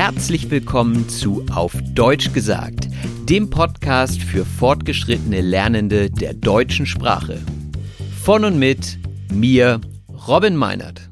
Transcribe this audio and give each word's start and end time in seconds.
Herzlich 0.00 0.48
willkommen 0.48 1.08
zu 1.08 1.44
Auf 1.50 1.72
Deutsch 1.92 2.32
gesagt, 2.32 2.88
dem 3.28 3.50
Podcast 3.50 4.22
für 4.22 4.44
fortgeschrittene 4.44 5.40
Lernende 5.40 6.08
der 6.08 6.34
deutschen 6.34 6.86
Sprache. 6.86 7.40
Von 8.22 8.44
und 8.44 8.60
mit 8.60 8.96
mir, 9.32 9.80
Robin 10.28 10.54
Meinert. 10.54 11.10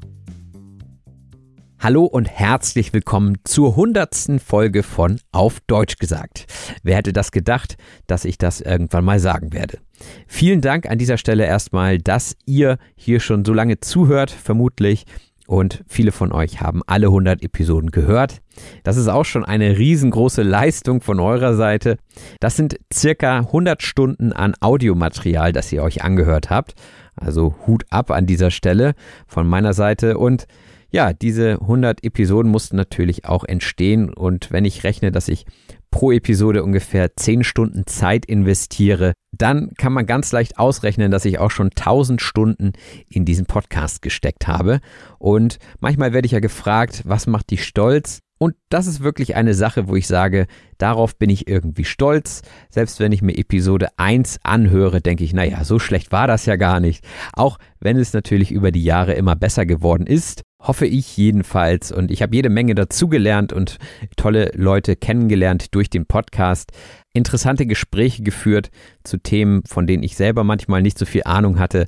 Hallo 1.79 2.05
und 2.05 2.29
herzlich 2.29 2.93
willkommen 2.93 3.39
zur 3.43 3.75
hundertsten 3.75 4.39
Folge 4.39 4.83
von 4.83 5.19
Auf 5.33 5.59
Deutsch 5.67 5.97
gesagt. 5.97 6.45
Wer 6.81 6.95
hätte 6.95 7.11
das 7.11 7.31
gedacht, 7.31 7.75
dass 8.07 8.23
ich 8.23 8.37
das 8.37 8.61
irgendwann 8.61 9.03
mal 9.03 9.19
sagen 9.19 9.51
werde? 9.51 9.79
Vielen 10.27 10.61
Dank 10.61 10.89
an 10.89 10.97
dieser 10.97 11.17
Stelle 11.17 11.45
erstmal, 11.45 11.97
dass 11.97 12.37
ihr 12.45 12.77
hier 12.95 13.19
schon 13.19 13.43
so 13.43 13.51
lange 13.51 13.81
zuhört, 13.81 14.31
vermutlich 14.31 15.05
und 15.47 15.83
viele 15.87 16.11
von 16.11 16.31
euch 16.31 16.61
haben 16.61 16.81
alle 16.85 17.07
100 17.07 17.41
Episoden 17.41 17.89
gehört. 17.89 18.41
Das 18.83 18.97
ist 18.97 19.07
auch 19.07 19.23
schon 19.23 19.45
eine 19.45 19.77
riesengroße 19.77 20.43
Leistung 20.43 21.01
von 21.01 21.19
eurer 21.19 21.55
Seite. 21.55 21.97
Das 22.39 22.57
sind 22.57 22.77
circa 22.93 23.37
100 23.39 23.81
Stunden 23.81 24.33
an 24.33 24.53
Audiomaterial, 24.59 25.53
das 25.53 25.71
ihr 25.71 25.81
euch 25.83 26.03
angehört 26.03 26.49
habt. 26.49 26.75
Also 27.15 27.55
Hut 27.65 27.85
ab 27.89 28.11
an 28.11 28.25
dieser 28.25 28.51
Stelle 28.51 28.93
von 29.25 29.47
meiner 29.47 29.73
Seite 29.73 30.17
und 30.17 30.47
ja, 30.89 31.13
diese 31.13 31.59
100 31.61 32.03
Episoden 32.03 32.51
mussten 32.51 32.75
natürlich 32.75 33.25
auch 33.25 33.43
entstehen 33.43 34.13
und 34.13 34.51
wenn 34.51 34.65
ich 34.65 34.83
rechne, 34.83 35.11
dass 35.11 35.27
ich 35.27 35.45
pro 35.91 36.11
Episode 36.11 36.63
ungefähr 36.63 37.15
10 37.15 37.43
Stunden 37.43 37.87
Zeit 37.87 38.25
investiere, 38.25 39.13
dann 39.31 39.71
kann 39.77 39.93
man 39.93 40.05
ganz 40.05 40.31
leicht 40.31 40.57
ausrechnen, 40.57 41.11
dass 41.11 41.25
ich 41.25 41.39
auch 41.39 41.51
schon 41.51 41.69
1000 41.69 42.21
Stunden 42.21 42.73
in 43.09 43.25
diesen 43.25 43.45
Podcast 43.45 44.01
gesteckt 44.01 44.47
habe. 44.47 44.79
Und 45.19 45.59
manchmal 45.79 46.13
werde 46.13 46.25
ich 46.25 46.31
ja 46.31 46.39
gefragt, 46.39 47.03
was 47.05 47.27
macht 47.27 47.51
dich 47.51 47.63
stolz? 47.63 48.19
Und 48.39 48.55
das 48.69 48.85
ist 48.85 49.01
wirklich 49.01 49.35
eine 49.35 49.53
Sache, 49.53 49.87
wo 49.87 49.95
ich 49.95 50.05
sage, 50.07 50.45
darauf 50.77 51.17
bin 51.17 51.29
ich 51.29 51.47
irgendwie 51.47 51.85
stolz. 51.85 52.43
Selbst 52.69 52.99
wenn 52.99 53.11
ich 53.11 53.23
mir 53.23 53.37
Episode 53.37 53.87
1 53.97 54.39
anhöre, 54.43 55.01
denke 55.01 55.23
ich, 55.23 55.33
naja, 55.33 55.63
so 55.63 55.79
schlecht 55.79 56.11
war 56.11 56.27
das 56.27 56.45
ja 56.45 56.55
gar 56.55 56.79
nicht. 56.79 57.03
Auch 57.33 57.57
wenn 57.79 57.97
es 57.97 58.13
natürlich 58.13 58.51
über 58.51 58.71
die 58.71 58.83
Jahre 58.83 59.13
immer 59.13 59.35
besser 59.35 59.65
geworden 59.65 60.05
ist. 60.05 60.43
Hoffe 60.59 60.87
ich 60.87 61.15
jedenfalls. 61.17 61.91
Und 61.91 62.09
ich 62.09 62.21
habe 62.21 62.35
jede 62.35 62.49
Menge 62.49 62.73
dazugelernt 62.73 63.53
und 63.53 63.77
tolle 64.15 64.51
Leute 64.55 64.95
kennengelernt 64.95 65.75
durch 65.75 65.89
den 65.89 66.05
Podcast. 66.07 66.71
Interessante 67.13 67.65
Gespräche 67.65 68.23
geführt 68.23 68.69
zu 69.03 69.17
Themen, 69.17 69.61
von 69.67 69.85
denen 69.85 70.03
ich 70.03 70.15
selber 70.15 70.43
manchmal 70.43 70.81
nicht 70.81 70.97
so 70.97 71.05
viel 71.05 71.23
Ahnung 71.25 71.59
hatte. 71.59 71.87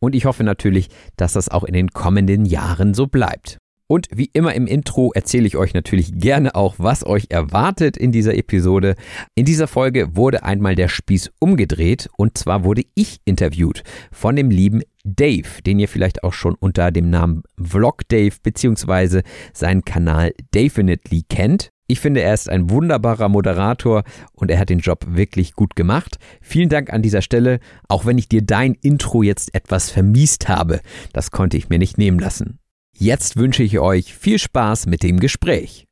Und 0.00 0.14
ich 0.14 0.24
hoffe 0.24 0.44
natürlich, 0.44 0.88
dass 1.16 1.32
das 1.32 1.48
auch 1.48 1.64
in 1.64 1.74
den 1.74 1.88
kommenden 1.88 2.44
Jahren 2.44 2.92
so 2.92 3.06
bleibt. 3.06 3.58
Und 3.90 4.06
wie 4.12 4.28
immer 4.34 4.54
im 4.54 4.66
Intro 4.66 5.12
erzähle 5.14 5.46
ich 5.46 5.56
euch 5.56 5.72
natürlich 5.72 6.12
gerne 6.12 6.54
auch, 6.54 6.74
was 6.76 7.06
euch 7.06 7.28
erwartet 7.30 7.96
in 7.96 8.12
dieser 8.12 8.36
Episode. 8.36 8.96
In 9.34 9.46
dieser 9.46 9.66
Folge 9.66 10.14
wurde 10.14 10.42
einmal 10.42 10.74
der 10.74 10.88
Spieß 10.88 11.30
umgedreht 11.40 12.10
und 12.18 12.36
zwar 12.36 12.64
wurde 12.64 12.82
ich 12.94 13.20
interviewt 13.24 13.82
von 14.12 14.36
dem 14.36 14.50
lieben 14.50 14.82
Dave, 15.16 15.62
den 15.64 15.78
ihr 15.78 15.88
vielleicht 15.88 16.24
auch 16.24 16.32
schon 16.32 16.54
unter 16.54 16.90
dem 16.90 17.10
Namen 17.10 17.42
Vlog 17.60 18.08
Dave 18.08 18.36
bzw. 18.42 19.22
seinen 19.52 19.84
Kanal 19.84 20.32
Definitely 20.54 21.24
kennt. 21.28 21.70
Ich 21.90 22.00
finde, 22.00 22.20
er 22.20 22.34
ist 22.34 22.50
ein 22.50 22.68
wunderbarer 22.68 23.30
Moderator 23.30 24.04
und 24.34 24.50
er 24.50 24.58
hat 24.58 24.68
den 24.68 24.80
Job 24.80 25.06
wirklich 25.08 25.54
gut 25.54 25.74
gemacht. 25.74 26.18
Vielen 26.42 26.68
Dank 26.68 26.92
an 26.92 27.00
dieser 27.00 27.22
Stelle, 27.22 27.60
auch 27.88 28.04
wenn 28.04 28.18
ich 28.18 28.28
dir 28.28 28.42
dein 28.42 28.74
Intro 28.74 29.22
jetzt 29.22 29.54
etwas 29.54 29.90
vermiest 29.90 30.48
habe. 30.48 30.80
Das 31.14 31.30
konnte 31.30 31.56
ich 31.56 31.70
mir 31.70 31.78
nicht 31.78 31.96
nehmen 31.96 32.18
lassen. 32.18 32.58
Jetzt 32.94 33.36
wünsche 33.36 33.62
ich 33.62 33.78
euch 33.78 34.12
viel 34.12 34.38
Spaß 34.38 34.86
mit 34.86 35.02
dem 35.02 35.18
Gespräch. 35.18 35.86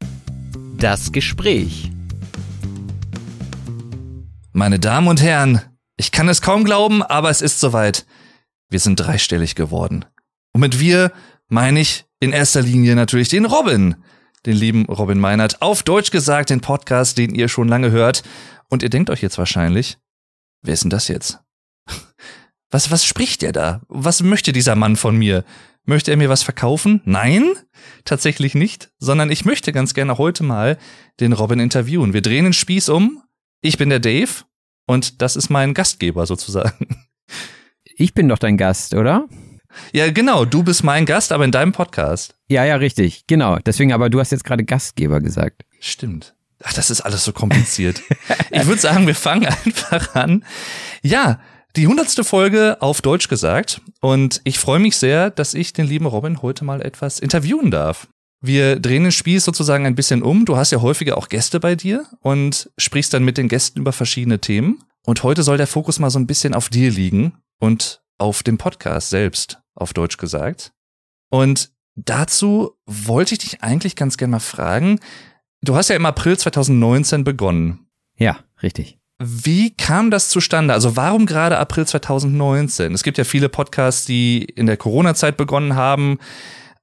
Das 0.76 1.12
Gespräch. 1.12 1.90
Meine 4.52 4.78
Damen 4.78 5.08
und 5.08 5.22
Herren, 5.22 5.62
ich 5.96 6.12
kann 6.12 6.28
es 6.28 6.42
kaum 6.42 6.64
glauben, 6.64 7.02
aber 7.02 7.30
es 7.30 7.40
ist 7.40 7.58
soweit. 7.58 8.04
Wir 8.68 8.80
sind 8.80 8.96
dreistellig 8.96 9.54
geworden. 9.54 10.04
Und 10.52 10.60
mit 10.60 10.80
wir 10.80 11.12
meine 11.48 11.80
ich 11.80 12.04
in 12.20 12.32
erster 12.32 12.62
Linie 12.62 12.96
natürlich 12.96 13.28
den 13.28 13.44
Robin, 13.44 13.96
den 14.46 14.56
lieben 14.56 14.86
Robin 14.86 15.18
Meinert. 15.18 15.62
Auf 15.62 15.82
Deutsch 15.82 16.10
gesagt, 16.10 16.50
den 16.50 16.60
Podcast, 16.60 17.18
den 17.18 17.34
ihr 17.34 17.48
schon 17.48 17.68
lange 17.68 17.90
hört. 17.90 18.22
Und 18.68 18.82
ihr 18.82 18.90
denkt 18.90 19.10
euch 19.10 19.22
jetzt 19.22 19.38
wahrscheinlich, 19.38 19.98
wer 20.62 20.74
ist 20.74 20.82
denn 20.82 20.90
das 20.90 21.08
jetzt? 21.08 21.40
Was, 22.70 22.90
was 22.90 23.04
spricht 23.04 23.42
der 23.42 23.52
da? 23.52 23.80
Was 23.86 24.24
möchte 24.24 24.52
dieser 24.52 24.74
Mann 24.74 24.96
von 24.96 25.16
mir? 25.16 25.44
Möchte 25.84 26.10
er 26.10 26.16
mir 26.16 26.28
was 26.28 26.42
verkaufen? 26.42 27.00
Nein, 27.04 27.44
tatsächlich 28.04 28.56
nicht, 28.56 28.90
sondern 28.98 29.30
ich 29.30 29.44
möchte 29.44 29.72
ganz 29.72 29.94
gerne 29.94 30.18
heute 30.18 30.42
mal 30.42 30.76
den 31.20 31.32
Robin 31.32 31.60
interviewen. 31.60 32.12
Wir 32.12 32.22
drehen 32.22 32.42
den 32.42 32.52
Spieß 32.52 32.88
um. 32.88 33.22
Ich 33.60 33.78
bin 33.78 33.88
der 33.88 34.00
Dave 34.00 34.44
und 34.84 35.22
das 35.22 35.36
ist 35.36 35.48
mein 35.48 35.74
Gastgeber 35.74 36.26
sozusagen. 36.26 36.88
Ich 37.98 38.12
bin 38.12 38.28
doch 38.28 38.36
dein 38.36 38.58
Gast, 38.58 38.92
oder? 38.92 39.26
Ja, 39.94 40.10
genau, 40.10 40.44
du 40.44 40.62
bist 40.62 40.84
mein 40.84 41.06
Gast, 41.06 41.32
aber 41.32 41.46
in 41.46 41.50
deinem 41.50 41.72
Podcast. 41.72 42.34
Ja, 42.46 42.62
ja, 42.62 42.76
richtig, 42.76 43.26
genau. 43.26 43.56
Deswegen, 43.64 43.94
aber 43.94 44.10
du 44.10 44.20
hast 44.20 44.32
jetzt 44.32 44.44
gerade 44.44 44.64
Gastgeber 44.64 45.22
gesagt. 45.22 45.64
Stimmt. 45.80 46.34
Ach, 46.62 46.74
das 46.74 46.90
ist 46.90 47.00
alles 47.00 47.24
so 47.24 47.32
kompliziert. 47.32 48.02
ich 48.50 48.66
würde 48.66 48.82
sagen, 48.82 49.06
wir 49.06 49.14
fangen 49.14 49.46
einfach 49.46 50.14
an. 50.14 50.44
Ja, 51.02 51.40
die 51.74 51.86
hundertste 51.86 52.22
Folge 52.22 52.76
auf 52.80 53.00
Deutsch 53.00 53.28
gesagt. 53.28 53.80
Und 54.02 54.42
ich 54.44 54.58
freue 54.58 54.78
mich 54.78 54.98
sehr, 54.98 55.30
dass 55.30 55.54
ich 55.54 55.72
den 55.72 55.86
lieben 55.86 56.04
Robin 56.04 56.42
heute 56.42 56.66
mal 56.66 56.82
etwas 56.82 57.18
interviewen 57.18 57.70
darf. 57.70 58.08
Wir 58.42 58.78
drehen 58.78 59.04
den 59.04 59.12
Spieß 59.12 59.42
sozusagen 59.42 59.86
ein 59.86 59.94
bisschen 59.94 60.22
um. 60.22 60.44
Du 60.44 60.58
hast 60.58 60.70
ja 60.70 60.82
häufiger 60.82 61.16
auch 61.16 61.30
Gäste 61.30 61.60
bei 61.60 61.74
dir 61.74 62.04
und 62.20 62.70
sprichst 62.76 63.14
dann 63.14 63.24
mit 63.24 63.38
den 63.38 63.48
Gästen 63.48 63.80
über 63.80 63.92
verschiedene 63.92 64.38
Themen. 64.38 64.82
Und 65.06 65.22
heute 65.22 65.42
soll 65.42 65.56
der 65.56 65.66
Fokus 65.66 65.98
mal 65.98 66.10
so 66.10 66.18
ein 66.18 66.26
bisschen 66.26 66.52
auf 66.52 66.68
dir 66.68 66.90
liegen 66.90 67.32
und 67.58 68.02
auf 68.18 68.42
dem 68.42 68.58
Podcast 68.58 69.10
selbst, 69.10 69.60
auf 69.74 69.92
Deutsch 69.92 70.16
gesagt. 70.16 70.72
Und 71.30 71.70
dazu 71.96 72.76
wollte 72.86 73.34
ich 73.34 73.40
dich 73.40 73.62
eigentlich 73.62 73.96
ganz 73.96 74.16
gerne 74.16 74.32
mal 74.32 74.40
fragen. 74.40 75.00
Du 75.62 75.76
hast 75.76 75.88
ja 75.88 75.96
im 75.96 76.06
April 76.06 76.38
2019 76.38 77.24
begonnen. 77.24 77.86
Ja, 78.16 78.38
richtig. 78.62 78.98
Wie 79.18 79.74
kam 79.74 80.10
das 80.10 80.28
zustande? 80.28 80.74
Also 80.74 80.96
warum 80.96 81.24
gerade 81.24 81.58
April 81.58 81.86
2019? 81.86 82.92
Es 82.92 83.02
gibt 83.02 83.16
ja 83.16 83.24
viele 83.24 83.48
Podcasts, 83.48 84.04
die 84.04 84.44
in 84.44 84.66
der 84.66 84.76
Corona-Zeit 84.76 85.36
begonnen 85.36 85.74
haben. 85.74 86.18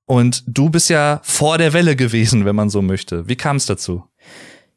Und 0.05 0.43
du 0.47 0.69
bist 0.69 0.89
ja 0.89 1.21
vor 1.23 1.57
der 1.57 1.73
Welle 1.73 1.95
gewesen, 1.95 2.45
wenn 2.45 2.55
man 2.55 2.69
so 2.69 2.81
möchte. 2.81 3.27
Wie 3.27 3.35
kam 3.35 3.57
es 3.57 3.67
dazu? 3.67 4.03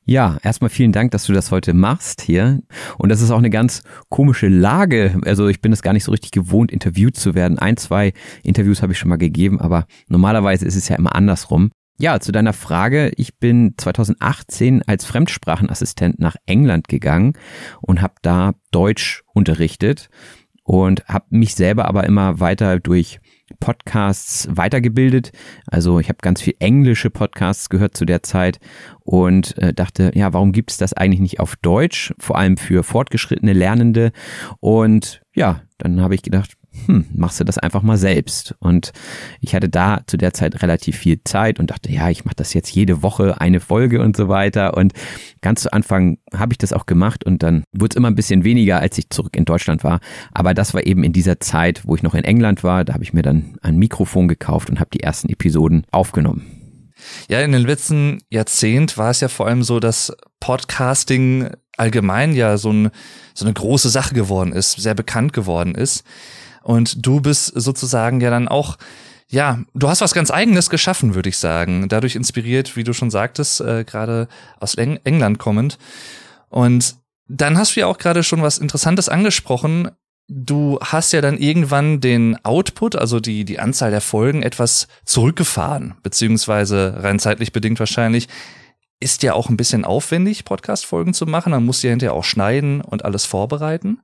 Ja, 0.08 0.38
erstmal 0.44 0.70
vielen 0.70 0.92
Dank, 0.92 1.10
dass 1.10 1.24
du 1.24 1.32
das 1.32 1.50
heute 1.50 1.74
machst 1.74 2.22
hier. 2.22 2.60
Und 2.96 3.08
das 3.08 3.20
ist 3.20 3.32
auch 3.32 3.38
eine 3.38 3.50
ganz 3.50 3.82
komische 4.08 4.46
Lage. 4.46 5.20
Also 5.24 5.48
ich 5.48 5.60
bin 5.60 5.72
es 5.72 5.82
gar 5.82 5.92
nicht 5.92 6.04
so 6.04 6.12
richtig 6.12 6.30
gewohnt, 6.30 6.70
interviewt 6.70 7.16
zu 7.16 7.34
werden. 7.34 7.58
Ein, 7.58 7.76
zwei 7.76 8.12
Interviews 8.44 8.82
habe 8.82 8.92
ich 8.92 9.00
schon 9.00 9.08
mal 9.08 9.16
gegeben, 9.16 9.60
aber 9.60 9.86
normalerweise 10.06 10.64
ist 10.64 10.76
es 10.76 10.88
ja 10.88 10.94
immer 10.94 11.16
andersrum. 11.16 11.72
Ja, 11.98 12.20
zu 12.20 12.30
deiner 12.30 12.52
Frage. 12.52 13.10
Ich 13.16 13.38
bin 13.38 13.74
2018 13.76 14.82
als 14.86 15.04
Fremdsprachenassistent 15.04 16.20
nach 16.20 16.36
England 16.46 16.86
gegangen 16.86 17.32
und 17.80 18.00
habe 18.00 18.14
da 18.22 18.52
Deutsch 18.70 19.24
unterrichtet 19.34 20.08
und 20.62 21.04
habe 21.06 21.26
mich 21.30 21.56
selber 21.56 21.86
aber 21.86 22.04
immer 22.04 22.38
weiter 22.38 22.78
durch 22.78 23.18
Podcasts 23.60 24.48
weitergebildet. 24.50 25.32
Also 25.66 26.00
ich 26.00 26.08
habe 26.08 26.18
ganz 26.20 26.42
viel 26.42 26.54
englische 26.58 27.10
Podcasts 27.10 27.68
gehört 27.68 27.96
zu 27.96 28.04
der 28.04 28.22
Zeit 28.22 28.58
und 29.04 29.56
äh, 29.58 29.72
dachte, 29.72 30.10
ja, 30.14 30.32
warum 30.32 30.52
gibt 30.52 30.72
es 30.72 30.78
das 30.78 30.92
eigentlich 30.92 31.20
nicht 31.20 31.40
auf 31.40 31.56
Deutsch, 31.56 32.12
vor 32.18 32.36
allem 32.36 32.56
für 32.56 32.82
fortgeschrittene 32.82 33.52
Lernende? 33.52 34.12
Und 34.60 35.22
ja, 35.34 35.62
dann 35.78 36.00
habe 36.00 36.14
ich 36.14 36.22
gedacht, 36.22 36.54
hm, 36.86 37.06
machst 37.14 37.40
du 37.40 37.44
das 37.44 37.58
einfach 37.58 37.82
mal 37.82 37.96
selbst. 37.96 38.54
Und 38.58 38.92
ich 39.40 39.54
hatte 39.54 39.68
da 39.68 40.00
zu 40.06 40.16
der 40.16 40.32
Zeit 40.34 40.62
relativ 40.62 40.96
viel 40.96 41.22
Zeit 41.24 41.58
und 41.58 41.70
dachte, 41.70 41.90
ja, 41.90 42.10
ich 42.10 42.24
mache 42.24 42.36
das 42.36 42.54
jetzt 42.54 42.70
jede 42.70 43.02
Woche 43.02 43.40
eine 43.40 43.60
Folge 43.60 44.02
und 44.02 44.16
so 44.16 44.28
weiter. 44.28 44.76
Und 44.76 44.92
ganz 45.40 45.62
zu 45.62 45.72
Anfang 45.72 46.18
habe 46.34 46.52
ich 46.52 46.58
das 46.58 46.72
auch 46.72 46.86
gemacht 46.86 47.24
und 47.24 47.42
dann 47.42 47.64
wurde 47.72 47.94
es 47.94 47.96
immer 47.96 48.08
ein 48.08 48.14
bisschen 48.14 48.44
weniger, 48.44 48.80
als 48.80 48.98
ich 48.98 49.10
zurück 49.10 49.36
in 49.36 49.44
Deutschland 49.44 49.84
war. 49.84 50.00
Aber 50.32 50.54
das 50.54 50.74
war 50.74 50.86
eben 50.86 51.04
in 51.04 51.12
dieser 51.12 51.40
Zeit, 51.40 51.82
wo 51.86 51.94
ich 51.94 52.02
noch 52.02 52.14
in 52.14 52.24
England 52.24 52.62
war. 52.62 52.84
Da 52.84 52.94
habe 52.94 53.04
ich 53.04 53.12
mir 53.12 53.22
dann 53.22 53.56
ein 53.62 53.76
Mikrofon 53.76 54.28
gekauft 54.28 54.70
und 54.70 54.78
habe 54.80 54.90
die 54.92 55.00
ersten 55.00 55.28
Episoden 55.28 55.86
aufgenommen. 55.90 56.44
Ja, 57.28 57.40
in 57.40 57.52
den 57.52 57.62
letzten 57.62 58.18
Jahrzehnt 58.30 58.96
war 58.96 59.10
es 59.10 59.20
ja 59.20 59.28
vor 59.28 59.46
allem 59.46 59.62
so, 59.62 59.80
dass 59.80 60.16
Podcasting 60.40 61.50
allgemein 61.76 62.34
ja 62.34 62.56
so, 62.56 62.72
ein, 62.72 62.90
so 63.34 63.44
eine 63.44 63.54
große 63.54 63.90
Sache 63.90 64.14
geworden 64.14 64.52
ist, 64.52 64.72
sehr 64.72 64.94
bekannt 64.94 65.32
geworden 65.32 65.74
ist. 65.74 66.04
Und 66.66 67.06
du 67.06 67.20
bist 67.20 67.52
sozusagen 67.54 68.20
ja 68.20 68.28
dann 68.28 68.48
auch, 68.48 68.76
ja, 69.28 69.60
du 69.74 69.88
hast 69.88 70.00
was 70.00 70.14
ganz 70.14 70.32
Eigenes 70.32 70.68
geschaffen, 70.68 71.14
würde 71.14 71.28
ich 71.28 71.38
sagen. 71.38 71.88
Dadurch 71.88 72.16
inspiriert, 72.16 72.74
wie 72.74 72.82
du 72.82 72.92
schon 72.92 73.08
sagtest, 73.08 73.60
äh, 73.60 73.84
gerade 73.84 74.26
aus 74.58 74.74
Eng 74.74 74.98
England 75.04 75.38
kommend. 75.38 75.78
Und 76.48 76.96
dann 77.28 77.56
hast 77.56 77.76
du 77.76 77.80
ja 77.80 77.86
auch 77.86 77.98
gerade 77.98 78.24
schon 78.24 78.42
was 78.42 78.58
Interessantes 78.58 79.08
angesprochen. 79.08 79.92
Du 80.26 80.80
hast 80.82 81.12
ja 81.12 81.20
dann 81.20 81.38
irgendwann 81.38 82.00
den 82.00 82.36
Output, 82.44 82.96
also 82.96 83.20
die, 83.20 83.44
die 83.44 83.60
Anzahl 83.60 83.92
der 83.92 84.00
Folgen, 84.00 84.42
etwas 84.42 84.88
zurückgefahren, 85.04 85.94
beziehungsweise 86.02 86.96
rein 86.98 87.20
zeitlich 87.20 87.52
bedingt 87.52 87.78
wahrscheinlich. 87.78 88.26
Ist 88.98 89.22
ja 89.22 89.34
auch 89.34 89.50
ein 89.50 89.56
bisschen 89.56 89.84
aufwendig, 89.84 90.44
Podcast-Folgen 90.44 91.14
zu 91.14 91.26
machen. 91.26 91.52
Man 91.52 91.64
muss 91.64 91.80
ja 91.84 91.90
hinterher 91.90 92.14
auch 92.14 92.24
schneiden 92.24 92.80
und 92.80 93.04
alles 93.04 93.24
vorbereiten. 93.24 94.00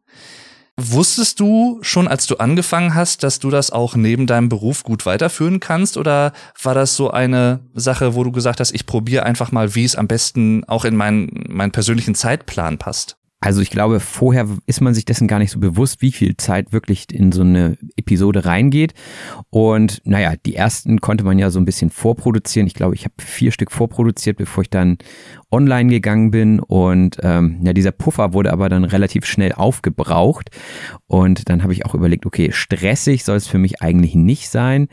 Wusstest 0.85 1.39
du 1.39 1.79
schon, 1.83 2.09
als 2.09 2.27
du 2.27 2.39
angefangen 2.39 2.97
hast, 2.97 3.23
dass 3.23 3.39
du 3.39 3.51
das 3.51 3.71
auch 3.71 3.95
neben 3.95 4.27
deinem 4.27 4.49
Beruf 4.49 4.83
gut 4.83 5.07
weiterführen 5.07 5.61
kannst? 5.61 5.97
Oder 5.97 6.33
war 6.61 6.75
das 6.75 6.97
so 6.97 7.11
eine 7.11 7.61
Sache, 7.73 8.17
wo 8.17 8.25
du 8.25 8.33
gesagt 8.33 8.59
hast, 8.59 8.75
ich 8.75 8.85
probiere 8.85 9.25
einfach 9.25 9.53
mal, 9.53 9.77
wie 9.77 9.85
es 9.85 9.95
am 9.95 10.09
besten 10.09 10.65
auch 10.65 10.85
in 10.85 10.97
meinen, 10.97 11.45
meinen 11.49 11.71
persönlichen 11.71 12.17
Zeitplan 12.17 12.79
passt? 12.79 13.17
Also 13.45 13.61
ich 13.61 13.71
glaube, 13.71 13.99
vorher 13.99 14.47
ist 14.67 14.81
man 14.81 14.95
sich 14.95 15.05
dessen 15.05 15.27
gar 15.27 15.41
nicht 15.41 15.51
so 15.51 15.59
bewusst, 15.59 16.01
wie 16.01 16.13
viel 16.13 16.37
Zeit 16.37 16.73
wirklich 16.73 17.13
in 17.13 17.33
so 17.33 17.43
eine 17.43 17.77
Episode 17.97 18.45
reingeht. 18.45 18.95
Und 19.51 20.01
naja, 20.05 20.35
die 20.47 20.55
ersten 20.55 21.01
konnte 21.01 21.25
man 21.25 21.41
ja 21.41 21.51
so 21.51 21.59
ein 21.59 21.65
bisschen 21.65 21.91
vorproduzieren. 21.91 22.69
Ich 22.69 22.75
glaube, 22.75 22.95
ich 22.95 23.05
habe 23.05 23.15
vier 23.19 23.51
Stück 23.51 23.73
vorproduziert, 23.73 24.37
bevor 24.37 24.63
ich 24.63 24.71
dann 24.71 24.97
online 25.51 25.91
gegangen 25.91 26.31
bin. 26.31 26.61
Und 26.61 27.19
ähm, 27.25 27.59
ja, 27.65 27.73
dieser 27.73 27.91
Puffer 27.91 28.33
wurde 28.33 28.53
aber 28.53 28.69
dann 28.69 28.85
relativ 28.85 29.27
schnell 29.27 29.51
aufgebraucht. 29.51 30.51
Und 31.09 31.49
dann 31.49 31.65
habe 31.65 31.73
ich 31.73 31.85
auch 31.85 31.97
überlegt, 31.97 32.27
okay, 32.27 32.53
stressig 32.53 33.25
soll 33.25 33.39
es 33.39 33.49
für 33.49 33.59
mich 33.59 33.83
eigentlich 33.83 34.15
nicht 34.15 34.51
sein. 34.51 34.87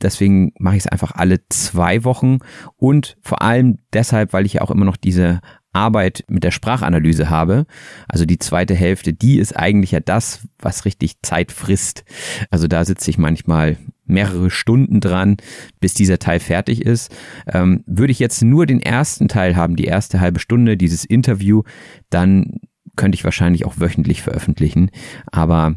Deswegen 0.00 0.52
mache 0.58 0.74
ich 0.74 0.86
es 0.86 0.88
einfach 0.88 1.12
alle 1.12 1.46
zwei 1.50 2.02
Wochen 2.02 2.38
und 2.76 3.16
vor 3.20 3.42
allem 3.42 3.78
deshalb, 3.92 4.32
weil 4.32 4.44
ich 4.44 4.54
ja 4.54 4.62
auch 4.62 4.72
immer 4.72 4.84
noch 4.84 4.96
diese 4.96 5.40
Arbeit 5.72 6.24
mit 6.28 6.44
der 6.44 6.50
Sprachanalyse 6.50 7.30
habe. 7.30 7.66
Also 8.08 8.24
die 8.24 8.38
zweite 8.38 8.74
Hälfte, 8.74 9.12
die 9.12 9.38
ist 9.38 9.56
eigentlich 9.56 9.92
ja 9.92 10.00
das, 10.00 10.46
was 10.58 10.84
richtig 10.84 11.22
Zeit 11.22 11.52
frisst. 11.52 12.04
Also 12.50 12.68
da 12.68 12.84
sitze 12.84 13.10
ich 13.10 13.18
manchmal 13.18 13.76
mehrere 14.04 14.50
Stunden 14.50 15.00
dran, 15.00 15.36
bis 15.80 15.94
dieser 15.94 16.18
Teil 16.18 16.40
fertig 16.40 16.82
ist. 16.82 17.14
Ähm, 17.46 17.82
würde 17.86 18.12
ich 18.12 18.18
jetzt 18.18 18.42
nur 18.42 18.66
den 18.66 18.80
ersten 18.80 19.28
Teil 19.28 19.56
haben, 19.56 19.76
die 19.76 19.84
erste 19.84 20.20
halbe 20.20 20.40
Stunde, 20.40 20.76
dieses 20.76 21.04
Interview, 21.04 21.62
dann 22.10 22.60
könnte 22.96 23.16
ich 23.16 23.24
wahrscheinlich 23.24 23.64
auch 23.64 23.78
wöchentlich 23.78 24.22
veröffentlichen. 24.22 24.90
Aber 25.30 25.76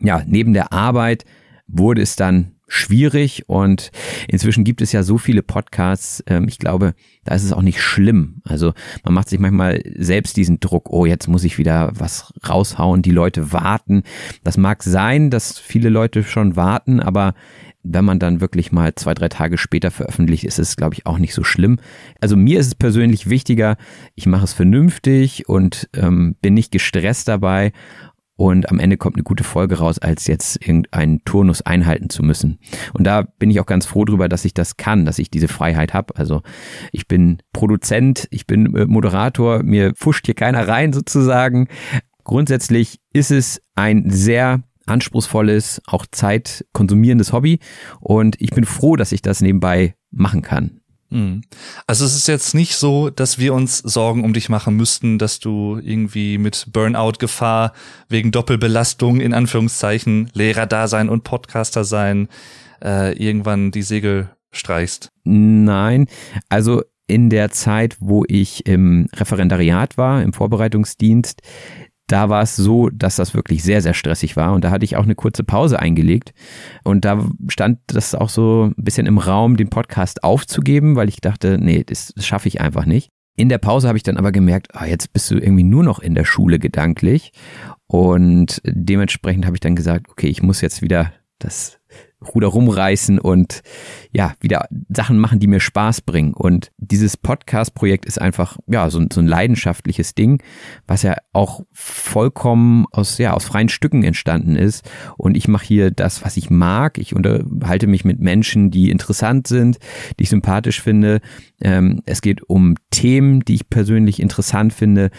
ja, 0.00 0.22
neben 0.26 0.52
der 0.52 0.72
Arbeit 0.72 1.24
wurde 1.66 2.02
es 2.02 2.16
dann 2.16 2.52
schwierig 2.70 3.48
und 3.48 3.90
inzwischen 4.28 4.64
gibt 4.64 4.80
es 4.80 4.92
ja 4.92 5.02
so 5.02 5.18
viele 5.18 5.42
Podcasts. 5.42 6.22
Ähm, 6.26 6.46
ich 6.48 6.58
glaube, 6.58 6.94
da 7.24 7.34
ist 7.34 7.44
es 7.44 7.52
auch 7.52 7.62
nicht 7.62 7.82
schlimm. 7.82 8.40
Also 8.44 8.72
man 9.04 9.12
macht 9.12 9.28
sich 9.28 9.40
manchmal 9.40 9.82
selbst 9.96 10.36
diesen 10.36 10.60
Druck, 10.60 10.90
oh, 10.90 11.04
jetzt 11.04 11.28
muss 11.28 11.44
ich 11.44 11.58
wieder 11.58 11.90
was 11.94 12.32
raushauen, 12.48 13.02
die 13.02 13.10
Leute 13.10 13.52
warten. 13.52 14.04
Das 14.44 14.56
mag 14.56 14.82
sein, 14.82 15.30
dass 15.30 15.58
viele 15.58 15.88
Leute 15.88 16.22
schon 16.22 16.56
warten, 16.56 17.00
aber 17.00 17.34
wenn 17.82 18.04
man 18.04 18.18
dann 18.18 18.40
wirklich 18.40 18.72
mal 18.72 18.94
zwei, 18.94 19.14
drei 19.14 19.28
Tage 19.28 19.56
später 19.56 19.90
veröffentlicht, 19.90 20.44
ist 20.44 20.58
es, 20.58 20.76
glaube 20.76 20.94
ich, 20.94 21.06
auch 21.06 21.18
nicht 21.18 21.34
so 21.34 21.44
schlimm. 21.44 21.78
Also 22.20 22.36
mir 22.36 22.60
ist 22.60 22.66
es 22.66 22.74
persönlich 22.74 23.30
wichtiger, 23.30 23.76
ich 24.14 24.26
mache 24.26 24.44
es 24.44 24.52
vernünftig 24.52 25.48
und 25.48 25.88
ähm, 25.94 26.36
bin 26.42 26.54
nicht 26.54 26.72
gestresst 26.72 27.28
dabei 27.28 27.72
und 28.40 28.70
am 28.70 28.78
Ende 28.78 28.96
kommt 28.96 29.16
eine 29.16 29.22
gute 29.22 29.44
Folge 29.44 29.80
raus, 29.80 29.98
als 29.98 30.26
jetzt 30.26 30.66
irgendeinen 30.66 31.22
Turnus 31.26 31.60
einhalten 31.60 32.08
zu 32.08 32.22
müssen. 32.22 32.58
Und 32.94 33.04
da 33.04 33.20
bin 33.20 33.50
ich 33.50 33.60
auch 33.60 33.66
ganz 33.66 33.84
froh 33.84 34.06
drüber, 34.06 34.30
dass 34.30 34.46
ich 34.46 34.54
das 34.54 34.78
kann, 34.78 35.04
dass 35.04 35.18
ich 35.18 35.30
diese 35.30 35.46
Freiheit 35.46 35.92
habe. 35.92 36.16
Also 36.16 36.40
ich 36.90 37.06
bin 37.06 37.42
Produzent, 37.52 38.28
ich 38.30 38.46
bin 38.46 38.74
äh, 38.74 38.86
Moderator, 38.86 39.62
mir 39.62 39.92
fuscht 39.94 40.24
hier 40.24 40.34
keiner 40.34 40.66
rein 40.66 40.94
sozusagen. 40.94 41.68
Grundsätzlich 42.24 42.98
ist 43.12 43.30
es 43.30 43.60
ein 43.74 44.08
sehr 44.08 44.62
anspruchsvolles, 44.86 45.82
auch 45.86 46.06
zeitkonsumierendes 46.10 47.34
Hobby 47.34 47.58
und 48.00 48.40
ich 48.40 48.52
bin 48.52 48.64
froh, 48.64 48.96
dass 48.96 49.12
ich 49.12 49.20
das 49.20 49.42
nebenbei 49.42 49.96
machen 50.10 50.40
kann. 50.40 50.79
Mhm. 51.10 51.42
Also 51.86 52.04
es 52.04 52.16
ist 52.16 52.28
jetzt 52.28 52.54
nicht 52.54 52.76
so, 52.76 53.10
dass 53.10 53.38
wir 53.38 53.52
uns 53.52 53.78
Sorgen 53.78 54.24
um 54.24 54.32
dich 54.32 54.48
machen 54.48 54.76
müssten, 54.76 55.18
dass 55.18 55.40
du 55.40 55.78
irgendwie 55.82 56.38
mit 56.38 56.68
Burnout-Gefahr 56.72 57.72
wegen 58.08 58.30
Doppelbelastung 58.30 59.20
in 59.20 59.34
Anführungszeichen 59.34 60.30
Lehrer-Dasein 60.32 61.08
und 61.08 61.24
Podcaster-Sein 61.24 62.28
äh, 62.82 63.16
irgendwann 63.18 63.70
die 63.70 63.82
Segel 63.82 64.30
streichst. 64.52 65.10
Nein, 65.24 66.06
also 66.48 66.82
in 67.06 67.28
der 67.28 67.50
Zeit, 67.50 67.96
wo 67.98 68.24
ich 68.28 68.66
im 68.66 69.08
Referendariat 69.12 69.98
war, 69.98 70.22
im 70.22 70.32
Vorbereitungsdienst, 70.32 71.42
da 72.10 72.28
war 72.28 72.42
es 72.42 72.56
so, 72.56 72.88
dass 72.90 73.16
das 73.16 73.34
wirklich 73.34 73.62
sehr, 73.62 73.82
sehr 73.82 73.94
stressig 73.94 74.36
war. 74.36 74.52
Und 74.52 74.64
da 74.64 74.70
hatte 74.70 74.84
ich 74.84 74.96
auch 74.96 75.04
eine 75.04 75.14
kurze 75.14 75.44
Pause 75.44 75.78
eingelegt. 75.78 76.32
Und 76.82 77.04
da 77.04 77.24
stand 77.48 77.78
das 77.86 78.14
auch 78.14 78.28
so 78.28 78.72
ein 78.76 78.84
bisschen 78.84 79.06
im 79.06 79.18
Raum, 79.18 79.56
den 79.56 79.70
Podcast 79.70 80.24
aufzugeben, 80.24 80.96
weil 80.96 81.08
ich 81.08 81.20
dachte, 81.20 81.58
nee, 81.60 81.84
das, 81.84 82.12
das 82.14 82.26
schaffe 82.26 82.48
ich 82.48 82.60
einfach 82.60 82.84
nicht. 82.84 83.10
In 83.36 83.48
der 83.48 83.58
Pause 83.58 83.88
habe 83.88 83.96
ich 83.96 84.02
dann 84.02 84.16
aber 84.16 84.32
gemerkt, 84.32 84.74
ah, 84.74 84.86
jetzt 84.86 85.12
bist 85.12 85.30
du 85.30 85.36
irgendwie 85.36 85.62
nur 85.62 85.84
noch 85.84 86.00
in 86.00 86.14
der 86.14 86.24
Schule 86.24 86.58
gedanklich. 86.58 87.32
Und 87.86 88.60
dementsprechend 88.64 89.46
habe 89.46 89.56
ich 89.56 89.60
dann 89.60 89.76
gesagt, 89.76 90.08
okay, 90.10 90.28
ich 90.28 90.42
muss 90.42 90.60
jetzt 90.60 90.82
wieder 90.82 91.12
das 91.40 91.80
Ruder 92.34 92.48
rumreißen 92.48 93.18
und 93.18 93.62
ja, 94.12 94.34
wieder 94.40 94.66
Sachen 94.90 95.18
machen, 95.18 95.40
die 95.40 95.46
mir 95.46 95.60
Spaß 95.60 96.02
bringen. 96.02 96.34
Und 96.34 96.70
dieses 96.76 97.16
Podcast-Projekt 97.16 98.04
ist 98.04 98.20
einfach, 98.20 98.58
ja, 98.66 98.90
so, 98.90 99.02
so 99.10 99.20
ein 99.20 99.26
leidenschaftliches 99.26 100.14
Ding, 100.14 100.42
was 100.86 101.02
ja 101.02 101.16
auch 101.32 101.62
vollkommen 101.72 102.84
aus, 102.92 103.16
ja, 103.16 103.32
aus 103.32 103.46
freien 103.46 103.70
Stücken 103.70 104.04
entstanden 104.04 104.54
ist. 104.54 104.88
Und 105.16 105.34
ich 105.36 105.48
mache 105.48 105.64
hier 105.64 105.90
das, 105.90 106.22
was 106.22 106.36
ich 106.36 106.50
mag. 106.50 106.98
Ich 106.98 107.14
unterhalte 107.14 107.86
mich 107.86 108.04
mit 108.04 108.20
Menschen, 108.20 108.70
die 108.70 108.90
interessant 108.90 109.46
sind, 109.46 109.78
die 110.18 110.24
ich 110.24 110.30
sympathisch 110.30 110.82
finde. 110.82 111.20
Ähm, 111.62 112.02
es 112.04 112.20
geht 112.20 112.42
um 112.42 112.74
Themen, 112.90 113.40
die 113.40 113.54
ich 113.54 113.70
persönlich 113.70 114.20
interessant 114.20 114.74
finde. 114.74 115.10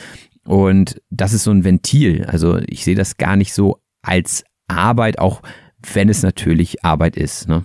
Und 0.45 1.01
das 1.09 1.33
ist 1.33 1.43
so 1.43 1.51
ein 1.51 1.63
Ventil. 1.63 2.25
Also 2.25 2.59
ich 2.67 2.83
sehe 2.83 2.95
das 2.95 3.17
gar 3.17 3.35
nicht 3.35 3.53
so 3.53 3.81
als 4.03 4.43
Arbeit, 4.67 5.19
auch 5.19 5.41
wenn 5.93 6.09
es 6.09 6.23
natürlich 6.23 6.83
Arbeit 6.83 7.15
ist. 7.15 7.47
Ne? 7.47 7.63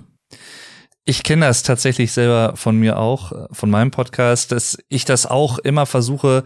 Ich 1.04 1.22
kenne 1.22 1.46
das 1.46 1.62
tatsächlich 1.62 2.12
selber 2.12 2.54
von 2.56 2.76
mir 2.76 2.98
auch, 2.98 3.48
von 3.52 3.70
meinem 3.70 3.90
Podcast, 3.90 4.52
dass 4.52 4.78
ich 4.88 5.04
das 5.04 5.26
auch 5.26 5.58
immer 5.58 5.86
versuche, 5.86 6.44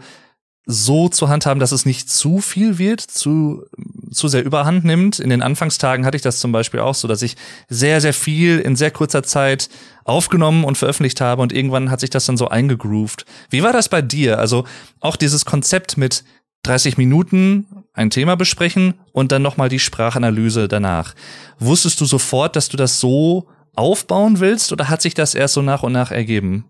so 0.65 1.09
zu 1.09 1.27
handhaben, 1.27 1.59
dass 1.59 1.71
es 1.71 1.85
nicht 1.85 2.09
zu 2.09 2.39
viel 2.39 2.77
wird, 2.77 3.01
zu, 3.01 3.65
zu 4.11 4.27
sehr 4.27 4.43
überhand 4.43 4.85
nimmt. 4.85 5.19
In 5.19 5.29
den 5.29 5.41
Anfangstagen 5.41 6.05
hatte 6.05 6.17
ich 6.17 6.21
das 6.21 6.39
zum 6.39 6.51
Beispiel 6.51 6.79
auch 6.79 6.93
so, 6.93 7.07
dass 7.07 7.23
ich 7.23 7.35
sehr, 7.67 7.99
sehr 7.99 8.13
viel 8.13 8.59
in 8.59 8.75
sehr 8.75 8.91
kurzer 8.91 9.23
Zeit 9.23 9.69
aufgenommen 10.03 10.63
und 10.63 10.77
veröffentlicht 10.77 11.19
habe 11.21 11.41
und 11.41 11.53
irgendwann 11.53 11.89
hat 11.89 11.99
sich 11.99 12.09
das 12.11 12.25
dann 12.25 12.37
so 12.37 12.47
eingegroovt. 12.47 13.25
Wie 13.49 13.63
war 13.63 13.73
das 13.73 13.89
bei 13.89 14.01
dir? 14.01 14.37
Also 14.37 14.65
auch 14.99 15.15
dieses 15.15 15.45
Konzept 15.45 15.97
mit 15.97 16.23
30 16.63 16.97
Minuten 16.97 17.65
ein 17.93 18.09
Thema 18.09 18.35
besprechen 18.35 18.95
und 19.11 19.31
dann 19.31 19.41
nochmal 19.41 19.69
die 19.69 19.79
Sprachanalyse 19.79 20.67
danach. 20.67 21.15
Wusstest 21.59 21.99
du 22.01 22.05
sofort, 22.05 22.55
dass 22.55 22.69
du 22.69 22.77
das 22.77 22.99
so 22.99 23.47
aufbauen 23.75 24.39
willst 24.39 24.71
oder 24.71 24.89
hat 24.89 25.01
sich 25.01 25.13
das 25.13 25.35
erst 25.35 25.55
so 25.55 25.61
nach 25.61 25.83
und 25.83 25.93
nach 25.93 26.11
ergeben? 26.11 26.65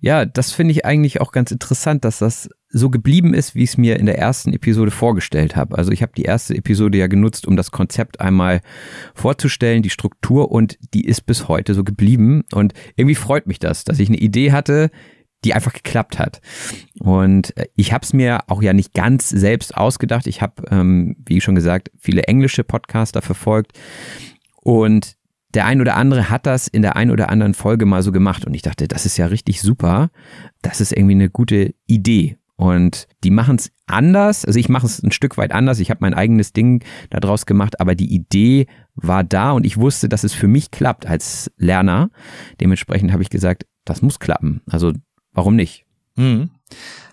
Ja, 0.00 0.24
das 0.24 0.52
finde 0.52 0.72
ich 0.72 0.84
eigentlich 0.84 1.20
auch 1.20 1.32
ganz 1.32 1.50
interessant, 1.50 2.04
dass 2.04 2.20
das 2.20 2.48
so 2.68 2.88
geblieben 2.88 3.34
ist, 3.34 3.54
wie 3.54 3.64
ich 3.64 3.70
es 3.70 3.78
mir 3.78 3.98
in 3.98 4.06
der 4.06 4.18
ersten 4.18 4.52
Episode 4.52 4.92
vorgestellt 4.92 5.56
habe. 5.56 5.76
Also 5.76 5.90
ich 5.90 6.02
habe 6.02 6.12
die 6.16 6.22
erste 6.22 6.54
Episode 6.54 6.98
ja 6.98 7.08
genutzt, 7.08 7.48
um 7.48 7.56
das 7.56 7.72
Konzept 7.72 8.20
einmal 8.20 8.60
vorzustellen, 9.14 9.82
die 9.82 9.90
Struktur 9.90 10.52
und 10.52 10.78
die 10.94 11.04
ist 11.04 11.22
bis 11.22 11.48
heute 11.48 11.74
so 11.74 11.82
geblieben 11.82 12.44
und 12.52 12.74
irgendwie 12.94 13.16
freut 13.16 13.48
mich 13.48 13.58
das, 13.58 13.84
dass 13.84 13.98
ich 13.98 14.08
eine 14.08 14.18
Idee 14.18 14.52
hatte, 14.52 14.90
die 15.44 15.54
einfach 15.54 15.72
geklappt 15.72 16.18
hat. 16.18 16.40
Und 16.98 17.56
äh, 17.56 17.66
ich 17.76 17.92
habe 17.92 18.04
es 18.04 18.12
mir 18.12 18.40
auch 18.48 18.62
ja 18.62 18.72
nicht 18.72 18.94
ganz 18.94 19.28
selbst 19.28 19.76
ausgedacht. 19.76 20.26
Ich 20.26 20.42
habe, 20.42 20.62
ähm, 20.70 21.16
wie 21.26 21.40
schon 21.40 21.54
gesagt, 21.54 21.90
viele 21.98 22.24
englische 22.24 22.64
Podcaster 22.64 23.22
verfolgt 23.22 23.72
und 24.62 25.16
der 25.54 25.64
ein 25.64 25.80
oder 25.80 25.96
andere 25.96 26.28
hat 26.28 26.46
das 26.46 26.68
in 26.68 26.82
der 26.82 26.96
ein 26.96 27.10
oder 27.10 27.30
anderen 27.30 27.54
Folge 27.54 27.86
mal 27.86 28.02
so 28.02 28.12
gemacht 28.12 28.44
und 28.44 28.54
ich 28.54 28.62
dachte, 28.62 28.86
das 28.86 29.06
ist 29.06 29.16
ja 29.16 29.26
richtig 29.26 29.62
super. 29.62 30.10
Das 30.60 30.80
ist 30.80 30.92
irgendwie 30.92 31.14
eine 31.14 31.30
gute 31.30 31.74
Idee. 31.86 32.36
Und 32.56 33.06
die 33.22 33.30
machen 33.30 33.56
es 33.56 33.70
anders. 33.86 34.44
Also 34.44 34.58
ich 34.58 34.68
mache 34.68 34.84
es 34.84 35.00
ein 35.00 35.12
Stück 35.12 35.38
weit 35.38 35.52
anders. 35.52 35.78
Ich 35.78 35.90
habe 35.90 36.00
mein 36.02 36.12
eigenes 36.12 36.52
Ding 36.52 36.84
daraus 37.08 37.46
gemacht, 37.46 37.80
aber 37.80 37.94
die 37.94 38.12
Idee 38.12 38.66
war 38.96 39.22
da 39.22 39.52
und 39.52 39.64
ich 39.64 39.76
wusste, 39.78 40.08
dass 40.08 40.24
es 40.24 40.34
für 40.34 40.48
mich 40.48 40.72
klappt 40.72 41.06
als 41.06 41.52
Lerner. 41.56 42.10
Dementsprechend 42.60 43.12
habe 43.12 43.22
ich 43.22 43.30
gesagt, 43.30 43.64
das 43.84 44.02
muss 44.02 44.18
klappen. 44.18 44.60
Also 44.66 44.92
warum 45.38 45.54
nicht? 45.54 45.84
Hm. 46.16 46.50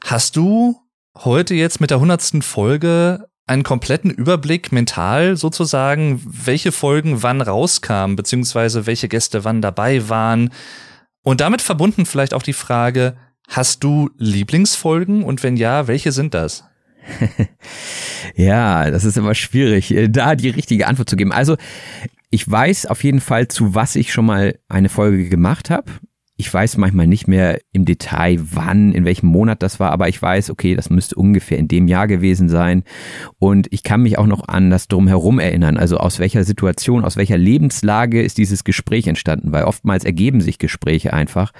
Hast 0.03 0.35
du 0.35 0.81
heute 1.15 1.53
jetzt 1.53 1.79
mit 1.79 1.91
der 1.91 1.99
hundertsten 1.99 2.41
Folge 2.41 3.27
einen 3.45 3.61
kompletten 3.61 4.09
Überblick 4.09 4.71
mental 4.71 5.37
sozusagen, 5.37 6.19
welche 6.25 6.71
Folgen 6.71 7.21
wann 7.21 7.41
rauskamen, 7.41 8.15
beziehungsweise 8.15 8.87
welche 8.87 9.07
Gäste 9.07 9.43
wann 9.43 9.61
dabei 9.61 10.09
waren. 10.09 10.49
Und 11.21 11.39
damit 11.39 11.61
verbunden 11.61 12.07
vielleicht 12.07 12.33
auch 12.33 12.41
die 12.41 12.53
Frage, 12.53 13.15
hast 13.47 13.83
du 13.83 14.09
Lieblingsfolgen 14.17 15.21
und 15.21 15.43
wenn 15.43 15.55
ja, 15.55 15.87
welche 15.87 16.11
sind 16.11 16.33
das? 16.33 16.63
ja, 18.35 18.89
das 18.89 19.05
ist 19.05 19.17
immer 19.17 19.35
schwierig, 19.35 19.91
äh, 19.91 20.09
da 20.09 20.33
die 20.33 20.49
richtige 20.49 20.87
Antwort 20.87 21.11
zu 21.11 21.15
geben. 21.15 21.31
Also, 21.31 21.57
ich 22.31 22.49
weiß 22.49 22.87
auf 22.87 23.03
jeden 23.03 23.21
Fall, 23.21 23.49
zu 23.49 23.75
was 23.75 23.95
ich 23.95 24.11
schon 24.11 24.25
mal 24.25 24.57
eine 24.67 24.89
Folge 24.89 25.29
gemacht 25.29 25.69
habe 25.69 25.91
ich 26.37 26.53
weiß 26.53 26.75
manchmal 26.77 27.07
nicht 27.07 27.27
mehr 27.27 27.61
im 27.71 27.85
Detail, 27.85 28.39
wann, 28.41 28.91
in 28.91 29.05
welchem 29.05 29.27
Monat 29.27 29.63
das 29.63 29.79
war, 29.79 29.91
aber 29.91 30.09
ich 30.09 30.21
weiß, 30.21 30.49
okay, 30.49 30.75
das 30.75 30.89
müsste 30.89 31.15
ungefähr 31.15 31.57
in 31.57 31.69
dem 31.69 31.87
Jahr 31.87 32.07
gewesen 32.07 32.49
sein. 32.49 32.83
Und 33.39 33.67
ich 33.71 33.83
kann 33.83 34.01
mich 34.01 34.17
auch 34.17 34.27
noch 34.27 34.45
an 34.49 34.69
das 34.69 34.89
Drumherum 34.89 35.39
erinnern. 35.39 35.77
Also 35.77 35.97
aus 35.97 36.19
welcher 36.19 36.43
Situation, 36.43 37.05
aus 37.05 37.15
welcher 37.15 37.37
Lebenslage 37.37 38.21
ist 38.21 38.37
dieses 38.37 38.65
Gespräch 38.65 39.07
entstanden? 39.07 39.53
Weil 39.53 39.63
oftmals 39.63 40.03
ergeben 40.03 40.41
sich 40.41 40.59
Gespräche 40.59 41.13
einfach. 41.13 41.53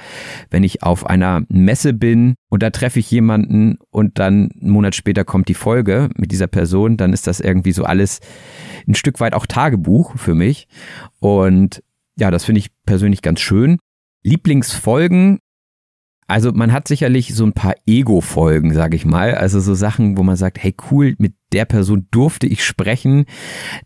Wenn 0.49 0.65
ich 0.65 0.83
auf 0.83 1.05
einer 1.05 1.43
Messe 1.47 1.93
bin 1.93 2.35
und 2.49 2.61
da 2.61 2.69
treffe 2.69 2.99
ich 2.99 3.09
jemanden 3.09 3.77
und 3.91 4.19
dann 4.19 4.49
einen 4.61 4.71
Monat 4.71 4.93
später 4.93 5.23
kommt 5.23 5.47
die 5.47 5.53
Folge 5.53 6.09
mit 6.17 6.31
dieser 6.31 6.47
Person, 6.47 6.97
dann 6.97 7.13
ist 7.13 7.27
das 7.27 7.39
irgendwie 7.39 7.71
so 7.71 7.85
alles 7.85 8.19
ein 8.89 8.95
Stück 8.95 9.21
weit 9.21 9.35
auch 9.35 9.45
Tagebuch 9.45 10.17
für 10.17 10.35
mich. 10.35 10.67
Und 11.19 11.81
ja, 12.17 12.29
das 12.29 12.43
finde 12.43 12.59
ich 12.59 12.71
persönlich 12.85 13.21
ganz 13.21 13.39
schön. 13.39 13.77
Lieblingsfolgen, 14.25 15.39
also 16.27 16.51
man 16.51 16.71
hat 16.71 16.87
sicherlich 16.87 17.35
so 17.35 17.45
ein 17.45 17.53
paar 17.53 17.75
Ego-Folgen, 17.85 18.73
sage 18.73 18.95
ich 18.95 19.05
mal. 19.05 19.35
Also 19.35 19.59
so 19.59 19.75
Sachen, 19.75 20.17
wo 20.17 20.23
man 20.23 20.35
sagt, 20.35 20.61
hey 20.61 20.75
cool, 20.89 21.15
mit 21.19 21.35
der 21.53 21.65
Person 21.65 22.07
durfte 22.09 22.47
ich 22.47 22.65
sprechen. 22.65 23.25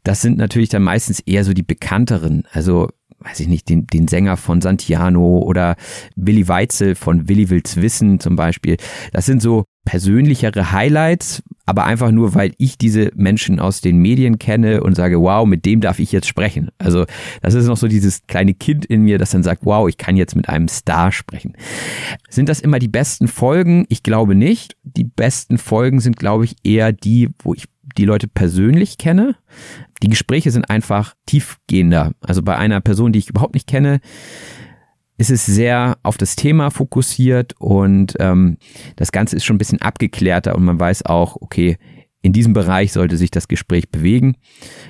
Das 0.03 0.21
sind 0.21 0.37
natürlich 0.37 0.69
dann 0.69 0.83
meistens 0.83 1.19
eher 1.19 1.43
so 1.43 1.53
die 1.53 1.63
bekannteren. 1.63 2.43
Also 2.51 2.87
weiß 3.19 3.41
ich 3.41 3.49
nicht, 3.49 3.67
den, 3.67 3.85
den 3.87 4.07
Sänger 4.07 4.37
von 4.37 4.61
Santiano 4.61 5.39
oder 5.39 5.75
Willi 6.15 6.47
Weitzel 6.47 6.95
von 6.95 7.27
Willi 7.27 7.49
Wills 7.49 7.75
Wissen 7.75 8.21
zum 8.21 8.37
Beispiel. 8.37 8.77
Das 9.11 9.25
sind 9.25 9.41
so 9.41 9.65
persönlichere 9.89 10.71
Highlights, 10.71 11.41
aber 11.65 11.85
einfach 11.85 12.11
nur, 12.11 12.35
weil 12.35 12.53
ich 12.59 12.77
diese 12.77 13.09
Menschen 13.15 13.59
aus 13.59 13.81
den 13.81 13.97
Medien 13.97 14.37
kenne 14.37 14.83
und 14.83 14.93
sage, 14.93 15.19
wow, 15.19 15.47
mit 15.47 15.65
dem 15.65 15.81
darf 15.81 15.97
ich 15.97 16.11
jetzt 16.11 16.27
sprechen. 16.27 16.69
Also 16.77 17.07
das 17.41 17.55
ist 17.55 17.65
noch 17.65 17.75
so 17.75 17.87
dieses 17.87 18.27
kleine 18.27 18.53
Kind 18.53 18.85
in 18.85 19.01
mir, 19.01 19.17
das 19.17 19.31
dann 19.31 19.41
sagt, 19.41 19.65
wow, 19.65 19.89
ich 19.89 19.97
kann 19.97 20.15
jetzt 20.15 20.35
mit 20.35 20.47
einem 20.47 20.67
Star 20.67 21.11
sprechen. 21.11 21.53
Sind 22.29 22.49
das 22.49 22.59
immer 22.59 22.77
die 22.77 22.87
besten 22.87 23.27
Folgen? 23.27 23.87
Ich 23.89 24.03
glaube 24.03 24.35
nicht. 24.35 24.77
Die 24.83 25.05
besten 25.05 25.57
Folgen 25.57 26.01
sind, 26.01 26.17
glaube 26.17 26.45
ich, 26.45 26.55
eher 26.63 26.91
die, 26.91 27.29
wo 27.39 27.55
ich 27.55 27.65
die 27.97 28.05
Leute 28.05 28.27
persönlich 28.27 28.99
kenne. 28.99 29.37
Die 30.03 30.09
Gespräche 30.09 30.51
sind 30.51 30.69
einfach 30.69 31.15
tiefgehender. 31.25 32.11
Also 32.21 32.43
bei 32.43 32.57
einer 32.57 32.79
Person, 32.79 33.11
die 33.11 33.19
ich 33.19 33.29
überhaupt 33.31 33.55
nicht 33.55 33.65
kenne, 33.65 34.01
ist 35.19 35.29
es 35.29 35.45
sehr 35.45 35.97
auf 36.01 36.17
das 36.17 36.37
Thema 36.37 36.71
fokussiert 36.71 37.53
und 37.59 38.15
ähm, 38.19 38.57
das 38.95 39.11
Ganze 39.11 39.35
ist 39.35 39.43
schon 39.43 39.57
ein 39.57 39.59
bisschen 39.59 39.81
abgeklärter 39.81 40.55
und 40.55 40.63
man 40.63 40.79
weiß 40.79 41.05
auch, 41.05 41.35
okay, 41.41 41.77
in 42.21 42.31
diesem 42.31 42.53
Bereich 42.53 42.93
sollte 42.93 43.17
sich 43.17 43.29
das 43.29 43.49
Gespräch 43.49 43.89
bewegen. 43.89 44.37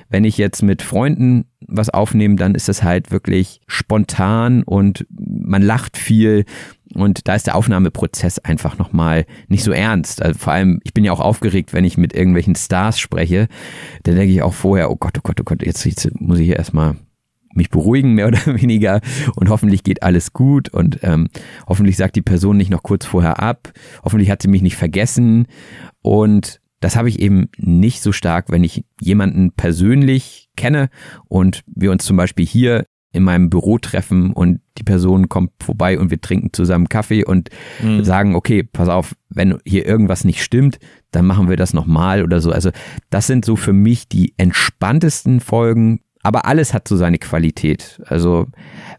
Wenn 0.08 0.22
ich 0.22 0.38
jetzt 0.38 0.62
mit 0.62 0.82
Freunden 0.82 1.46
was 1.66 1.90
aufnehme, 1.90 2.36
dann 2.36 2.54
ist 2.54 2.68
das 2.68 2.84
halt 2.84 3.10
wirklich 3.10 3.60
spontan 3.66 4.62
und 4.62 5.04
man 5.10 5.62
lacht 5.62 5.96
viel 5.96 6.44
und 6.94 7.26
da 7.26 7.34
ist 7.34 7.48
der 7.48 7.56
Aufnahmeprozess 7.56 8.38
einfach 8.38 8.78
nochmal 8.78 9.26
nicht 9.48 9.64
so 9.64 9.72
ernst. 9.72 10.22
Also 10.22 10.38
vor 10.38 10.52
allem, 10.52 10.80
ich 10.84 10.94
bin 10.94 11.04
ja 11.04 11.10
auch 11.10 11.20
aufgeregt, 11.20 11.72
wenn 11.72 11.84
ich 11.84 11.98
mit 11.98 12.12
irgendwelchen 12.12 12.54
Stars 12.54 13.00
spreche. 13.00 13.48
Dann 14.04 14.14
denke 14.14 14.32
ich 14.32 14.42
auch 14.42 14.54
vorher, 14.54 14.92
oh 14.92 14.96
Gott, 14.96 15.18
oh 15.18 15.22
Gott, 15.24 15.40
oh 15.40 15.44
Gott, 15.44 15.66
jetzt, 15.66 15.84
jetzt 15.84 16.08
muss 16.20 16.38
ich 16.38 16.46
hier 16.46 16.56
erstmal 16.56 16.96
mich 17.54 17.70
beruhigen, 17.70 18.14
mehr 18.14 18.26
oder 18.28 18.46
weniger. 18.46 19.00
Und 19.36 19.48
hoffentlich 19.48 19.82
geht 19.82 20.02
alles 20.02 20.32
gut 20.32 20.68
und 20.68 21.00
ähm, 21.02 21.28
hoffentlich 21.66 21.96
sagt 21.96 22.16
die 22.16 22.22
Person 22.22 22.56
nicht 22.56 22.70
noch 22.70 22.82
kurz 22.82 23.06
vorher 23.06 23.42
ab. 23.42 23.72
Hoffentlich 24.04 24.30
hat 24.30 24.42
sie 24.42 24.48
mich 24.48 24.62
nicht 24.62 24.76
vergessen. 24.76 25.46
Und 26.02 26.60
das 26.80 26.96
habe 26.96 27.08
ich 27.08 27.20
eben 27.20 27.48
nicht 27.58 28.00
so 28.02 28.12
stark, 28.12 28.50
wenn 28.50 28.64
ich 28.64 28.84
jemanden 29.00 29.52
persönlich 29.52 30.48
kenne 30.56 30.88
und 31.28 31.62
wir 31.66 31.92
uns 31.92 32.04
zum 32.04 32.16
Beispiel 32.16 32.46
hier 32.46 32.84
in 33.12 33.24
meinem 33.24 33.50
Büro 33.50 33.78
treffen 33.78 34.32
und 34.32 34.60
die 34.78 34.84
Person 34.84 35.28
kommt 35.28 35.50
vorbei 35.60 35.98
und 35.98 36.10
wir 36.10 36.20
trinken 36.20 36.52
zusammen 36.52 36.88
Kaffee 36.88 37.24
und 37.24 37.50
mhm. 37.82 38.04
sagen, 38.04 38.34
okay, 38.34 38.62
pass 38.62 38.88
auf, 38.88 39.16
wenn 39.28 39.58
hier 39.64 39.84
irgendwas 39.84 40.24
nicht 40.24 40.42
stimmt, 40.42 40.78
dann 41.10 41.26
machen 41.26 41.48
wir 41.48 41.56
das 41.56 41.74
nochmal 41.74 42.22
oder 42.22 42.40
so. 42.40 42.52
Also 42.52 42.70
das 43.10 43.26
sind 43.26 43.44
so 43.44 43.56
für 43.56 43.72
mich 43.72 44.08
die 44.08 44.34
entspanntesten 44.36 45.40
Folgen, 45.40 46.00
aber 46.22 46.44
alles 46.44 46.74
hat 46.74 46.86
so 46.86 46.96
seine 46.96 47.18
Qualität. 47.18 48.00
Also 48.06 48.46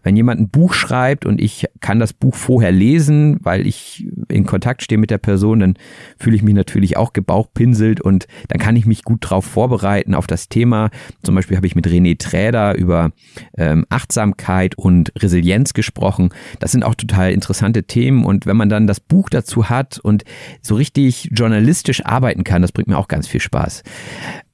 wenn 0.04 0.16
jemand 0.16 0.42
ein 0.42 0.50
Buch 0.50 0.74
schreibt 0.74 1.25
und 1.25 1.40
ich 1.40 1.68
kann 1.80 2.00
das 2.00 2.13
Buch 2.13 2.36
vorher 2.36 2.72
lesen, 2.72 3.38
weil 3.42 3.68
ich 3.68 4.08
in 4.28 4.46
Kontakt 4.46 4.82
stehe 4.82 4.98
mit 4.98 5.12
der 5.12 5.20
Person, 5.20 5.60
dann 5.60 5.75
fühle 6.18 6.36
ich 6.36 6.42
mich 6.42 6.56
natürlich 6.56 6.98
auch 6.98 7.13
gebauchpinselt 7.13 8.01
und 8.01 8.28
dann 8.48 8.60
kann 8.60 8.75
ich 8.75 8.88
mich 8.88 9.04
gut 9.04 9.20
drauf 9.22 9.46
vorbereiten 9.46 10.16
auf 10.16 10.25
das 10.25 10.50
Thema. 10.50 10.90
Zum 11.22 11.36
Beispiel 11.36 11.58
habe 11.58 11.68
ich 11.68 11.75
mit 11.75 11.88
René 11.88 12.18
Träder 12.18 12.75
über 12.75 13.12
ähm, 13.56 13.86
Achtsamkeit 13.90 14.75
und 14.75 15.13
Resilienz 15.18 15.74
gesprochen. 15.74 16.30
Das 16.60 16.72
sind 16.72 16.84
auch 16.84 16.96
total 16.96 17.32
interessante 17.32 17.84
Themen 17.84 18.25
und 18.25 18.48
wenn 18.48 18.58
man 18.58 18.70
dann 18.70 18.88
das 18.88 19.00
Buch 19.00 19.30
dazu 19.30 19.70
hat 19.70 20.00
und 20.00 20.24
so 20.62 20.74
richtig 20.75 21.30
journalistisch 21.32 22.04
arbeiten 22.04 22.44
kann, 22.44 22.63
das 22.63 22.72
bringt 22.72 22.88
mir 22.88 22.98
auch 22.98 23.08
ganz 23.08 23.28
viel 23.28 23.42
Spaß. 23.42 23.84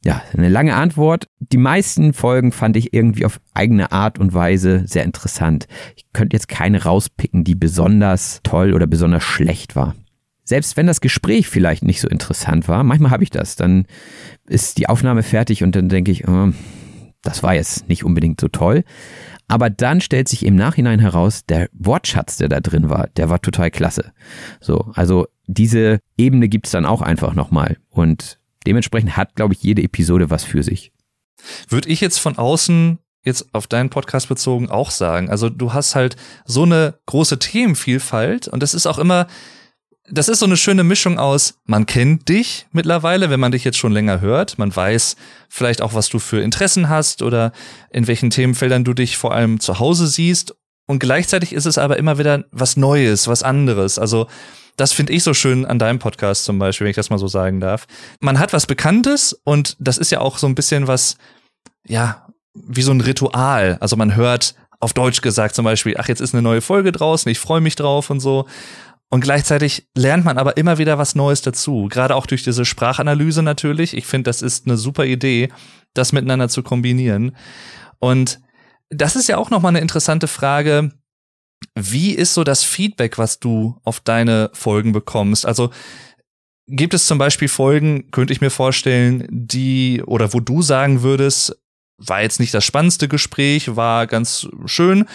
Ja, 0.07 0.21
eine 0.31 0.47
lange 0.47 0.73
Antwort. 0.73 1.27
Die 1.39 1.57
meisten 1.57 2.13
Folgen 2.13 2.53
fand 2.53 2.77
ich 2.77 2.93
irgendwie 2.93 3.25
auf 3.25 3.41
eigene 3.53 3.91
Art 3.91 4.19
und 4.19 4.33
Weise 4.33 4.83
sehr 4.87 5.03
interessant. 5.03 5.67
Ich 5.97 6.05
könnte 6.13 6.33
jetzt 6.33 6.47
keine 6.47 6.83
rauspicken, 6.83 7.43
die 7.43 7.55
besonders 7.55 8.39
toll 8.43 8.73
oder 8.73 8.87
besonders 8.87 9.23
schlecht 9.23 9.75
war. 9.75 9.95
Selbst 10.45 10.77
wenn 10.77 10.87
das 10.87 11.01
Gespräch 11.01 11.49
vielleicht 11.49 11.83
nicht 11.83 11.99
so 11.99 12.07
interessant 12.07 12.69
war, 12.69 12.85
manchmal 12.85 13.11
habe 13.11 13.25
ich 13.25 13.31
das, 13.31 13.57
dann 13.57 13.85
ist 14.47 14.77
die 14.77 14.87
Aufnahme 14.87 15.23
fertig 15.23 15.61
und 15.61 15.75
dann 15.75 15.89
denke 15.89 16.11
ich, 16.11 16.25
oh, 16.25 16.53
das 17.21 17.43
war 17.43 17.55
jetzt 17.55 17.89
nicht 17.89 18.05
unbedingt 18.05 18.39
so 18.39 18.47
toll. 18.47 18.85
Aber 19.49 19.69
dann 19.69 19.99
stellt 19.99 20.29
sich 20.29 20.45
im 20.45 20.55
Nachhinein 20.55 20.99
heraus, 20.99 21.45
der 21.45 21.67
Wortschatz, 21.73 22.37
der 22.37 22.47
da 22.47 22.61
drin 22.61 22.89
war, 22.89 23.09
der 23.17 23.29
war 23.29 23.41
total 23.41 23.71
klasse. 23.71 24.13
So, 24.61 24.89
also 24.93 25.27
diese 25.47 25.99
Ebene 26.17 26.47
gibt 26.47 26.67
es 26.67 26.71
dann 26.71 26.85
auch 26.85 27.01
einfach 27.01 27.33
nochmal. 27.33 27.75
Und 27.89 28.36
Dementsprechend 28.67 29.15
hat, 29.15 29.33
glaube 29.35 29.53
ich, 29.53 29.63
jede 29.63 29.81
Episode 29.81 30.29
was 30.29 30.43
für 30.43 30.61
sich. 30.61 30.91
Würde 31.69 31.87
ich 31.87 32.01
jetzt 32.01 32.19
von 32.19 32.37
außen 32.37 32.99
jetzt 33.23 33.47
auf 33.53 33.65
deinen 33.65 33.89
Podcast 33.89 34.27
bezogen 34.27 34.69
auch 34.69 34.91
sagen. 34.91 35.29
Also 35.29 35.49
du 35.49 35.71
hast 35.71 35.95
halt 35.95 36.17
so 36.45 36.63
eine 36.63 36.99
große 37.05 37.39
Themenvielfalt 37.39 38.49
und 38.49 38.61
das 38.61 38.73
ist 38.73 38.85
auch 38.85 38.97
immer, 38.97 39.27
das 40.09 40.27
ist 40.27 40.39
so 40.39 40.45
eine 40.45 40.57
schöne 40.57 40.83
Mischung 40.83 41.17
aus, 41.17 41.59
man 41.63 41.85
kennt 41.85 42.27
dich 42.27 42.67
mittlerweile, 42.73 43.29
wenn 43.29 43.39
man 43.39 43.53
dich 43.53 43.63
jetzt 43.63 43.77
schon 43.77 43.93
länger 43.93 44.19
hört, 44.19 44.57
man 44.57 44.75
weiß 44.75 45.15
vielleicht 45.47 45.81
auch, 45.81 45.93
was 45.93 46.09
du 46.09 46.19
für 46.19 46.41
Interessen 46.41 46.89
hast 46.89 47.21
oder 47.21 47.53
in 47.89 48.07
welchen 48.07 48.31
Themenfeldern 48.31 48.83
du 48.83 48.93
dich 48.93 49.15
vor 49.15 49.33
allem 49.33 49.61
zu 49.61 49.79
Hause 49.79 50.07
siehst 50.07 50.55
und 50.87 50.99
gleichzeitig 50.99 51.53
ist 51.53 51.65
es 51.65 51.77
aber 51.77 51.95
immer 51.97 52.17
wieder 52.17 52.43
was 52.51 52.75
Neues, 52.75 53.29
was 53.29 53.43
anderes. 53.43 53.97
Also 53.97 54.27
das 54.77 54.93
finde 54.93 55.11
ich 55.13 55.23
so 55.23 55.33
schön 55.33 55.65
an 55.65 55.79
deinem 55.79 55.99
Podcast 55.99 56.45
zum 56.45 56.59
Beispiel, 56.59 56.85
wenn 56.85 56.91
ich 56.91 56.95
das 56.95 57.09
mal 57.09 57.17
so 57.17 57.27
sagen 57.27 57.59
darf. 57.59 57.87
Man 58.19 58.39
hat 58.39 58.53
was 58.53 58.67
Bekanntes 58.67 59.33
und 59.43 59.75
das 59.79 59.97
ist 59.97 60.11
ja 60.11 60.21
auch 60.21 60.37
so 60.37 60.47
ein 60.47 60.55
bisschen 60.55 60.87
was, 60.87 61.17
ja, 61.85 62.27
wie 62.53 62.83
so 62.83 62.91
ein 62.91 63.01
Ritual. 63.01 63.77
Also 63.81 63.95
man 63.95 64.15
hört 64.15 64.55
auf 64.79 64.93
Deutsch 64.93 65.21
gesagt 65.21 65.55
zum 65.55 65.65
Beispiel, 65.65 65.95
ach, 65.97 66.07
jetzt 66.07 66.21
ist 66.21 66.33
eine 66.33 66.43
neue 66.43 66.61
Folge 66.61 66.91
draußen, 66.91 67.29
ich 67.31 67.39
freue 67.39 67.61
mich 67.61 67.75
drauf 67.75 68.09
und 68.11 68.19
so. 68.19 68.45
Und 69.09 69.21
gleichzeitig 69.21 69.87
lernt 69.95 70.25
man 70.25 70.37
aber 70.37 70.57
immer 70.57 70.77
wieder 70.77 70.97
was 70.97 71.15
Neues 71.15 71.41
dazu. 71.41 71.87
Gerade 71.89 72.15
auch 72.15 72.25
durch 72.25 72.43
diese 72.43 72.65
Sprachanalyse 72.65 73.41
natürlich. 73.41 73.95
Ich 73.95 74.05
finde, 74.05 74.29
das 74.29 74.41
ist 74.41 74.67
eine 74.67 74.77
super 74.77 75.05
Idee, 75.05 75.49
das 75.93 76.11
miteinander 76.11 76.49
zu 76.49 76.61
kombinieren. 76.61 77.35
Und 77.99 78.41
das 78.89 79.15
ist 79.15 79.27
ja 79.27 79.37
auch 79.37 79.49
nochmal 79.49 79.69
eine 79.69 79.79
interessante 79.79 80.27
Frage. 80.27 80.91
Wie 81.79 82.11
ist 82.11 82.33
so 82.33 82.43
das 82.43 82.63
Feedback, 82.63 83.17
was 83.17 83.39
du 83.39 83.79
auf 83.83 83.99
deine 83.99 84.49
Folgen 84.53 84.93
bekommst? 84.93 85.45
Also 85.45 85.69
gibt 86.67 86.93
es 86.93 87.05
zum 87.05 87.17
Beispiel 87.17 87.47
Folgen, 87.47 88.09
könnte 88.11 88.33
ich 88.33 88.41
mir 88.41 88.49
vorstellen, 88.49 89.27
die 89.29 90.01
oder 90.05 90.33
wo 90.33 90.39
du 90.39 90.61
sagen 90.61 91.03
würdest, 91.03 91.55
war 91.97 92.21
jetzt 92.21 92.39
nicht 92.39 92.53
das 92.53 92.65
spannendste 92.65 93.07
Gespräch, 93.07 93.75
war 93.75 94.07
ganz 94.07 94.47
schön, 94.65 95.05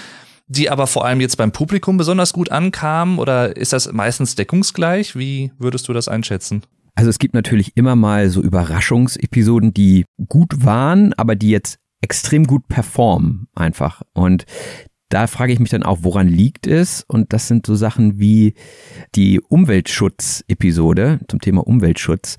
die 0.46 0.70
aber 0.70 0.86
vor 0.86 1.04
allem 1.04 1.20
jetzt 1.20 1.36
beim 1.36 1.50
Publikum 1.52 1.96
besonders 1.96 2.32
gut 2.32 2.50
ankamen 2.50 3.18
oder 3.18 3.56
ist 3.56 3.72
das 3.72 3.92
meistens 3.92 4.36
deckungsgleich? 4.36 5.16
Wie 5.16 5.52
würdest 5.58 5.88
du 5.88 5.92
das 5.92 6.08
einschätzen? 6.08 6.62
Also 6.94 7.10
es 7.10 7.18
gibt 7.18 7.34
natürlich 7.34 7.76
immer 7.76 7.96
mal 7.96 8.28
so 8.28 8.40
Überraschungsepisoden, 8.40 9.72
die 9.74 10.04
gut 10.28 10.64
waren, 10.64 11.12
aber 11.14 11.34
die 11.36 11.50
jetzt 11.50 11.78
extrem 12.02 12.46
gut 12.46 12.68
performen 12.68 13.48
einfach. 13.54 14.02
Und 14.12 14.44
da 15.12 15.26
frage 15.26 15.52
ich 15.52 15.60
mich 15.60 15.68
dann 15.68 15.82
auch, 15.82 15.98
woran 16.02 16.26
liegt 16.26 16.66
es? 16.66 17.04
Und 17.06 17.32
das 17.34 17.46
sind 17.46 17.66
so 17.66 17.74
Sachen 17.74 18.18
wie 18.18 18.54
die 19.14 19.40
Umweltschutz-Episode 19.40 21.20
zum 21.28 21.40
Thema 21.40 21.66
Umweltschutz. 21.66 22.38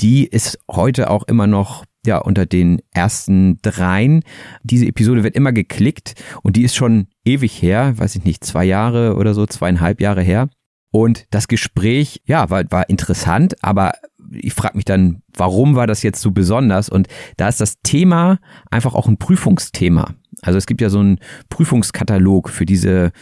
Die 0.00 0.26
ist 0.26 0.58
heute 0.68 1.08
auch 1.08 1.22
immer 1.24 1.46
noch 1.46 1.84
ja 2.04 2.18
unter 2.18 2.46
den 2.46 2.80
ersten 2.90 3.58
dreien. 3.62 4.24
Diese 4.64 4.86
Episode 4.86 5.22
wird 5.22 5.36
immer 5.36 5.52
geklickt 5.52 6.14
und 6.42 6.56
die 6.56 6.62
ist 6.62 6.74
schon 6.74 7.06
ewig 7.24 7.62
her, 7.62 7.94
weiß 7.96 8.16
ich 8.16 8.24
nicht, 8.24 8.42
zwei 8.42 8.64
Jahre 8.64 9.14
oder 9.14 9.32
so, 9.32 9.46
zweieinhalb 9.46 10.00
Jahre 10.00 10.22
her. 10.22 10.48
Und 10.90 11.26
das 11.30 11.46
Gespräch, 11.48 12.20
ja, 12.24 12.50
war, 12.50 12.64
war 12.70 12.88
interessant, 12.88 13.54
aber 13.62 13.92
ich 14.32 14.54
frage 14.54 14.76
mich 14.76 14.84
dann, 14.84 15.22
warum 15.32 15.74
war 15.74 15.86
das 15.86 16.02
jetzt 16.02 16.20
so 16.20 16.32
besonders? 16.32 16.88
Und 16.88 17.08
da 17.36 17.48
ist 17.48 17.60
das 17.60 17.80
Thema 17.82 18.38
einfach 18.70 18.94
auch 18.94 19.08
ein 19.08 19.18
Prüfungsthema. 19.18 20.14
Also 20.42 20.58
es 20.58 20.66
gibt 20.66 20.80
ja 20.80 20.90
so 20.90 21.00
einen 21.00 21.18
Prüfungskatalog 21.48 22.48
für 22.48 22.66
diese 22.66 23.12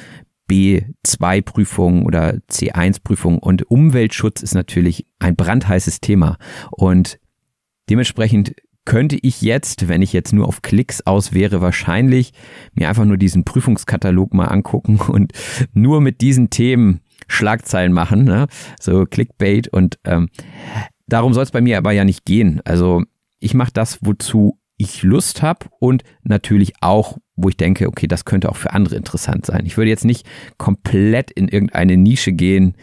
B2-Prüfung 0.51 2.07
oder 2.07 2.39
C1-Prüfung 2.51 3.39
und 3.39 3.71
Umweltschutz 3.71 4.43
ist 4.43 4.55
natürlich 4.55 5.07
ein 5.19 5.37
brandheißes 5.37 6.01
Thema. 6.01 6.39
Und 6.71 7.19
dementsprechend 7.91 8.55
könnte 8.87 9.19
ich 9.21 9.43
jetzt, 9.43 9.89
wenn 9.89 10.01
ich 10.01 10.15
jetzt 10.15 10.33
nur 10.33 10.49
auf 10.49 10.63
Klicks 10.63 11.03
aus 11.03 11.35
wäre, 11.35 11.61
wahrscheinlich 11.61 12.33
mir 12.73 12.89
einfach 12.89 13.05
nur 13.05 13.19
diesen 13.19 13.45
Prüfungskatalog 13.45 14.33
mal 14.33 14.47
angucken 14.47 14.99
und 15.09 15.33
nur 15.75 16.01
mit 16.01 16.23
diesen 16.23 16.49
Themen 16.49 17.01
Schlagzeilen 17.29 17.93
machen, 17.93 18.25
ne? 18.25 18.47
so 18.81 19.05
Clickbait 19.05 19.69
und 19.69 19.99
ähm, 20.05 20.29
darum 21.07 21.35
soll 21.35 21.45
es 21.45 21.51
bei 21.51 21.61
mir 21.61 21.79
aber 21.79 21.93
ja 21.93 22.05
nicht 22.05 22.25
gehen. 22.25 22.61
Also 22.65 23.05
ich 23.39 23.55
mache 23.55 23.73
das, 23.73 23.99
wozu 24.03 24.59
ich 24.77 25.03
Lust 25.03 25.43
habe 25.43 25.67
und 25.81 26.05
natürlich 26.23 26.75
auch, 26.81 27.19
wo 27.37 27.49
ich 27.49 27.57
denke, 27.57 27.89
okay, 27.89 28.07
das 28.07 28.25
könnte 28.25 28.49
auch 28.49 28.57
für 28.57 28.73
andere 28.73 28.97
interessant 28.97 29.45
sein. 29.47 29.67
Ich 29.67 29.77
würde 29.77 29.91
jetzt 29.91 30.05
nicht 30.05 30.27
komplett 30.57 31.31
in 31.31 31.49
irgendeine 31.49 31.97
Nische 31.97 32.33
gehen, 32.33 32.77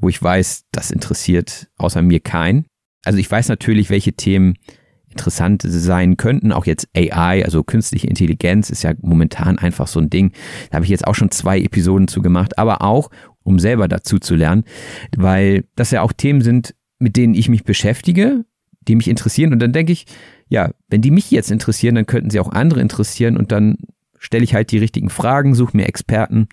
wo 0.00 0.08
ich 0.08 0.22
weiß, 0.22 0.64
das 0.72 0.90
interessiert 0.90 1.68
außer 1.76 2.02
mir 2.02 2.20
keinen. 2.20 2.66
Also 3.04 3.18
ich 3.18 3.30
weiß 3.30 3.48
natürlich, 3.48 3.90
welche 3.90 4.12
Themen 4.12 4.54
interessant 5.10 5.62
sein 5.64 6.16
könnten. 6.16 6.52
Auch 6.52 6.66
jetzt 6.66 6.88
AI, 6.94 7.44
also 7.44 7.62
künstliche 7.64 8.06
Intelligenz, 8.06 8.70
ist 8.70 8.82
ja 8.82 8.92
momentan 9.00 9.58
einfach 9.58 9.86
so 9.86 10.00
ein 10.00 10.10
Ding. 10.10 10.32
Da 10.70 10.76
habe 10.76 10.84
ich 10.84 10.90
jetzt 10.90 11.06
auch 11.06 11.14
schon 11.14 11.30
zwei 11.30 11.60
Episoden 11.60 12.08
zu 12.08 12.20
gemacht, 12.20 12.58
aber 12.58 12.82
auch, 12.82 13.10
um 13.48 13.58
selber 13.58 13.88
dazu 13.88 14.18
zu 14.18 14.34
lernen, 14.34 14.64
weil 15.16 15.64
das 15.74 15.90
ja 15.90 16.02
auch 16.02 16.12
Themen 16.12 16.42
sind, 16.42 16.74
mit 16.98 17.16
denen 17.16 17.34
ich 17.34 17.48
mich 17.48 17.64
beschäftige, 17.64 18.44
die 18.82 18.94
mich 18.94 19.08
interessieren. 19.08 19.52
Und 19.52 19.60
dann 19.60 19.72
denke 19.72 19.92
ich, 19.92 20.04
ja, 20.48 20.70
wenn 20.88 21.00
die 21.00 21.10
mich 21.10 21.30
jetzt 21.30 21.50
interessieren, 21.50 21.94
dann 21.94 22.06
könnten 22.06 22.30
sie 22.30 22.40
auch 22.40 22.52
andere 22.52 22.80
interessieren 22.80 23.36
und 23.36 23.50
dann 23.50 23.78
stelle 24.18 24.44
ich 24.44 24.54
halt 24.54 24.70
die 24.70 24.78
richtigen 24.78 25.08
Fragen, 25.08 25.54
suche 25.54 25.76
mir 25.76 25.86
Experten 25.86 26.48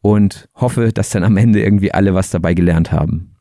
und 0.00 0.48
hoffe, 0.54 0.92
dass 0.92 1.10
dann 1.10 1.24
am 1.24 1.36
Ende 1.36 1.60
irgendwie 1.60 1.92
alle 1.92 2.14
was 2.14 2.30
dabei 2.30 2.54
gelernt 2.54 2.92
haben. 2.92 3.34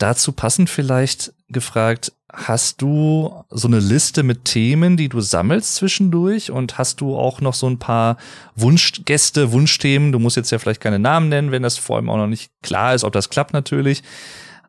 Dazu 0.00 0.32
passend 0.32 0.70
vielleicht 0.70 1.34
gefragt, 1.50 2.12
hast 2.32 2.80
du 2.80 3.44
so 3.50 3.68
eine 3.68 3.80
Liste 3.80 4.22
mit 4.22 4.46
Themen, 4.46 4.96
die 4.96 5.10
du 5.10 5.20
sammelst 5.20 5.74
zwischendurch 5.74 6.50
und 6.50 6.78
hast 6.78 7.02
du 7.02 7.16
auch 7.16 7.42
noch 7.42 7.52
so 7.52 7.68
ein 7.68 7.78
paar 7.78 8.16
Wunschgäste, 8.56 9.52
Wunschthemen? 9.52 10.10
Du 10.10 10.18
musst 10.18 10.38
jetzt 10.38 10.50
ja 10.52 10.58
vielleicht 10.58 10.80
keine 10.80 10.98
Namen 10.98 11.28
nennen, 11.28 11.50
wenn 11.50 11.62
das 11.62 11.76
vor 11.76 11.96
allem 11.96 12.08
auch 12.08 12.16
noch 12.16 12.28
nicht 12.28 12.50
klar 12.62 12.94
ist, 12.94 13.04
ob 13.04 13.12
das 13.12 13.28
klappt 13.28 13.52
natürlich. 13.52 14.02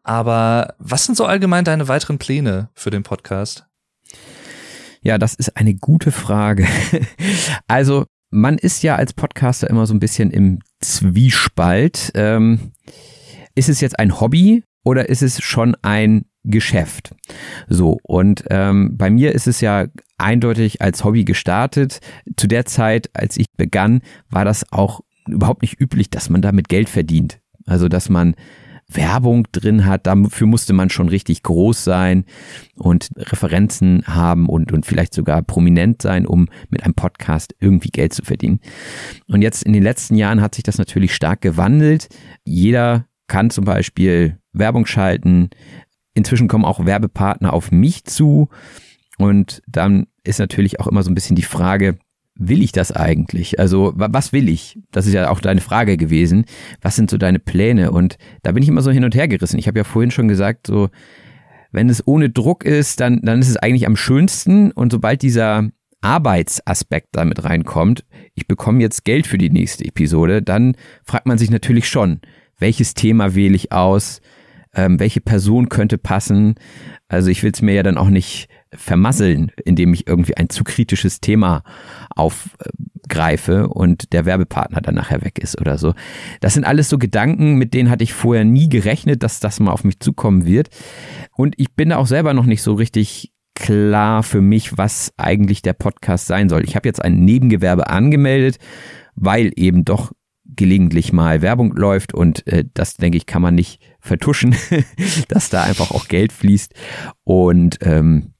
Aber 0.03 0.75
was 0.79 1.05
sind 1.05 1.15
so 1.15 1.23
allgemein 1.23 1.63
deine 1.63 1.87
weiteren 1.87 2.17
Pläne 2.17 2.67
für 2.73 2.89
den 2.89 3.03
Podcast? 3.03 3.65
Ja, 5.01 5.17
das 5.17 5.33
ist 5.33 5.55
eine 5.55 5.75
gute 5.75 6.11
Frage. 6.11 6.67
Also, 7.69 8.05
man 8.31 8.57
ist 8.57 8.83
ja 8.83 8.97
als 8.97 9.13
Podcaster 9.13 9.69
immer 9.69 9.87
so 9.87 9.93
ein 9.93 9.99
bisschen 10.01 10.29
im 10.29 10.59
Zwiespalt. 10.81 12.11
Ähm, 12.15 12.73
ist 13.55 13.69
es 13.69 13.79
jetzt 13.79 13.97
ein 13.97 14.19
Hobby 14.19 14.63
oder 14.83 15.09
ist 15.09 15.21
es 15.21 15.41
schon 15.41 15.75
ein 15.81 16.25
Geschäft? 16.43 17.15
So, 17.67 17.99
und 18.03 18.43
ähm, 18.49 18.97
bei 18.97 19.09
mir 19.09 19.33
ist 19.33 19.47
es 19.47 19.61
ja 19.61 19.85
eindeutig 20.17 20.81
als 20.81 21.03
Hobby 21.03 21.23
gestartet. 21.23 21.99
Zu 22.35 22.47
der 22.47 22.65
Zeit, 22.65 23.09
als 23.13 23.37
ich 23.37 23.47
begann, 23.57 24.01
war 24.29 24.45
das 24.45 24.71
auch 24.71 25.01
überhaupt 25.27 25.61
nicht 25.61 25.79
üblich, 25.79 26.09
dass 26.09 26.29
man 26.29 26.41
damit 26.41 26.69
Geld 26.69 26.89
verdient. 26.89 27.39
Also, 27.65 27.87
dass 27.87 28.09
man 28.09 28.35
Werbung 28.95 29.47
drin 29.51 29.85
hat, 29.85 30.07
dafür 30.07 30.47
musste 30.47 30.73
man 30.73 30.89
schon 30.89 31.09
richtig 31.09 31.43
groß 31.43 31.83
sein 31.83 32.25
und 32.75 33.09
Referenzen 33.15 34.03
haben 34.05 34.49
und, 34.49 34.71
und 34.71 34.85
vielleicht 34.85 35.13
sogar 35.13 35.41
prominent 35.41 36.01
sein, 36.01 36.25
um 36.25 36.49
mit 36.69 36.83
einem 36.83 36.93
Podcast 36.93 37.55
irgendwie 37.59 37.89
Geld 37.89 38.13
zu 38.13 38.23
verdienen. 38.23 38.59
Und 39.27 39.41
jetzt 39.41 39.63
in 39.63 39.73
den 39.73 39.83
letzten 39.83 40.15
Jahren 40.15 40.41
hat 40.41 40.55
sich 40.55 40.63
das 40.63 40.77
natürlich 40.77 41.15
stark 41.15 41.41
gewandelt. 41.41 42.09
Jeder 42.43 43.05
kann 43.31 43.49
zum 43.49 43.63
Beispiel 43.63 44.37
Werbung 44.51 44.85
schalten. 44.85 45.51
Inzwischen 46.13 46.49
kommen 46.49 46.65
auch 46.65 46.85
Werbepartner 46.85 47.53
auf 47.53 47.71
mich 47.71 48.03
zu. 48.03 48.49
Und 49.17 49.61
dann 49.67 50.07
ist 50.25 50.39
natürlich 50.39 50.81
auch 50.81 50.87
immer 50.87 51.01
so 51.01 51.09
ein 51.09 51.15
bisschen 51.15 51.37
die 51.37 51.41
Frage, 51.41 51.97
will 52.35 52.61
ich 52.61 52.73
das 52.73 52.91
eigentlich? 52.91 53.57
Also, 53.57 53.93
was 53.95 54.33
will 54.33 54.49
ich? 54.49 54.77
Das 54.91 55.07
ist 55.07 55.13
ja 55.13 55.29
auch 55.29 55.39
deine 55.39 55.61
Frage 55.61 55.95
gewesen. 55.95 56.43
Was 56.81 56.97
sind 56.97 57.09
so 57.09 57.17
deine 57.17 57.39
Pläne? 57.39 57.91
Und 57.91 58.17
da 58.43 58.51
bin 58.51 58.63
ich 58.63 58.67
immer 58.67 58.81
so 58.81 58.91
hin 58.91 59.05
und 59.05 59.15
her 59.15 59.29
gerissen. 59.29 59.59
Ich 59.59 59.67
habe 59.67 59.79
ja 59.79 59.85
vorhin 59.85 60.11
schon 60.11 60.27
gesagt, 60.27 60.67
so, 60.67 60.89
wenn 61.71 61.87
es 61.87 62.05
ohne 62.05 62.29
Druck 62.29 62.65
ist, 62.65 62.99
dann, 62.99 63.21
dann 63.21 63.39
ist 63.39 63.47
es 63.47 63.55
eigentlich 63.55 63.87
am 63.87 63.95
schönsten. 63.95 64.73
Und 64.73 64.91
sobald 64.91 65.21
dieser 65.21 65.69
Arbeitsaspekt 66.01 67.09
damit 67.13 67.45
reinkommt, 67.45 68.03
ich 68.33 68.45
bekomme 68.45 68.81
jetzt 68.81 69.05
Geld 69.05 69.25
für 69.25 69.37
die 69.37 69.51
nächste 69.51 69.85
Episode, 69.85 70.41
dann 70.41 70.75
fragt 71.05 71.27
man 71.27 71.37
sich 71.37 71.49
natürlich 71.49 71.87
schon, 71.87 72.19
welches 72.61 72.93
Thema 72.93 73.35
wähle 73.35 73.55
ich 73.55 73.71
aus? 73.71 74.21
Ähm, 74.73 74.99
welche 74.99 75.19
Person 75.19 75.67
könnte 75.67 75.97
passen? 75.97 76.55
Also 77.09 77.29
ich 77.29 77.43
will 77.43 77.51
es 77.53 77.61
mir 77.61 77.73
ja 77.73 77.83
dann 77.83 77.97
auch 77.97 78.09
nicht 78.09 78.47
vermasseln, 78.73 79.51
indem 79.65 79.93
ich 79.93 80.07
irgendwie 80.07 80.37
ein 80.37 80.49
zu 80.49 80.63
kritisches 80.63 81.19
Thema 81.19 81.63
aufgreife 82.15 83.67
und 83.67 84.13
der 84.13 84.25
Werbepartner 84.25 84.79
dann 84.79 84.95
nachher 84.95 85.21
weg 85.23 85.39
ist 85.39 85.59
oder 85.59 85.77
so. 85.77 85.93
Das 86.39 86.53
sind 86.53 86.63
alles 86.63 86.87
so 86.87 86.97
Gedanken, 86.97 87.55
mit 87.55 87.73
denen 87.73 87.89
hatte 87.89 88.05
ich 88.05 88.13
vorher 88.13 88.45
nie 88.45 88.69
gerechnet, 88.69 89.23
dass 89.23 89.41
das 89.41 89.59
mal 89.59 89.73
auf 89.73 89.83
mich 89.83 89.99
zukommen 89.99 90.45
wird. 90.45 90.69
Und 91.35 91.55
ich 91.57 91.73
bin 91.75 91.89
da 91.89 91.97
auch 91.97 92.07
selber 92.07 92.33
noch 92.33 92.45
nicht 92.45 92.61
so 92.61 92.75
richtig 92.75 93.33
klar 93.55 94.23
für 94.23 94.41
mich, 94.41 94.77
was 94.77 95.11
eigentlich 95.17 95.61
der 95.61 95.73
Podcast 95.73 96.27
sein 96.27 96.47
soll. 96.47 96.63
Ich 96.63 96.75
habe 96.77 96.87
jetzt 96.87 97.03
ein 97.03 97.25
Nebengewerbe 97.25 97.89
angemeldet, 97.89 98.57
weil 99.15 99.51
eben 99.55 99.83
doch 99.83 100.13
gelegentlich 100.55 101.13
mal 101.13 101.41
Werbung 101.41 101.73
läuft 101.75 102.13
und 102.13 102.45
äh, 102.47 102.65
das 102.73 102.95
denke 102.95 103.17
ich 103.17 103.25
kann 103.25 103.41
man 103.41 103.55
nicht 103.55 103.81
vertuschen, 103.99 104.55
dass 105.27 105.49
da 105.49 105.63
einfach 105.63 105.91
auch 105.91 106.07
Geld 106.07 106.31
fließt 106.31 106.73
und 107.23 107.77
ähm, 107.81 108.33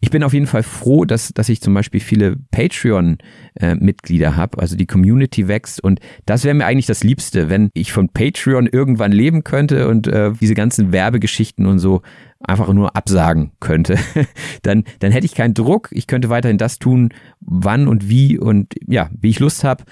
ich 0.00 0.10
bin 0.10 0.22
auf 0.22 0.34
jeden 0.34 0.46
Fall 0.46 0.62
froh, 0.62 1.04
dass, 1.04 1.30
dass 1.30 1.48
ich 1.48 1.62
zum 1.62 1.72
Beispiel 1.72 2.00
viele 2.00 2.36
Patreon-Mitglieder 2.50 4.28
äh, 4.28 4.32
habe, 4.32 4.58
also 4.58 4.76
die 4.76 4.86
Community 4.86 5.48
wächst 5.48 5.82
und 5.82 6.00
das 6.26 6.44
wäre 6.44 6.54
mir 6.54 6.66
eigentlich 6.66 6.86
das 6.86 7.02
Liebste, 7.02 7.48
wenn 7.48 7.70
ich 7.72 7.92
von 7.92 8.10
Patreon 8.10 8.66
irgendwann 8.66 9.10
leben 9.10 9.42
könnte 9.42 9.88
und 9.88 10.06
äh, 10.06 10.32
diese 10.38 10.54
ganzen 10.54 10.92
Werbegeschichten 10.92 11.66
und 11.66 11.78
so 11.78 12.02
einfach 12.38 12.70
nur 12.72 12.94
absagen 12.94 13.52
könnte. 13.58 13.98
dann, 14.62 14.84
dann 14.98 15.12
hätte 15.12 15.26
ich 15.26 15.34
keinen 15.34 15.54
Druck, 15.54 15.88
ich 15.92 16.06
könnte 16.06 16.28
weiterhin 16.28 16.58
das 16.58 16.78
tun, 16.78 17.08
wann 17.40 17.88
und 17.88 18.08
wie 18.08 18.38
und 18.38 18.74
ja, 18.86 19.08
wie 19.18 19.30
ich 19.30 19.40
Lust 19.40 19.64
habe. 19.64 19.84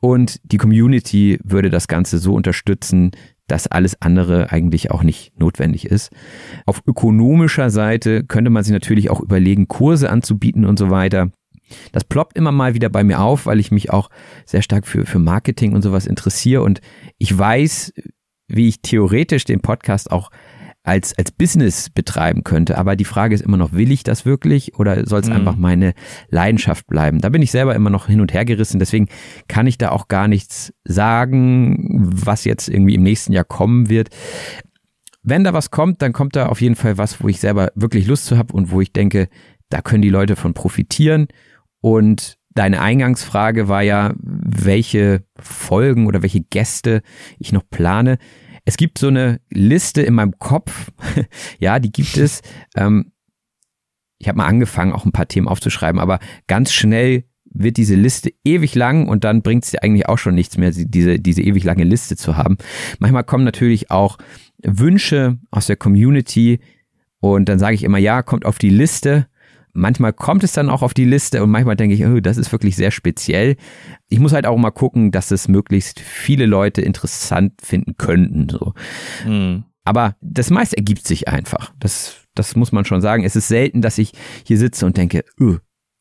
Und 0.00 0.40
die 0.44 0.58
Community 0.58 1.38
würde 1.42 1.70
das 1.70 1.88
Ganze 1.88 2.18
so 2.18 2.34
unterstützen, 2.34 3.10
dass 3.48 3.66
alles 3.66 4.00
andere 4.00 4.52
eigentlich 4.52 4.90
auch 4.90 5.02
nicht 5.02 5.38
notwendig 5.40 5.86
ist. 5.86 6.12
Auf 6.66 6.82
ökonomischer 6.86 7.70
Seite 7.70 8.22
könnte 8.24 8.50
man 8.50 8.62
sich 8.62 8.72
natürlich 8.72 9.10
auch 9.10 9.20
überlegen, 9.20 9.68
Kurse 9.68 10.10
anzubieten 10.10 10.64
und 10.64 10.78
so 10.78 10.90
weiter. 10.90 11.30
Das 11.92 12.04
ploppt 12.04 12.36
immer 12.36 12.52
mal 12.52 12.74
wieder 12.74 12.88
bei 12.88 13.04
mir 13.04 13.20
auf, 13.20 13.46
weil 13.46 13.58
ich 13.58 13.70
mich 13.70 13.90
auch 13.90 14.10
sehr 14.46 14.62
stark 14.62 14.86
für, 14.86 15.04
für 15.06 15.18
Marketing 15.18 15.74
und 15.74 15.82
sowas 15.82 16.06
interessiere 16.06 16.62
und 16.62 16.80
ich 17.18 17.36
weiß, 17.36 17.92
wie 18.48 18.68
ich 18.68 18.80
theoretisch 18.80 19.44
den 19.44 19.60
Podcast 19.60 20.10
auch 20.10 20.30
als, 20.82 21.16
als 21.18 21.30
Business 21.32 21.90
betreiben 21.90 22.44
könnte. 22.44 22.78
Aber 22.78 22.96
die 22.96 23.04
Frage 23.04 23.34
ist 23.34 23.42
immer 23.42 23.56
noch, 23.56 23.72
will 23.72 23.92
ich 23.92 24.04
das 24.04 24.24
wirklich 24.24 24.78
oder 24.78 25.06
soll 25.06 25.20
es 25.20 25.28
mhm. 25.28 25.34
einfach 25.34 25.56
meine 25.56 25.92
Leidenschaft 26.30 26.86
bleiben? 26.86 27.20
Da 27.20 27.28
bin 27.28 27.42
ich 27.42 27.50
selber 27.50 27.74
immer 27.74 27.90
noch 27.90 28.06
hin 28.06 28.20
und 28.20 28.32
her 28.32 28.44
gerissen. 28.44 28.78
Deswegen 28.78 29.08
kann 29.48 29.66
ich 29.66 29.78
da 29.78 29.90
auch 29.90 30.08
gar 30.08 30.28
nichts 30.28 30.72
sagen, 30.84 31.98
was 32.10 32.44
jetzt 32.44 32.68
irgendwie 32.68 32.94
im 32.94 33.02
nächsten 33.02 33.32
Jahr 33.32 33.44
kommen 33.44 33.88
wird. 33.88 34.08
Wenn 35.22 35.44
da 35.44 35.52
was 35.52 35.70
kommt, 35.70 36.00
dann 36.00 36.12
kommt 36.12 36.36
da 36.36 36.46
auf 36.46 36.60
jeden 36.60 36.76
Fall 36.76 36.96
was, 36.96 37.22
wo 37.22 37.28
ich 37.28 37.40
selber 37.40 37.70
wirklich 37.74 38.06
Lust 38.06 38.24
zu 38.24 38.38
habe 38.38 38.54
und 38.54 38.70
wo 38.70 38.80
ich 38.80 38.92
denke, 38.92 39.28
da 39.68 39.82
können 39.82 40.02
die 40.02 40.08
Leute 40.08 40.36
von 40.36 40.54
profitieren. 40.54 41.28
Und 41.80 42.38
deine 42.54 42.80
Eingangsfrage 42.80 43.68
war 43.68 43.82
ja, 43.82 44.14
welche 44.18 45.22
Folgen 45.38 46.06
oder 46.06 46.22
welche 46.22 46.40
Gäste 46.40 47.02
ich 47.38 47.52
noch 47.52 47.68
plane. 47.68 48.18
Es 48.64 48.76
gibt 48.76 48.98
so 48.98 49.08
eine 49.08 49.40
Liste 49.50 50.02
in 50.02 50.14
meinem 50.14 50.38
Kopf, 50.38 50.90
ja, 51.58 51.78
die 51.78 51.92
gibt 51.92 52.16
es. 52.16 52.42
Ähm, 52.76 53.12
ich 54.18 54.28
habe 54.28 54.38
mal 54.38 54.46
angefangen, 54.46 54.92
auch 54.92 55.04
ein 55.04 55.12
paar 55.12 55.28
Themen 55.28 55.48
aufzuschreiben, 55.48 56.00
aber 56.00 56.18
ganz 56.46 56.72
schnell 56.72 57.24
wird 57.50 57.76
diese 57.76 57.94
Liste 57.94 58.32
ewig 58.44 58.74
lang 58.74 59.08
und 59.08 59.24
dann 59.24 59.42
bringt 59.42 59.64
es 59.64 59.70
dir 59.70 59.82
eigentlich 59.82 60.08
auch 60.08 60.18
schon 60.18 60.34
nichts 60.34 60.58
mehr, 60.58 60.70
diese, 60.72 61.18
diese 61.18 61.42
ewig 61.42 61.64
lange 61.64 61.84
Liste 61.84 62.16
zu 62.16 62.36
haben. 62.36 62.58
Manchmal 62.98 63.24
kommen 63.24 63.44
natürlich 63.44 63.90
auch 63.90 64.18
Wünsche 64.62 65.38
aus 65.50 65.66
der 65.66 65.76
Community 65.76 66.60
und 67.20 67.48
dann 67.48 67.58
sage 67.58 67.74
ich 67.74 67.84
immer, 67.84 67.98
ja, 67.98 68.22
kommt 68.22 68.44
auf 68.44 68.58
die 68.58 68.70
Liste. 68.70 69.27
Manchmal 69.78 70.12
kommt 70.12 70.44
es 70.44 70.52
dann 70.52 70.68
auch 70.68 70.82
auf 70.82 70.94
die 70.94 71.04
Liste 71.04 71.42
und 71.42 71.50
manchmal 71.50 71.76
denke 71.76 71.94
ich, 71.94 72.04
oh, 72.04 72.20
das 72.20 72.36
ist 72.36 72.52
wirklich 72.52 72.76
sehr 72.76 72.90
speziell. 72.90 73.56
Ich 74.08 74.18
muss 74.18 74.32
halt 74.32 74.46
auch 74.46 74.56
mal 74.56 74.70
gucken, 74.70 75.10
dass 75.10 75.30
es 75.30 75.48
möglichst 75.48 76.00
viele 76.00 76.46
Leute 76.46 76.82
interessant 76.82 77.54
finden 77.62 77.96
könnten. 77.96 78.48
So. 78.48 78.74
Mhm. 79.26 79.64
Aber 79.84 80.16
das 80.20 80.50
meiste 80.50 80.76
ergibt 80.76 81.06
sich 81.06 81.28
einfach. 81.28 81.72
Das, 81.78 82.16
das 82.34 82.56
muss 82.56 82.72
man 82.72 82.84
schon 82.84 83.00
sagen. 83.00 83.24
Es 83.24 83.36
ist 83.36 83.48
selten, 83.48 83.80
dass 83.80 83.98
ich 83.98 84.12
hier 84.44 84.58
sitze 84.58 84.84
und 84.84 84.96
denke, 84.96 85.24
öh, 85.40 85.58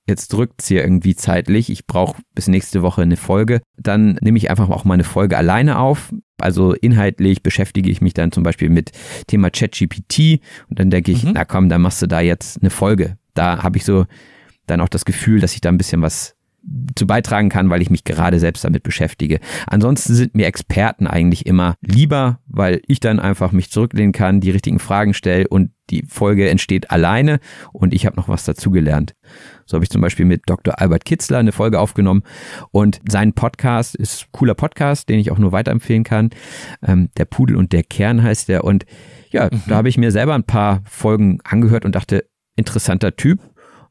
jetzt 0.07 0.33
drückt 0.33 0.61
es 0.61 0.67
hier 0.67 0.81
irgendwie 0.81 1.15
zeitlich, 1.15 1.69
ich 1.69 1.85
brauche 1.85 2.21
bis 2.33 2.47
nächste 2.47 2.81
Woche 2.81 3.01
eine 3.01 3.17
Folge, 3.17 3.61
dann 3.77 4.17
nehme 4.21 4.37
ich 4.37 4.49
einfach 4.49 4.69
auch 4.69 4.85
mal 4.85 4.95
eine 4.95 5.03
Folge 5.03 5.37
alleine 5.37 5.79
auf. 5.79 6.13
Also 6.39 6.73
inhaltlich 6.73 7.43
beschäftige 7.43 7.89
ich 7.89 8.01
mich 8.01 8.13
dann 8.13 8.31
zum 8.31 8.43
Beispiel 8.43 8.69
mit 8.69 8.91
Thema 9.27 9.49
ChatGPT 9.49 10.39
und 10.69 10.79
dann 10.79 10.89
denke 10.89 11.11
ich, 11.11 11.23
mhm. 11.23 11.31
na 11.33 11.45
komm, 11.45 11.67
dann 11.67 11.81
machst 11.81 12.01
du 12.01 12.07
da 12.07 12.21
jetzt 12.21 12.61
eine 12.61 12.69
Folge. 12.69 13.17
Da 13.37 13.63
habe 13.63 13.77
ich 13.77 13.85
so 13.85 14.05
dann 14.65 14.81
auch 14.81 14.89
das 14.89 15.05
Gefühl, 15.05 15.39
dass 15.39 15.53
ich 15.53 15.61
da 15.61 15.69
ein 15.69 15.77
bisschen 15.77 16.01
was 16.01 16.37
zu 16.95 17.07
beitragen 17.07 17.49
kann, 17.49 17.69
weil 17.69 17.81
ich 17.81 17.89
mich 17.89 18.03
gerade 18.03 18.39
selbst 18.39 18.63
damit 18.65 18.83
beschäftige. 18.83 19.39
Ansonsten 19.67 20.13
sind 20.13 20.35
mir 20.35 20.47
Experten 20.47 21.07
eigentlich 21.07 21.45
immer 21.45 21.75
lieber, 21.81 22.39
weil 22.47 22.81
ich 22.87 22.99
dann 22.99 23.19
einfach 23.19 23.51
mich 23.51 23.71
zurücklehnen 23.71 24.11
kann, 24.11 24.41
die 24.41 24.51
richtigen 24.51 24.79
Fragen 24.79 25.13
stelle 25.13 25.47
und 25.47 25.71
die 25.89 26.03
Folge 26.05 26.49
entsteht 26.49 26.91
alleine 26.91 27.39
und 27.71 27.93
ich 27.93 28.05
habe 28.05 28.17
noch 28.17 28.27
was 28.27 28.43
dazugelernt. 28.43 29.15
So 29.65 29.75
habe 29.75 29.85
ich 29.85 29.89
zum 29.89 30.01
Beispiel 30.01 30.25
mit 30.25 30.43
Dr. 30.47 30.81
Albert 30.81 31.05
Kitzler 31.05 31.37
eine 31.37 31.53
Folge 31.53 31.79
aufgenommen 31.79 32.23
und 32.71 32.99
sein 33.07 33.31
Podcast 33.31 33.95
ist 33.95 34.23
ein 34.23 34.27
cooler 34.33 34.55
Podcast, 34.55 35.07
den 35.07 35.19
ich 35.19 35.31
auch 35.31 35.37
nur 35.37 35.53
weiterempfehlen 35.53 36.03
kann. 36.03 36.31
Ähm, 36.85 37.09
der 37.15 37.25
Pudel 37.25 37.55
und 37.55 37.71
der 37.71 37.83
Kern 37.83 38.21
heißt 38.21 38.49
der 38.49 38.65
und 38.65 38.85
ja, 39.29 39.45
mhm. 39.45 39.61
da 39.67 39.75
habe 39.75 39.89
ich 39.89 39.97
mir 39.97 40.11
selber 40.11 40.35
ein 40.35 40.43
paar 40.43 40.81
Folgen 40.85 41.39
angehört 41.45 41.85
und 41.85 41.95
dachte, 41.95 42.25
interessanter 42.57 43.15
Typ, 43.15 43.39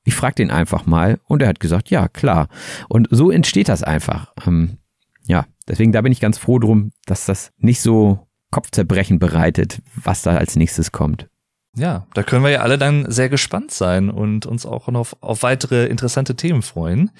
ich 0.04 0.14
frage 0.14 0.36
den 0.36 0.50
einfach 0.50 0.86
mal 0.86 1.18
und 1.24 1.42
er 1.42 1.48
hat 1.48 1.60
gesagt, 1.60 1.90
ja, 1.90 2.08
klar. 2.08 2.48
Und 2.88 3.08
so 3.10 3.30
entsteht 3.30 3.68
das 3.68 3.82
einfach. 3.82 4.32
Ähm, 4.46 4.78
ja, 5.26 5.46
deswegen 5.66 5.92
da 5.92 6.00
bin 6.00 6.12
ich 6.12 6.20
ganz 6.20 6.38
froh 6.38 6.58
drum, 6.58 6.92
dass 7.06 7.26
das 7.26 7.50
nicht 7.58 7.80
so 7.80 8.28
Kopfzerbrechen 8.52 9.18
bereitet, 9.18 9.82
was 9.96 10.22
da 10.22 10.36
als 10.36 10.54
nächstes 10.54 10.92
kommt. 10.92 11.28
Ja, 11.76 12.06
da 12.14 12.22
können 12.22 12.44
wir 12.44 12.50
ja 12.50 12.60
alle 12.60 12.78
dann 12.78 13.10
sehr 13.10 13.28
gespannt 13.28 13.70
sein 13.70 14.08
und 14.08 14.46
uns 14.46 14.64
auch 14.64 14.86
noch 14.88 15.00
auf, 15.00 15.16
auf 15.20 15.42
weitere 15.42 15.86
interessante 15.86 16.36
Themen 16.36 16.62
freuen. 16.62 17.10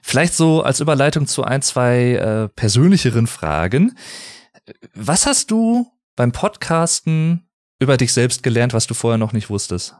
Vielleicht 0.00 0.34
so 0.34 0.62
als 0.62 0.80
Überleitung 0.80 1.26
zu 1.26 1.44
ein, 1.44 1.60
zwei 1.60 2.14
äh, 2.14 2.48
persönlicheren 2.48 3.26
Fragen. 3.26 3.96
Was 4.94 5.26
hast 5.26 5.50
du 5.50 5.86
beim 6.16 6.32
Podcasten 6.32 7.46
über 7.78 7.96
dich 7.96 8.12
selbst 8.12 8.42
gelernt, 8.42 8.72
was 8.72 8.86
du 8.86 8.94
vorher 8.94 9.18
noch 9.18 9.32
nicht 9.32 9.50
wusstest? 9.50 9.96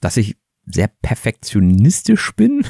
Dass 0.00 0.16
ich 0.16 0.36
sehr 0.66 0.88
perfektionistisch 1.02 2.32
bin. 2.32 2.64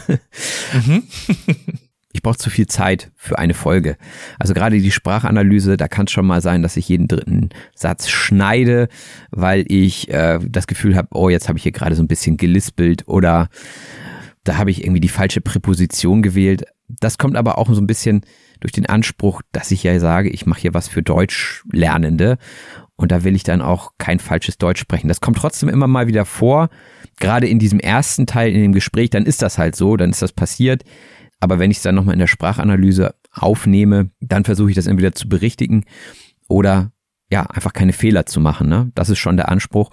Mhm. 0.72 1.02
ich 2.12 2.22
brauche 2.22 2.38
zu 2.38 2.50
viel 2.50 2.66
Zeit 2.66 3.10
für 3.16 3.38
eine 3.38 3.54
Folge. 3.54 3.96
Also 4.38 4.54
gerade 4.54 4.80
die 4.80 4.90
Sprachanalyse, 4.90 5.76
da 5.76 5.88
kann 5.88 6.06
es 6.06 6.12
schon 6.12 6.26
mal 6.26 6.40
sein, 6.40 6.62
dass 6.62 6.76
ich 6.76 6.88
jeden 6.88 7.08
dritten 7.08 7.50
Satz 7.74 8.08
schneide, 8.08 8.88
weil 9.30 9.64
ich 9.68 10.08
äh, 10.10 10.38
das 10.42 10.66
Gefühl 10.66 10.96
habe, 10.96 11.08
oh, 11.12 11.28
jetzt 11.28 11.48
habe 11.48 11.58
ich 11.58 11.64
hier 11.64 11.72
gerade 11.72 11.96
so 11.96 12.02
ein 12.02 12.08
bisschen 12.08 12.36
gelispelt 12.36 13.06
oder 13.06 13.48
da 14.44 14.56
habe 14.56 14.70
ich 14.70 14.82
irgendwie 14.82 15.00
die 15.00 15.08
falsche 15.08 15.40
Präposition 15.40 16.22
gewählt. 16.22 16.64
Das 16.88 17.18
kommt 17.18 17.36
aber 17.36 17.58
auch 17.58 17.72
so 17.72 17.80
ein 17.80 17.86
bisschen 17.86 18.22
durch 18.60 18.72
den 18.72 18.86
Anspruch, 18.86 19.42
dass 19.52 19.70
ich 19.70 19.82
ja 19.82 19.98
sage, 20.00 20.30
ich 20.30 20.46
mache 20.46 20.60
hier 20.60 20.74
was 20.74 20.88
für 20.88 21.02
Deutschlernende 21.02 22.38
und 22.96 23.12
da 23.12 23.22
will 23.22 23.36
ich 23.36 23.44
dann 23.44 23.62
auch 23.62 23.92
kein 23.98 24.18
falsches 24.18 24.58
Deutsch 24.58 24.80
sprechen. 24.80 25.08
Das 25.08 25.20
kommt 25.20 25.36
trotzdem 25.36 25.68
immer 25.68 25.86
mal 25.86 26.08
wieder 26.08 26.24
vor. 26.24 26.70
Gerade 27.20 27.48
in 27.48 27.58
diesem 27.58 27.80
ersten 27.80 28.26
Teil 28.26 28.52
in 28.52 28.62
dem 28.62 28.72
Gespräch, 28.72 29.10
dann 29.10 29.26
ist 29.26 29.42
das 29.42 29.58
halt 29.58 29.76
so, 29.76 29.96
dann 29.96 30.10
ist 30.10 30.22
das 30.22 30.32
passiert. 30.32 30.84
Aber 31.40 31.58
wenn 31.58 31.70
ich 31.70 31.78
es 31.78 31.82
dann 31.82 31.94
nochmal 31.94 32.14
in 32.14 32.20
der 32.20 32.26
Sprachanalyse 32.26 33.14
aufnehme, 33.32 34.10
dann 34.20 34.44
versuche 34.44 34.70
ich 34.70 34.76
das 34.76 34.86
entweder 34.86 35.12
zu 35.12 35.28
berichtigen 35.28 35.84
oder 36.48 36.92
ja, 37.30 37.42
einfach 37.42 37.72
keine 37.72 37.92
Fehler 37.92 38.26
zu 38.26 38.40
machen. 38.40 38.68
Ne? 38.68 38.90
Das 38.94 39.10
ist 39.10 39.18
schon 39.18 39.36
der 39.36 39.48
Anspruch. 39.48 39.90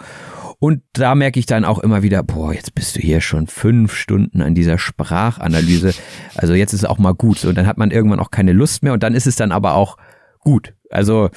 Und 0.59 0.81
da 0.93 1.15
merke 1.15 1.39
ich 1.39 1.45
dann 1.45 1.65
auch 1.65 1.79
immer 1.79 2.01
wieder, 2.01 2.23
boah, 2.23 2.53
jetzt 2.53 2.73
bist 2.75 2.95
du 2.95 3.01
hier 3.01 3.19
schon 3.19 3.47
fünf 3.47 3.93
Stunden 3.93 4.41
an 4.41 4.55
dieser 4.55 4.77
Sprachanalyse. 4.77 5.93
Also 6.35 6.53
jetzt 6.53 6.73
ist 6.73 6.83
es 6.83 6.89
auch 6.89 6.97
mal 6.97 7.13
gut. 7.13 7.43
Und 7.43 7.55
dann 7.55 7.67
hat 7.67 7.77
man 7.77 7.91
irgendwann 7.91 8.21
auch 8.21 8.31
keine 8.31 8.53
Lust 8.53 8.81
mehr 8.81 8.93
und 8.93 9.03
dann 9.03 9.13
ist 9.13 9.27
es 9.27 9.35
dann 9.35 9.51
aber 9.51 9.73
auch 9.73 9.97
gut. 10.39 10.73
Also 10.89 11.29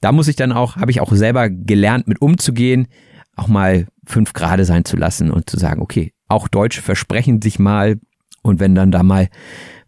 da 0.00 0.10
muss 0.10 0.26
ich 0.26 0.36
dann 0.36 0.50
auch, 0.50 0.76
habe 0.76 0.90
ich 0.90 1.00
auch 1.00 1.12
selber 1.12 1.48
gelernt, 1.48 2.08
mit 2.08 2.20
umzugehen, 2.20 2.88
auch 3.36 3.48
mal 3.48 3.86
fünf 4.06 4.32
Grade 4.32 4.64
sein 4.64 4.84
zu 4.84 4.96
lassen 4.96 5.30
und 5.30 5.48
zu 5.48 5.58
sagen, 5.58 5.80
okay, 5.80 6.12
auch 6.28 6.48
Deutsche 6.48 6.82
versprechen 6.82 7.40
sich 7.42 7.58
mal 7.58 7.98
und 8.42 8.60
wenn 8.60 8.74
dann 8.74 8.90
da 8.90 9.02
mal 9.02 9.28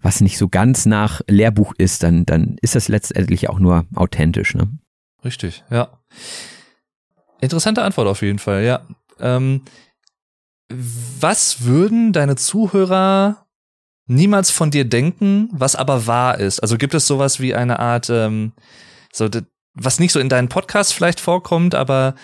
was 0.00 0.20
nicht 0.20 0.38
so 0.38 0.48
ganz 0.48 0.86
nach 0.86 1.22
Lehrbuch 1.26 1.72
ist, 1.78 2.02
dann, 2.02 2.26
dann 2.26 2.56
ist 2.60 2.74
das 2.74 2.88
letztendlich 2.88 3.48
auch 3.48 3.58
nur 3.58 3.86
authentisch, 3.94 4.54
ne? 4.54 4.68
Richtig, 5.24 5.64
ja. 5.70 5.88
Interessante 7.40 7.82
Antwort 7.82 8.08
auf 8.08 8.20
jeden 8.22 8.38
Fall, 8.38 8.64
ja. 8.64 8.86
Ähm, 9.18 9.62
was 10.68 11.64
würden 11.64 12.12
deine 12.12 12.36
Zuhörer 12.36 13.46
niemals 14.06 14.50
von 14.50 14.70
dir 14.70 14.84
denken, 14.84 15.48
was 15.52 15.76
aber 15.76 16.06
wahr 16.06 16.38
ist? 16.38 16.60
Also 16.60 16.76
gibt 16.76 16.94
es 16.94 17.06
sowas 17.06 17.40
wie 17.40 17.54
eine 17.54 17.78
Art, 17.78 18.10
ähm, 18.10 18.52
so 19.12 19.28
was 19.72 19.98
nicht 19.98 20.12
so 20.12 20.20
in 20.20 20.28
deinen 20.28 20.48
Podcasts 20.48 20.92
vielleicht 20.92 21.20
vorkommt, 21.20 21.74
aber 21.74 22.14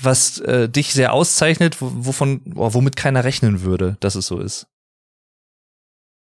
was 0.00 0.38
äh, 0.40 0.68
dich 0.68 0.92
sehr 0.92 1.12
auszeichnet, 1.12 1.76
wovon, 1.80 2.40
womit 2.44 2.96
keiner 2.96 3.24
rechnen 3.24 3.62
würde, 3.62 3.96
dass 4.00 4.14
es 4.14 4.26
so 4.26 4.38
ist. 4.40 4.66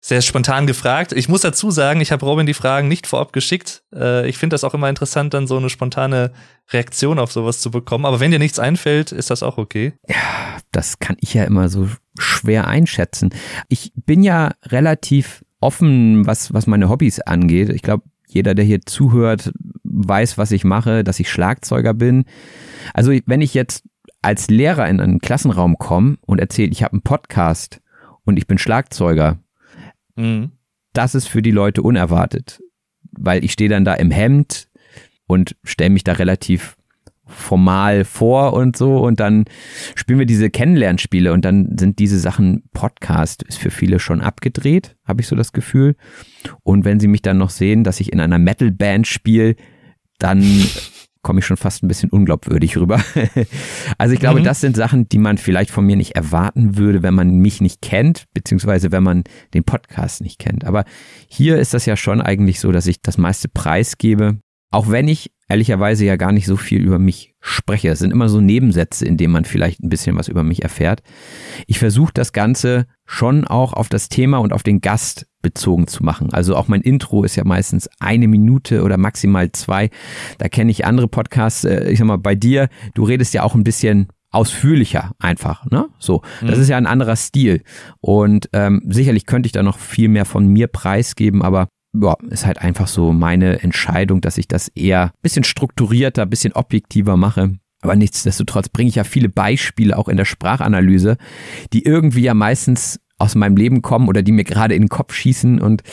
Sehr 0.06 0.22
spontan 0.22 0.68
gefragt. 0.68 1.14
Ich 1.14 1.30
muss 1.30 1.42
dazu 1.42 1.72
sagen, 1.72 2.02
ich 2.02 2.12
habe 2.12 2.26
Robin 2.26 2.46
die 2.46 2.54
Fragen 2.54 2.90
nicht 2.90 3.08
vorab 3.08 3.32
geschickt. 3.32 3.84
Äh, 3.96 4.28
ich 4.28 4.38
finde 4.38 4.54
das 4.54 4.66
auch 4.66 4.74
immer 4.74 4.90
interessant, 4.90 5.34
dann 5.34 5.48
so 5.48 5.56
eine 5.56 5.70
spontane 5.70 6.34
Reaktion 6.72 7.20
auf 7.20 7.32
sowas 7.32 7.62
zu 7.62 7.72
bekommen. 7.72 8.06
Aber 8.06 8.20
wenn 8.20 8.32
dir 8.32 8.40
nichts 8.40 8.60
einfällt, 8.60 9.14
ist 9.14 9.30
das 9.30 9.44
auch 9.44 9.58
okay. 9.58 9.94
Ja, 10.08 10.58
das 10.74 11.00
kann 11.00 11.16
ich 11.22 11.34
ja 11.34 11.46
immer 11.46 11.70
so 11.70 11.88
schwer 12.20 12.68
einschätzen. 12.68 13.34
Ich 13.70 13.94
bin 13.96 14.24
ja 14.24 14.52
relativ 14.66 15.46
offen, 15.62 16.28
was, 16.28 16.54
was 16.54 16.68
meine 16.68 16.90
Hobbys 16.90 17.22
angeht. 17.22 17.70
Ich 17.70 17.82
glaube, 17.82 18.04
jeder, 18.34 18.56
der 18.56 18.66
hier 18.66 18.82
zuhört, 18.82 19.52
weiß, 19.84 20.38
was 20.38 20.52
ich 20.52 20.64
mache, 20.64 21.04
dass 21.04 21.20
ich 21.20 21.30
Schlagzeuger 21.30 21.94
bin. 21.94 22.26
Also 22.94 23.12
wenn 23.26 23.42
ich 23.42 23.54
jetzt 23.54 23.84
als 24.22 24.50
Lehrer 24.50 24.88
in 24.88 25.00
einen 25.00 25.20
Klassenraum 25.20 25.78
komme 25.78 26.18
und 26.22 26.40
erzähle, 26.40 26.72
ich 26.72 26.84
habe 26.84 26.94
einen 26.94 27.02
Podcast 27.02 27.82
und 28.24 28.38
ich 28.38 28.48
bin 28.48 28.58
Schlagzeuger, 28.58 29.40
mhm. 30.16 30.52
das 30.94 31.16
ist 31.16 31.28
für 31.28 31.42
die 31.42 31.52
Leute 31.52 31.82
unerwartet, 31.82 32.62
weil 33.12 33.44
ich 33.44 33.52
stehe 33.54 33.70
dann 33.70 33.86
da 33.86 33.94
im 33.94 34.12
Hemd 34.12 34.70
und 35.28 35.56
stelle 35.64 35.90
mich 35.90 36.04
da 36.04 36.14
relativ 36.14 36.78
formal 37.34 38.06
vor 38.06 38.54
und 38.54 38.78
so 38.78 38.98
und 38.98 39.20
dann 39.20 39.46
spielen 39.96 40.20
wir 40.20 40.26
diese 40.26 40.50
Kennenlernspiele 40.50 41.34
und 41.34 41.46
dann 41.46 41.78
sind 41.78 42.00
diese 42.00 42.20
Sachen 42.20 42.64
Podcast 42.74 43.44
ist 43.44 43.60
für 43.60 43.72
viele 43.72 44.00
schon 44.00 44.22
abgedreht, 44.22 44.96
habe 45.06 45.22
ich 45.22 45.28
so 45.28 45.36
das 45.36 45.52
Gefühl. 45.52 45.96
Und 46.64 46.86
wenn 46.86 47.00
sie 47.00 47.08
mich 47.08 47.22
dann 47.22 47.38
noch 47.38 47.50
sehen, 47.50 47.84
dass 47.84 48.00
ich 48.00 48.12
in 48.12 48.20
einer 48.20 48.40
Metal-Band 48.40 49.08
spiele, 49.08 49.56
dann 50.20 50.44
komme 51.24 51.40
ich 51.40 51.46
schon 51.46 51.58
fast 51.58 51.84
ein 51.84 51.88
bisschen 51.88 52.10
unglaubwürdig 52.10 52.78
rüber. 52.78 53.02
also 53.98 54.14
ich 54.14 54.20
glaube, 54.20 54.42
mhm. 54.42 54.44
das 54.44 54.60
sind 54.60 54.76
Sachen, 54.76 55.08
die 55.08 55.18
man 55.18 55.38
vielleicht 55.38 55.72
von 55.72 55.86
mir 55.86 55.96
nicht 55.96 56.16
erwarten 56.16 56.78
würde, 56.78 57.02
wenn 57.02 57.14
man 57.14 57.38
mich 57.38 57.62
nicht 57.62 57.82
kennt, 57.82 58.26
beziehungsweise 58.34 58.92
wenn 58.92 59.04
man 59.04 59.24
den 59.54 59.64
Podcast 59.64 60.22
nicht 60.22 60.38
kennt. 60.38 60.66
Aber 60.66 60.84
hier 61.28 61.58
ist 61.58 61.74
das 61.74 61.86
ja 61.86 61.96
schon 61.96 62.22
eigentlich 62.22 62.60
so, 62.60 62.72
dass 62.72 62.88
ich 62.88 63.02
das 63.02 63.18
meiste 63.18 63.48
preisgebe, 63.48 64.40
auch 64.74 64.90
wenn 64.90 65.08
ich 65.08 65.32
ehrlicherweise 65.48 66.04
ja 66.04 66.16
gar 66.16 66.32
nicht 66.32 66.48
so 66.48 66.58
viel 66.58 66.82
über 66.82 66.98
mich 66.98 67.36
spreche. 67.40 67.90
Es 67.90 68.00
sind 68.00 68.12
immer 68.12 68.28
so 68.28 68.42
Nebensätze, 68.42 69.06
in 69.06 69.18
denen 69.18 69.32
man 69.32 69.46
vielleicht 69.46 69.84
ein 69.84 69.90
bisschen 69.90 70.18
was 70.18 70.28
über 70.28 70.44
mich 70.44 70.64
erfährt. 70.64 71.04
Ich 71.68 71.78
versuche 71.78 72.12
das 72.14 72.34
Ganze 72.34 72.88
schon 73.06 73.46
auch 73.46 73.74
auf 73.74 73.88
das 73.88 74.10
Thema 74.10 74.40
und 74.40 74.52
auf 74.52 74.64
den 74.64 74.82
Gast 74.82 75.28
bezogen 75.44 75.86
zu 75.86 76.04
machen. 76.04 76.34
Also 76.34 76.56
auch 76.56 76.70
mein 76.70 76.82
Intro 76.82 77.24
ist 77.24 77.36
ja 77.36 77.44
meistens 77.44 77.88
eine 78.00 78.28
Minute 78.28 78.82
oder 78.82 78.98
maximal 78.98 79.52
zwei. 79.52 79.92
Da 80.40 80.50
kenne 80.50 80.72
ich 80.72 80.86
andere 80.86 81.08
Podcasts. 81.08 81.66
Äh, 81.66 81.92
ich 81.92 82.00
sag 82.00 82.08
mal, 82.08 82.18
bei 82.18 82.34
dir, 82.34 82.70
du 82.96 83.04
redest 83.04 83.34
ja 83.36 83.44
auch 83.44 83.54
ein 83.54 83.64
bisschen 83.64 84.08
ausführlicher 84.32 85.12
einfach, 85.20 85.70
ne? 85.70 85.90
So, 86.00 86.24
das 86.42 86.56
mhm. 86.56 86.62
ist 86.64 86.70
ja 86.70 86.78
ein 86.78 86.88
anderer 86.88 87.16
Stil 87.16 87.62
und 88.02 88.50
ähm, 88.52 88.82
sicherlich 88.88 89.28
könnte 89.28 89.46
ich 89.46 89.52
da 89.52 89.62
noch 89.62 89.78
viel 89.78 90.08
mehr 90.10 90.26
von 90.26 90.48
mir 90.48 90.66
preisgeben, 90.66 91.44
aber 91.44 91.68
ja, 91.94 92.16
ist 92.30 92.46
halt 92.46 92.60
einfach 92.60 92.88
so 92.88 93.14
meine 93.14 93.62
Entscheidung, 93.62 94.22
dass 94.22 94.38
ich 94.38 94.48
das 94.48 94.70
eher 94.70 95.12
bisschen 95.22 95.44
strukturierter, 95.44 96.26
bisschen 96.26 96.54
objektiver 96.54 97.18
mache. 97.18 97.58
Aber 97.82 97.96
nichtsdestotrotz 97.96 98.70
bringe 98.70 98.90
ich 98.90 98.96
ja 98.96 99.04
viele 99.04 99.30
Beispiele 99.30 99.98
auch 99.98 100.08
in 100.08 100.18
der 100.18 100.26
Sprachanalyse, 100.26 101.18
die 101.74 101.84
irgendwie 101.84 102.24
ja 102.24 102.34
meistens 102.34 103.00
aus 103.18 103.36
meinem 103.36 103.58
Leben 103.58 103.82
kommen 103.82 104.08
oder 104.08 104.22
die 104.22 104.32
mir 104.32 104.46
gerade 104.46 104.74
in 104.74 104.84
den 104.84 104.90
Kopf 104.90 105.14
schießen. 105.14 105.62
Und 105.62 105.84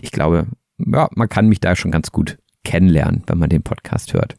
ich 0.00 0.12
glaube, 0.12 0.46
ja, 0.78 1.08
man 1.14 1.28
kann 1.28 1.48
mich 1.48 1.60
da 1.60 1.76
schon 1.76 1.90
ganz 1.90 2.12
gut 2.12 2.38
kennenlernen, 2.64 3.24
wenn 3.26 3.38
man 3.38 3.50
den 3.50 3.62
Podcast 3.62 4.14
hört. 4.14 4.36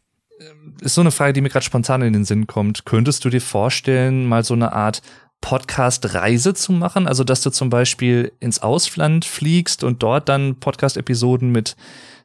Ist 0.80 0.94
so 0.94 1.00
eine 1.00 1.10
Frage, 1.10 1.32
die 1.32 1.40
mir 1.40 1.50
gerade 1.50 1.64
spontan 1.64 2.02
in 2.02 2.12
den 2.12 2.24
Sinn 2.24 2.46
kommt. 2.46 2.84
Könntest 2.84 3.24
du 3.24 3.30
dir 3.30 3.40
vorstellen, 3.40 4.26
mal 4.26 4.44
so 4.44 4.54
eine 4.54 4.72
Art 4.72 5.02
Podcast-Reise 5.44 6.54
zu 6.54 6.72
machen? 6.72 7.06
Also, 7.06 7.22
dass 7.22 7.42
du 7.42 7.50
zum 7.50 7.68
Beispiel 7.68 8.32
ins 8.40 8.62
Ausland 8.62 9.26
fliegst 9.26 9.84
und 9.84 10.02
dort 10.02 10.30
dann 10.30 10.56
Podcast-Episoden 10.58 11.52
mit 11.52 11.76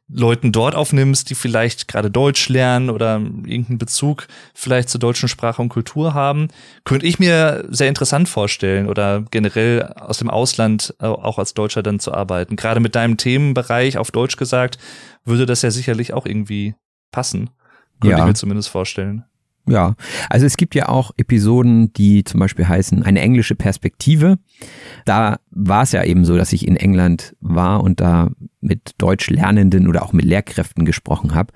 Leuten 0.08 0.54
dort 0.54 0.74
aufnimmst, 0.74 1.30
die 1.30 1.36
vielleicht 1.36 1.90
gerade 1.90 2.10
Deutsch 2.10 2.48
lernen 2.48 2.90
oder 2.90 3.16
irgendeinen 3.18 3.78
Bezug 3.78 4.28
vielleicht 4.56 4.88
zur 4.88 5.02
deutschen 5.02 5.28
Sprache 5.28 5.62
und 5.62 5.68
Kultur 5.68 6.14
haben, 6.14 6.48
könnte 6.86 7.06
ich 7.06 7.20
mir 7.20 7.66
sehr 7.68 7.90
interessant 7.90 8.30
vorstellen 8.30 8.88
oder 8.88 9.26
generell 9.30 9.84
aus 9.84 10.20
dem 10.20 10.30
Ausland 10.30 10.96
äh, 11.02 11.06
auch 11.06 11.40
als 11.40 11.54
Deutscher 11.54 11.84
dann 11.84 12.00
zu 12.00 12.14
arbeiten. 12.14 12.56
Gerade 12.56 12.80
mit 12.80 12.96
deinem 12.96 13.18
Themenbereich 13.18 13.98
auf 13.98 14.12
Deutsch 14.12 14.38
gesagt, 14.38 14.78
würde 15.26 15.46
das 15.46 15.62
ja 15.62 15.72
sicherlich 15.72 16.14
auch 16.14 16.26
irgendwie 16.26 16.74
passen. 17.12 17.50
Könnte 18.00 18.16
ja. 18.16 18.20
ich 18.20 18.28
mir 18.28 18.34
zumindest 18.34 18.70
vorstellen. 18.70 19.26
Ja, 19.70 19.96
also 20.30 20.48
es 20.48 20.58
gibt 20.58 20.74
ja 20.74 20.90
auch 20.90 21.12
Episoden, 21.18 21.94
die 21.94 22.24
zum 22.24 22.40
Beispiel 22.40 22.68
heißen 22.68 23.04
eine 23.04 23.22
englische 23.22 23.56
Perspektive. 23.56 24.40
Da 25.06 25.38
war 25.52 25.84
es 25.84 25.92
ja 25.92 26.04
eben 26.04 26.26
so, 26.26 26.38
dass 26.38 26.54
ich 26.54 26.68
in 26.68 26.76
England 26.76 27.36
war 27.40 27.84
und 27.84 28.02
da 28.02 28.32
mit 28.62 28.94
Deutschlernenden 28.98 29.88
oder 29.88 30.04
auch 30.04 30.12
mit 30.12 30.26
Lehrkräften 30.26 30.86
gesprochen 30.86 31.36
habe. 31.36 31.54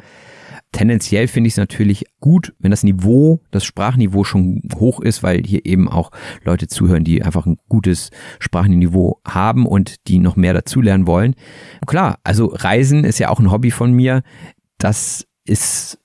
Tendenziell 0.72 1.28
finde 1.28 1.48
ich 1.48 1.54
es 1.54 1.58
natürlich 1.58 2.06
gut, 2.20 2.54
wenn 2.60 2.72
das 2.72 2.84
Niveau, 2.84 3.42
das 3.52 3.64
Sprachniveau 3.64 4.24
schon 4.24 4.62
hoch 4.76 5.00
ist, 5.02 5.24
weil 5.24 5.44
hier 5.44 5.66
eben 5.66 5.88
auch 5.88 6.12
Leute 6.44 6.68
zuhören, 6.68 7.04
die 7.04 7.24
einfach 7.24 7.46
ein 7.48 7.58
gutes 7.70 8.10
Sprachniveau 8.40 9.22
haben 9.26 9.66
und 9.66 10.08
die 10.08 10.20
noch 10.20 10.36
mehr 10.36 10.54
dazulernen 10.54 11.08
wollen. 11.08 11.36
Klar, 11.86 12.20
also 12.24 12.48
Reisen 12.48 13.06
ist 13.06 13.20
ja 13.20 13.30
auch 13.30 13.40
ein 13.40 13.52
Hobby 13.52 13.72
von 13.72 13.92
mir. 13.94 14.22
Das 14.78 15.28
ist 15.46 16.00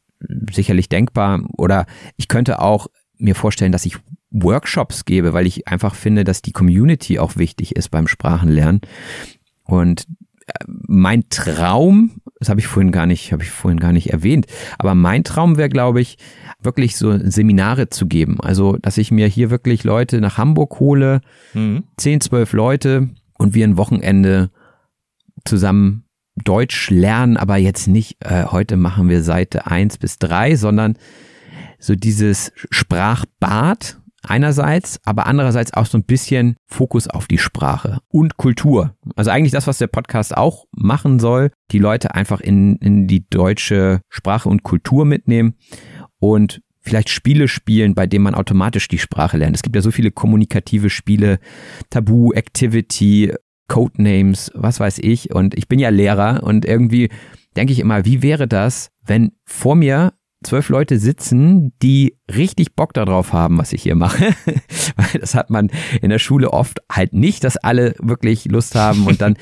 sicherlich 0.50 0.88
denkbar. 0.88 1.42
Oder 1.56 1.86
ich 2.16 2.28
könnte 2.28 2.60
auch 2.60 2.88
mir 3.18 3.34
vorstellen, 3.34 3.72
dass 3.72 3.86
ich 3.86 3.98
Workshops 4.30 5.04
gebe, 5.04 5.32
weil 5.32 5.46
ich 5.46 5.68
einfach 5.68 5.94
finde, 5.94 6.24
dass 6.24 6.42
die 6.42 6.52
Community 6.52 7.18
auch 7.18 7.36
wichtig 7.36 7.76
ist 7.76 7.90
beim 7.90 8.08
Sprachenlernen. 8.08 8.80
Und 9.64 10.06
äh, 10.46 10.52
mein 10.66 11.28
Traum, 11.30 12.20
das 12.38 12.48
habe 12.48 12.60
ich 12.60 12.66
vorhin 12.66 12.92
gar 12.92 13.06
nicht, 13.06 13.32
habe 13.32 13.42
ich 13.42 13.50
vorhin 13.50 13.80
gar 13.80 13.92
nicht 13.92 14.10
erwähnt, 14.12 14.46
aber 14.78 14.94
mein 14.94 15.24
Traum 15.24 15.56
wäre, 15.56 15.68
glaube 15.68 16.00
ich, 16.00 16.18
wirklich 16.62 16.96
so 16.96 17.18
Seminare 17.18 17.88
zu 17.88 18.06
geben. 18.06 18.40
Also, 18.40 18.76
dass 18.76 18.98
ich 18.98 19.10
mir 19.10 19.26
hier 19.26 19.50
wirklich 19.50 19.84
Leute 19.84 20.20
nach 20.20 20.38
Hamburg 20.38 20.78
hole, 20.80 21.20
mhm. 21.54 21.84
10, 21.96 22.20
12 22.20 22.52
Leute 22.52 23.08
und 23.38 23.54
wir 23.54 23.64
ein 23.64 23.76
Wochenende 23.76 24.50
zusammen 25.44 26.04
Deutsch 26.38 26.90
lernen, 26.90 27.36
aber 27.36 27.56
jetzt 27.56 27.88
nicht, 27.88 28.16
äh, 28.24 28.44
heute 28.44 28.76
machen 28.76 29.08
wir 29.08 29.22
Seite 29.22 29.66
1 29.66 29.98
bis 29.98 30.18
3, 30.18 30.56
sondern 30.56 30.96
so 31.78 31.94
dieses 31.94 32.52
Sprachbad 32.70 33.98
einerseits, 34.22 35.00
aber 35.04 35.26
andererseits 35.26 35.72
auch 35.74 35.86
so 35.86 35.98
ein 35.98 36.04
bisschen 36.04 36.56
Fokus 36.66 37.08
auf 37.08 37.26
die 37.26 37.38
Sprache 37.38 37.98
und 38.08 38.36
Kultur. 38.36 38.96
Also 39.16 39.30
eigentlich 39.30 39.52
das, 39.52 39.66
was 39.66 39.78
der 39.78 39.86
Podcast 39.86 40.36
auch 40.36 40.66
machen 40.72 41.18
soll, 41.18 41.50
die 41.70 41.78
Leute 41.78 42.14
einfach 42.14 42.40
in, 42.40 42.76
in 42.76 43.06
die 43.06 43.28
deutsche 43.28 44.00
Sprache 44.08 44.48
und 44.48 44.62
Kultur 44.62 45.04
mitnehmen 45.04 45.54
und 46.18 46.60
vielleicht 46.80 47.10
Spiele 47.10 47.48
spielen, 47.48 47.94
bei 47.94 48.06
denen 48.06 48.24
man 48.24 48.34
automatisch 48.34 48.88
die 48.88 48.98
Sprache 48.98 49.36
lernt. 49.36 49.54
Es 49.54 49.62
gibt 49.62 49.76
ja 49.76 49.82
so 49.82 49.90
viele 49.90 50.10
kommunikative 50.10 50.90
Spiele, 50.90 51.38
Tabu, 51.90 52.32
Activity, 52.32 53.34
Codenames, 53.68 54.50
was 54.54 54.80
weiß 54.80 54.98
ich. 54.98 55.34
Und 55.34 55.56
ich 55.56 55.68
bin 55.68 55.78
ja 55.78 55.90
Lehrer 55.90 56.42
und 56.42 56.64
irgendwie 56.64 57.10
denke 57.56 57.72
ich 57.72 57.78
immer, 57.78 58.04
wie 58.04 58.22
wäre 58.22 58.48
das, 58.48 58.90
wenn 59.04 59.32
vor 59.44 59.74
mir 59.74 60.12
zwölf 60.42 60.68
Leute 60.68 60.98
sitzen, 60.98 61.72
die 61.82 62.16
richtig 62.34 62.74
Bock 62.74 62.92
darauf 62.94 63.32
haben, 63.32 63.58
was 63.58 63.72
ich 63.72 63.82
hier 63.82 63.94
mache. 63.94 64.34
Weil 64.96 65.20
das 65.20 65.34
hat 65.34 65.50
man 65.50 65.70
in 66.00 66.10
der 66.10 66.18
Schule 66.18 66.52
oft 66.52 66.80
halt 66.90 67.12
nicht, 67.12 67.44
dass 67.44 67.56
alle 67.56 67.94
wirklich 67.98 68.44
Lust 68.46 68.74
haben 68.74 69.06
und 69.06 69.20
dann 69.20 69.36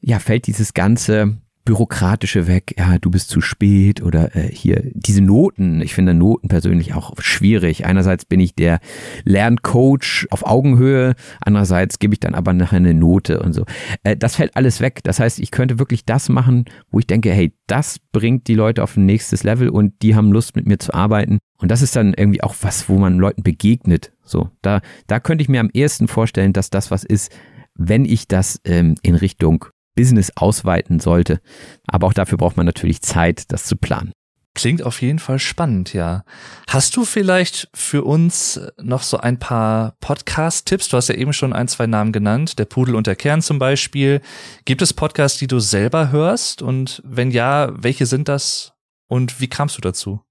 ja 0.00 0.18
fällt 0.18 0.46
dieses 0.46 0.74
ganze 0.74 1.38
Bürokratische 1.66 2.46
weg, 2.46 2.74
ja, 2.78 2.96
du 2.98 3.10
bist 3.10 3.28
zu 3.28 3.42
spät 3.42 4.00
oder 4.00 4.34
äh, 4.36 4.48
hier 4.50 4.82
diese 4.94 5.20
Noten. 5.20 5.82
Ich 5.82 5.94
finde 5.94 6.14
Noten 6.14 6.48
persönlich 6.48 6.94
auch 6.94 7.12
schwierig. 7.18 7.84
Einerseits 7.84 8.24
bin 8.24 8.40
ich 8.40 8.54
der 8.54 8.78
Lerncoach 9.24 10.28
auf 10.30 10.46
Augenhöhe, 10.46 11.14
andererseits 11.40 11.98
gebe 11.98 12.14
ich 12.14 12.20
dann 12.20 12.34
aber 12.34 12.52
nachher 12.52 12.76
eine 12.76 12.94
Note 12.94 13.40
und 13.40 13.52
so. 13.52 13.64
Äh, 14.04 14.16
das 14.16 14.36
fällt 14.36 14.56
alles 14.56 14.80
weg. 14.80 15.00
Das 15.02 15.18
heißt, 15.18 15.40
ich 15.40 15.50
könnte 15.50 15.80
wirklich 15.80 16.04
das 16.04 16.28
machen, 16.28 16.66
wo 16.90 17.00
ich 17.00 17.06
denke, 17.06 17.32
hey, 17.32 17.52
das 17.66 17.98
bringt 18.12 18.46
die 18.46 18.54
Leute 18.54 18.84
auf 18.84 18.96
ein 18.96 19.04
nächstes 19.04 19.42
Level 19.42 19.68
und 19.68 19.92
die 20.02 20.14
haben 20.14 20.30
Lust 20.32 20.54
mit 20.54 20.66
mir 20.66 20.78
zu 20.78 20.94
arbeiten. 20.94 21.38
Und 21.58 21.70
das 21.72 21.82
ist 21.82 21.96
dann 21.96 22.14
irgendwie 22.14 22.44
auch 22.44 22.54
was, 22.60 22.88
wo 22.88 22.96
man 22.96 23.18
Leuten 23.18 23.42
begegnet. 23.42 24.12
So, 24.22 24.50
da, 24.62 24.82
da 25.08 25.18
könnte 25.18 25.42
ich 25.42 25.48
mir 25.48 25.60
am 25.60 25.70
ehesten 25.72 26.06
vorstellen, 26.06 26.52
dass 26.52 26.70
das 26.70 26.92
was 26.92 27.02
ist, 27.02 27.32
wenn 27.74 28.04
ich 28.04 28.28
das 28.28 28.60
ähm, 28.64 28.94
in 29.02 29.16
Richtung 29.16 29.66
Business 29.96 30.30
ausweiten 30.36 31.00
sollte. 31.00 31.40
Aber 31.88 32.06
auch 32.06 32.12
dafür 32.12 32.38
braucht 32.38 32.56
man 32.56 32.66
natürlich 32.66 33.02
Zeit, 33.02 33.50
das 33.50 33.64
zu 33.64 33.74
planen. 33.74 34.12
Klingt 34.54 34.82
auf 34.82 35.02
jeden 35.02 35.18
Fall 35.18 35.38
spannend, 35.38 35.92
ja. 35.92 36.24
Hast 36.68 36.96
du 36.96 37.04
vielleicht 37.04 37.68
für 37.74 38.04
uns 38.04 38.58
noch 38.80 39.02
so 39.02 39.18
ein 39.18 39.38
paar 39.38 39.96
Podcast-Tipps? 40.00 40.88
Du 40.88 40.96
hast 40.96 41.08
ja 41.08 41.14
eben 41.14 41.34
schon 41.34 41.52
ein, 41.52 41.68
zwei 41.68 41.86
Namen 41.86 42.10
genannt, 42.10 42.58
der 42.58 42.64
Pudel 42.64 42.94
und 42.94 43.06
der 43.06 43.16
Kern 43.16 43.42
zum 43.42 43.58
Beispiel. 43.58 44.22
Gibt 44.64 44.80
es 44.80 44.94
Podcasts, 44.94 45.38
die 45.38 45.46
du 45.46 45.58
selber 45.58 46.10
hörst? 46.10 46.62
Und 46.62 47.02
wenn 47.04 47.32
ja, 47.32 47.70
welche 47.74 48.06
sind 48.06 48.28
das? 48.28 48.72
Und 49.08 49.40
wie 49.42 49.48
kamst 49.48 49.76
du 49.76 49.82
dazu? 49.82 50.22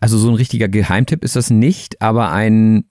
Also 0.00 0.16
so 0.16 0.28
ein 0.28 0.36
richtiger 0.36 0.68
Geheimtipp 0.68 1.24
ist 1.24 1.34
das 1.34 1.50
nicht, 1.50 2.00
aber 2.00 2.30
ein 2.30 2.84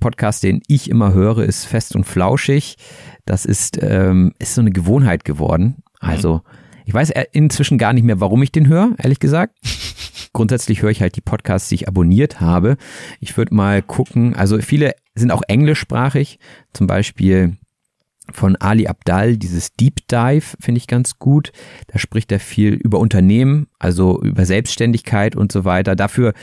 Podcast, 0.00 0.42
den 0.42 0.62
ich 0.66 0.90
immer 0.90 1.12
höre, 1.12 1.38
ist 1.38 1.64
Fest 1.64 1.96
und 1.96 2.04
Flauschig. 2.04 2.76
Das 3.24 3.44
ist, 3.44 3.78
ähm, 3.82 4.32
ist 4.38 4.54
so 4.54 4.60
eine 4.60 4.70
Gewohnheit 4.70 5.24
geworden. 5.24 5.82
Also, 6.00 6.42
ich 6.84 6.94
weiß 6.94 7.12
inzwischen 7.32 7.78
gar 7.78 7.92
nicht 7.92 8.04
mehr, 8.04 8.20
warum 8.20 8.42
ich 8.42 8.52
den 8.52 8.68
höre, 8.68 8.94
ehrlich 8.98 9.18
gesagt. 9.18 9.56
Grundsätzlich 10.32 10.82
höre 10.82 10.90
ich 10.90 11.00
halt 11.00 11.16
die 11.16 11.22
Podcasts, 11.22 11.68
die 11.68 11.76
ich 11.76 11.88
abonniert 11.88 12.40
habe. 12.40 12.76
Ich 13.20 13.36
würde 13.36 13.54
mal 13.54 13.82
gucken, 13.82 14.36
also 14.36 14.58
viele 14.60 14.94
sind 15.14 15.30
auch 15.30 15.42
englischsprachig, 15.48 16.38
zum 16.72 16.86
Beispiel 16.86 17.56
von 18.32 18.56
Ali 18.56 18.86
Abdal, 18.86 19.36
dieses 19.36 19.72
Deep 19.74 20.06
Dive 20.08 20.56
finde 20.60 20.78
ich 20.78 20.86
ganz 20.86 21.18
gut. 21.18 21.52
Da 21.88 21.98
spricht 21.98 22.30
er 22.32 22.40
viel 22.40 22.74
über 22.74 22.98
Unternehmen, 22.98 23.68
also 23.78 24.20
über 24.22 24.44
Selbstständigkeit 24.44 25.36
und 25.36 25.52
so 25.52 25.64
weiter. 25.64 25.96
Dafür 25.96 26.34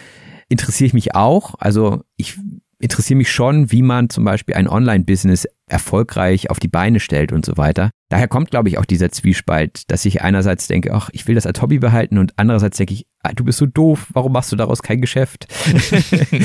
interessiere 0.50 0.88
ich 0.88 0.94
mich 0.94 1.16
auch. 1.16 1.56
Also 1.60 2.04
ich 2.16 2.38
interessiere 2.84 3.18
mich 3.18 3.32
schon, 3.32 3.72
wie 3.72 3.82
man 3.82 4.10
zum 4.10 4.26
Beispiel 4.26 4.56
ein 4.56 4.68
Online-Business 4.68 5.48
erfolgreich 5.68 6.50
auf 6.50 6.60
die 6.60 6.68
Beine 6.68 7.00
stellt 7.00 7.32
und 7.32 7.46
so 7.46 7.58
weiter. 7.58 7.90
Daher 8.10 8.28
kommt, 8.28 8.52
glaube 8.52 8.68
ich, 8.70 8.78
auch 8.78 8.86
dieser 8.86 9.10
Zwiespalt, 9.10 9.90
dass 9.90 10.06
ich 10.06 10.22
einerseits 10.22 10.68
denke, 10.68 10.94
ach, 10.94 11.10
ich 11.14 11.26
will 11.26 11.36
das 11.36 11.48
als 11.48 11.62
Hobby 11.62 11.80
behalten 11.80 12.18
und 12.18 12.34
andererseits 12.36 12.78
denke 12.78 12.94
ich, 12.94 13.08
ah, 13.24 13.32
du 13.34 13.46
bist 13.46 13.58
so 13.58 13.66
doof, 13.66 14.08
warum 14.14 14.34
machst 14.34 14.52
du 14.52 14.58
daraus 14.58 14.84
kein 14.84 15.00
Geschäft? 15.00 15.48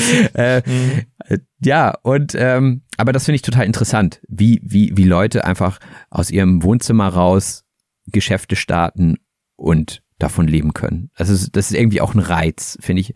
äh, 0.34 0.62
mhm. 0.64 1.02
Ja, 1.62 1.94
und 2.02 2.34
ähm, 2.38 2.82
aber 2.96 3.12
das 3.12 3.24
finde 3.24 3.36
ich 3.36 3.42
total 3.42 3.66
interessant, 3.66 4.20
wie, 4.28 4.60
wie, 4.62 4.96
wie 4.96 5.04
Leute 5.04 5.44
einfach 5.44 5.78
aus 6.08 6.30
ihrem 6.30 6.62
Wohnzimmer 6.62 7.08
raus 7.08 7.64
Geschäfte 8.06 8.56
starten 8.56 9.16
und 9.56 10.02
davon 10.18 10.46
leben 10.46 10.72
können. 10.72 11.10
Also 11.14 11.32
das 11.52 11.70
ist 11.70 11.76
irgendwie 11.76 12.00
auch 12.00 12.14
ein 12.14 12.20
Reiz, 12.20 12.78
finde 12.80 13.00
ich. 13.00 13.14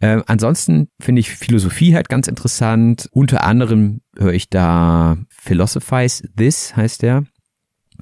Äh, 0.00 0.20
ansonsten 0.26 0.88
finde 1.00 1.20
ich 1.20 1.30
Philosophie 1.30 1.94
halt 1.94 2.08
ganz 2.08 2.28
interessant. 2.28 3.08
Unter 3.12 3.44
anderem 3.44 4.02
höre 4.16 4.34
ich 4.34 4.50
da 4.50 5.16
Philosophize 5.30 6.28
This 6.36 6.76
heißt 6.76 7.02
der. 7.02 7.24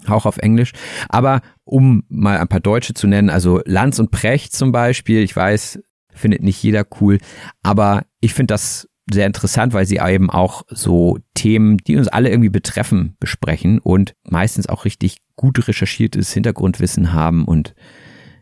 Auch 0.06 0.26
auf 0.26 0.38
Englisch. 0.38 0.72
Aber 1.08 1.40
um 1.64 2.04
mal 2.08 2.38
ein 2.38 2.48
paar 2.48 2.60
Deutsche 2.60 2.94
zu 2.94 3.06
nennen, 3.06 3.30
also 3.30 3.60
Lanz 3.64 3.98
und 3.98 4.10
Precht 4.10 4.54
zum 4.54 4.72
Beispiel, 4.72 5.22
ich 5.22 5.34
weiß, 5.34 5.80
findet 6.12 6.42
nicht 6.42 6.62
jeder 6.62 6.84
cool, 7.00 7.18
aber 7.62 8.04
ich 8.20 8.34
finde 8.34 8.54
das 8.54 8.88
sehr 9.10 9.26
interessant, 9.26 9.72
weil 9.72 9.86
sie 9.86 10.00
eben 10.02 10.30
auch 10.30 10.62
so 10.68 11.18
Themen, 11.34 11.78
die 11.78 11.96
uns 11.96 12.08
alle 12.08 12.30
irgendwie 12.30 12.48
betreffen, 12.48 13.16
besprechen 13.20 13.78
und 13.78 14.14
meistens 14.24 14.68
auch 14.68 14.84
richtig 14.84 15.18
gut 15.36 15.68
recherchiertes 15.68 16.32
Hintergrundwissen 16.32 17.12
haben 17.12 17.44
und 17.44 17.74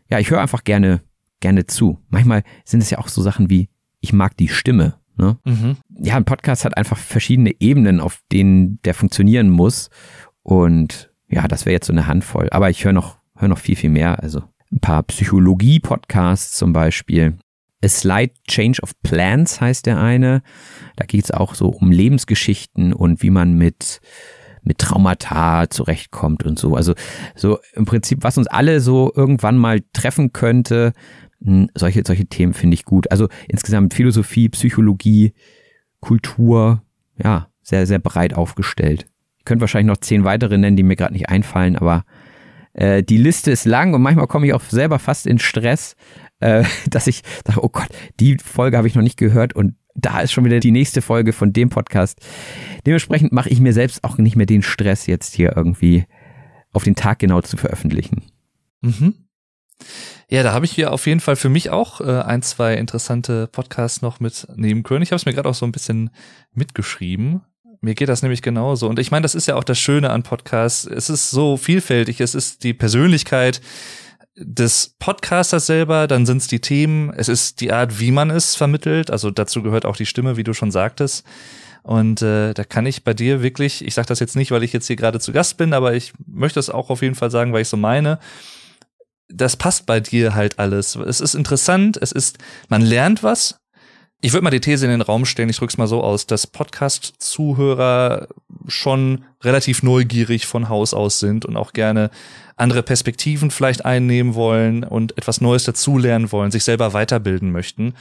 ja, 0.09 0.19
ich 0.19 0.29
höre 0.29 0.41
einfach 0.41 0.63
gerne 0.63 1.01
gerne 1.43 1.67
zu. 1.67 1.99
Manchmal 2.09 2.43
sind 2.63 2.81
es 2.81 2.89
ja 2.89 2.99
auch 2.99 3.09
so 3.09 3.21
Sachen 3.21 3.49
wie, 3.49 3.69
ich 3.99 4.13
mag 4.13 4.35
die 4.37 4.47
Stimme. 4.47 4.95
Ne? 5.17 5.37
Mhm. 5.43 5.75
Ja, 5.99 6.15
ein 6.15 6.23
Podcast 6.23 6.63
hat 6.63 6.77
einfach 6.77 6.97
verschiedene 6.97 7.51
Ebenen, 7.59 7.99
auf 7.99 8.21
denen 8.31 8.81
der 8.83 8.93
funktionieren 8.93 9.49
muss. 9.49 9.89
Und 10.41 11.11
ja, 11.27 11.47
das 11.49 11.65
wäre 11.65 11.73
jetzt 11.73 11.87
so 11.87 11.93
eine 11.93 12.07
Handvoll. 12.07 12.47
Aber 12.51 12.69
ich 12.69 12.85
höre 12.85 12.93
noch, 12.93 13.17
höre 13.35 13.49
noch 13.49 13.59
viel, 13.59 13.75
viel 13.75 13.89
mehr. 13.89 14.23
Also 14.23 14.41
ein 14.71 14.79
paar 14.79 15.03
Psychologie-Podcasts 15.03 16.57
zum 16.57 16.71
Beispiel. 16.71 17.37
A 17.83 17.89
Slight 17.89 18.31
Change 18.47 18.81
of 18.81 18.93
Plans 19.03 19.59
heißt 19.59 19.85
der 19.85 19.99
eine. 19.99 20.43
Da 20.95 21.05
geht 21.05 21.25
es 21.25 21.31
auch 21.31 21.55
so 21.55 21.67
um 21.67 21.91
Lebensgeschichten 21.91 22.93
und 22.93 23.21
wie 23.21 23.29
man 23.29 23.53
mit 23.53 23.99
mit 24.65 24.77
Traumata 24.77 25.69
zurechtkommt 25.69 26.45
und 26.45 26.57
so. 26.57 26.75
Also 26.75 26.93
so 27.35 27.59
im 27.73 27.83
Prinzip, 27.83 28.19
was 28.21 28.37
uns 28.37 28.47
alle 28.47 28.79
so 28.79 29.11
irgendwann 29.13 29.57
mal 29.57 29.81
treffen 29.91 30.31
könnte, 30.31 30.93
solche, 31.75 32.03
solche 32.05 32.25
Themen 32.25 32.53
finde 32.53 32.75
ich 32.75 32.85
gut. 32.85 33.11
Also 33.11 33.27
insgesamt 33.47 33.93
Philosophie, 33.93 34.49
Psychologie, 34.49 35.33
Kultur, 35.99 36.83
ja, 37.21 37.49
sehr, 37.61 37.85
sehr 37.85 37.99
breit 37.99 38.33
aufgestellt. 38.33 39.05
Ich 39.37 39.45
könnte 39.45 39.61
wahrscheinlich 39.61 39.91
noch 39.91 40.01
zehn 40.01 40.23
weitere 40.23 40.57
nennen, 40.57 40.77
die 40.77 40.83
mir 40.83 40.95
gerade 40.95 41.13
nicht 41.13 41.29
einfallen, 41.29 41.75
aber 41.75 42.05
äh, 42.73 43.03
die 43.03 43.17
Liste 43.17 43.51
ist 43.51 43.65
lang 43.65 43.93
und 43.93 44.01
manchmal 44.01 44.27
komme 44.27 44.47
ich 44.47 44.53
auch 44.53 44.61
selber 44.61 44.99
fast 44.99 45.27
in 45.27 45.39
Stress, 45.39 45.95
äh, 46.39 46.63
dass 46.89 47.07
ich 47.07 47.23
sage, 47.45 47.63
oh 47.63 47.69
Gott, 47.69 47.89
die 48.19 48.37
Folge 48.37 48.77
habe 48.77 48.87
ich 48.87 48.95
noch 48.95 49.03
nicht 49.03 49.17
gehört 49.17 49.53
und 49.53 49.75
da 49.95 50.21
ist 50.21 50.31
schon 50.31 50.45
wieder 50.45 50.59
die 50.59 50.71
nächste 50.71 51.01
Folge 51.01 51.33
von 51.33 51.53
dem 51.53 51.69
Podcast. 51.69 52.19
Dementsprechend 52.85 53.31
mache 53.31 53.49
ich 53.49 53.59
mir 53.59 53.73
selbst 53.73 54.03
auch 54.03 54.17
nicht 54.17 54.35
mehr 54.35 54.47
den 54.47 54.63
Stress, 54.63 55.05
jetzt 55.05 55.35
hier 55.35 55.55
irgendwie 55.55 56.05
auf 56.71 56.83
den 56.83 56.95
Tag 56.95 57.19
genau 57.19 57.41
zu 57.41 57.57
veröffentlichen. 57.57 58.23
Mhm. 58.81 59.13
Ja, 60.29 60.43
da 60.43 60.53
habe 60.53 60.65
ich 60.65 60.71
hier 60.71 60.91
auf 60.91 61.05
jeden 61.05 61.19
Fall 61.19 61.35
für 61.35 61.49
mich 61.49 61.69
auch 61.69 62.01
äh, 62.01 62.21
ein, 62.21 62.41
zwei 62.41 62.75
interessante 62.75 63.47
Podcasts 63.47 64.01
noch 64.01 64.19
mitnehmen 64.19 64.83
können. 64.83 65.03
Ich 65.03 65.11
habe 65.11 65.17
es 65.17 65.25
mir 65.25 65.33
gerade 65.33 65.49
auch 65.49 65.55
so 65.55 65.65
ein 65.65 65.71
bisschen 65.71 66.09
mitgeschrieben. 66.53 67.41
Mir 67.81 67.95
geht 67.95 68.09
das 68.09 68.21
nämlich 68.21 68.41
genauso. 68.41 68.87
Und 68.87 68.97
ich 68.97 69.11
meine, 69.11 69.23
das 69.23 69.35
ist 69.35 69.47
ja 69.47 69.55
auch 69.55 69.63
das 69.63 69.77
Schöne 69.77 70.09
an 70.09 70.23
Podcasts. 70.23 70.85
Es 70.85 71.09
ist 71.09 71.31
so 71.31 71.57
vielfältig. 71.57 72.21
Es 72.21 72.33
ist 72.33 72.63
die 72.63 72.73
Persönlichkeit 72.73 73.61
des 74.35 74.95
Podcasters 74.99 75.67
selber, 75.67 76.07
dann 76.07 76.25
sind 76.25 76.37
es 76.37 76.47
die 76.47 76.59
Themen, 76.59 77.13
es 77.15 77.29
ist 77.29 77.61
die 77.61 77.71
Art, 77.71 77.99
wie 77.99 78.11
man 78.11 78.31
es 78.31 78.55
vermittelt. 78.55 79.11
Also 79.11 79.29
dazu 79.29 79.61
gehört 79.61 79.85
auch 79.85 79.95
die 79.95 80.05
Stimme, 80.05 80.37
wie 80.37 80.43
du 80.43 80.53
schon 80.53 80.71
sagtest. 80.71 81.25
Und 81.83 82.21
äh, 82.21 82.53
da 82.53 82.63
kann 82.63 82.85
ich 82.85 83.03
bei 83.03 83.13
dir 83.13 83.43
wirklich, 83.43 83.85
ich 83.85 83.93
sage 83.93 84.07
das 84.07 84.19
jetzt 84.19 84.35
nicht, 84.35 84.51
weil 84.51 84.63
ich 84.63 84.73
jetzt 84.73 84.87
hier 84.87 84.95
gerade 84.95 85.19
zu 85.19 85.33
Gast 85.33 85.57
bin, 85.57 85.73
aber 85.73 85.93
ich 85.93 86.13
möchte 86.25 86.59
es 86.59 86.69
auch 86.69 86.89
auf 86.89 87.01
jeden 87.01 87.15
Fall 87.15 87.29
sagen, 87.29 87.53
weil 87.53 87.61
ich 87.61 87.67
so 87.67 87.77
meine. 87.77 88.19
Das 89.35 89.57
passt 89.57 89.85
bei 89.85 89.99
dir 89.99 90.35
halt 90.35 90.59
alles. 90.59 90.95
Es 90.95 91.19
ist 91.19 91.33
interessant, 91.33 91.97
es 91.99 92.11
ist, 92.11 92.37
man 92.69 92.81
lernt 92.81 93.23
was, 93.23 93.59
ich 94.21 94.31
würde 94.31 94.45
mal 94.45 94.51
die 94.51 94.61
These 94.61 94.85
in 94.85 94.91
den 94.91 95.01
Raum 95.01 95.25
stellen, 95.25 95.49
ich 95.49 95.57
drück's 95.57 95.77
mal 95.77 95.87
so 95.87 96.01
aus, 96.01 96.27
dass 96.27 96.47
Podcast-Zuhörer 96.47 98.29
schon 98.67 99.25
relativ 99.43 99.83
neugierig 99.83 100.45
von 100.45 100.69
Haus 100.69 100.93
aus 100.93 101.19
sind 101.19 101.45
und 101.45 101.57
auch 101.57 101.73
gerne 101.73 102.09
andere 102.55 102.83
Perspektiven 102.83 103.51
vielleicht 103.51 103.83
einnehmen 103.83 104.33
wollen 104.33 104.85
und 104.85 105.17
etwas 105.17 105.41
Neues 105.41 105.65
dazulernen 105.65 106.31
wollen, 106.31 106.51
sich 106.51 106.63
selber 106.63 106.93
weiterbilden 106.93 107.51
möchten. 107.51 107.95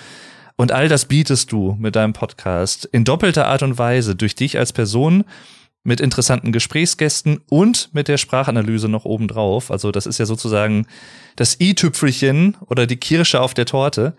Und 0.56 0.70
all 0.70 0.88
das 0.88 1.06
bietest 1.06 1.50
du 1.50 1.76
mit 1.80 1.96
deinem 1.96 2.12
Podcast 2.12 2.84
in 2.84 3.04
doppelter 3.04 3.48
Art 3.48 3.64
und 3.64 3.78
Weise 3.78 4.14
durch 4.14 4.36
dich 4.36 4.58
als 4.58 4.72
Person, 4.72 5.24
mit 5.84 6.00
interessanten 6.00 6.52
Gesprächsgästen 6.52 7.40
und 7.48 7.90
mit 7.92 8.08
der 8.08 8.18
Sprachanalyse 8.18 8.88
noch 8.88 9.04
obendrauf. 9.04 9.70
Also 9.70 9.90
das 9.90 10.06
ist 10.06 10.18
ja 10.18 10.26
sozusagen 10.26 10.86
das 11.36 11.58
i-Tüpfelchen 11.60 12.56
oder 12.66 12.86
die 12.86 12.96
Kirsche 12.96 13.40
auf 13.40 13.54
der 13.54 13.66
Torte. 13.66 14.14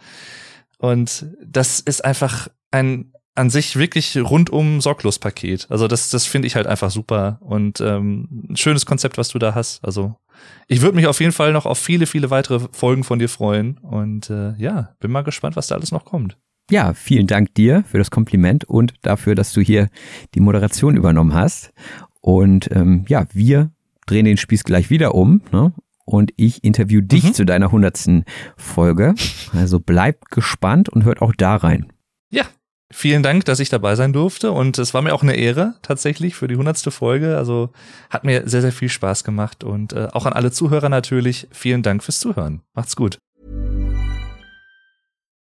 Und 0.78 1.26
das 1.46 1.80
ist 1.80 2.04
einfach 2.04 2.50
ein 2.72 3.14
an 3.36 3.50
sich 3.50 3.78
wirklich 3.78 4.16
rundum 4.18 4.80
sorglos 4.80 5.18
Paket. 5.18 5.66
Also 5.70 5.88
das, 5.88 6.10
das 6.10 6.26
finde 6.26 6.48
ich 6.48 6.56
halt 6.56 6.68
einfach 6.68 6.92
super 6.92 7.40
und 7.42 7.82
ähm, 7.82 8.28
ein 8.50 8.56
schönes 8.58 8.86
Konzept, 8.86 9.18
was 9.18 9.30
du 9.30 9.40
da 9.40 9.56
hast. 9.56 9.84
Also 9.84 10.16
ich 10.68 10.82
würde 10.82 10.96
mich 10.96 11.08
auf 11.08 11.20
jeden 11.20 11.32
Fall 11.32 11.52
noch 11.52 11.66
auf 11.66 11.80
viele, 11.80 12.06
viele 12.06 12.30
weitere 12.30 12.60
Folgen 12.72 13.04
von 13.04 13.20
dir 13.20 13.30
freuen 13.30 13.78
und 13.80 14.30
äh, 14.30 14.54
ja, 14.58 14.96
bin 15.00 15.12
mal 15.12 15.24
gespannt, 15.24 15.56
was 15.56 15.68
da 15.68 15.76
alles 15.76 15.92
noch 15.92 16.06
kommt. 16.06 16.38
Ja, 16.72 16.94
vielen 16.94 17.28
Dank 17.28 17.54
dir 17.56 17.84
für 17.88 17.98
das 17.98 18.10
Kompliment 18.10 18.64
und 18.64 18.94
dafür, 19.02 19.36
dass 19.36 19.52
du 19.54 19.62
hier 19.62 19.90
die 20.34 20.40
Moderation 20.40 20.96
übernommen 20.96 21.34
hast. 21.34 21.74
Und 22.22 22.70
ähm, 22.72 23.06
ja, 23.08 23.26
wir 23.34 23.72
drehen 24.06 24.26
den 24.26 24.38
Spieß 24.38 24.64
gleich 24.64 24.90
wieder 24.90 25.14
um 25.14 25.42
ne? 25.52 25.74
und 26.06 26.32
ich 26.38 26.64
interview 26.64 27.02
dich 27.02 27.24
mhm. 27.26 27.34
zu 27.34 27.46
deiner 27.46 27.72
hundertsten 27.72 28.24
Folge. 28.58 29.14
Also 29.52 29.80
bleibt 29.80 30.32
gespannt 30.32 30.90
und 30.90 31.04
hört 31.04 31.22
auch 31.22 31.34
da 31.38 31.56
rein. 31.56 31.92
Ja, 32.30 32.46
vielen 32.92 33.24
Dank, 33.24 33.46
dass 33.46 33.60
ich 33.60 33.70
dabei 33.70 33.96
sein 33.96 34.14
durfte 34.14 34.52
und 34.52 34.78
es 34.78 34.94
war 34.94 35.02
mir 35.02 35.14
auch 35.14 35.24
eine 35.24 35.36
Ehre 35.36 35.76
tatsächlich 35.82 36.36
für 36.36 36.48
die 36.48 36.56
hundertste 36.56 36.92
Folge. 36.92 37.38
Also 37.38 37.72
hat 38.10 38.24
mir 38.24 38.48
sehr, 38.48 38.62
sehr 38.62 38.72
viel 38.72 38.90
Spaß 38.90 39.24
gemacht 39.24 39.64
und 39.64 39.94
äh, 39.94 40.08
auch 40.14 40.26
an 40.26 40.34
alle 40.34 40.52
Zuhörer 40.52 40.90
natürlich 40.90 41.48
vielen 41.52 41.84
Dank 41.84 42.04
fürs 42.04 42.20
Zuhören. 42.20 42.62
Macht's 42.74 42.96
gut. 42.96 43.20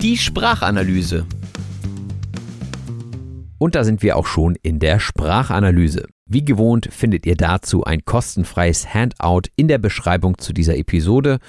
Die 0.00 0.16
Sprachanalyse. 0.16 1.26
Und 3.58 3.74
da 3.74 3.82
sind 3.82 4.00
wir 4.00 4.16
auch 4.16 4.26
schon 4.26 4.54
in 4.62 4.78
der 4.78 5.00
Sprachanalyse. 5.00 6.06
Wie 6.24 6.44
gewohnt 6.44 6.88
findet 6.92 7.26
ihr 7.26 7.34
dazu 7.34 7.82
ein 7.82 8.04
kostenfreies 8.04 8.94
Handout 8.94 9.48
in 9.56 9.66
der 9.66 9.78
Beschreibung 9.78 10.38
zu 10.38 10.52
dieser 10.52 10.76
Episode. 10.76 11.40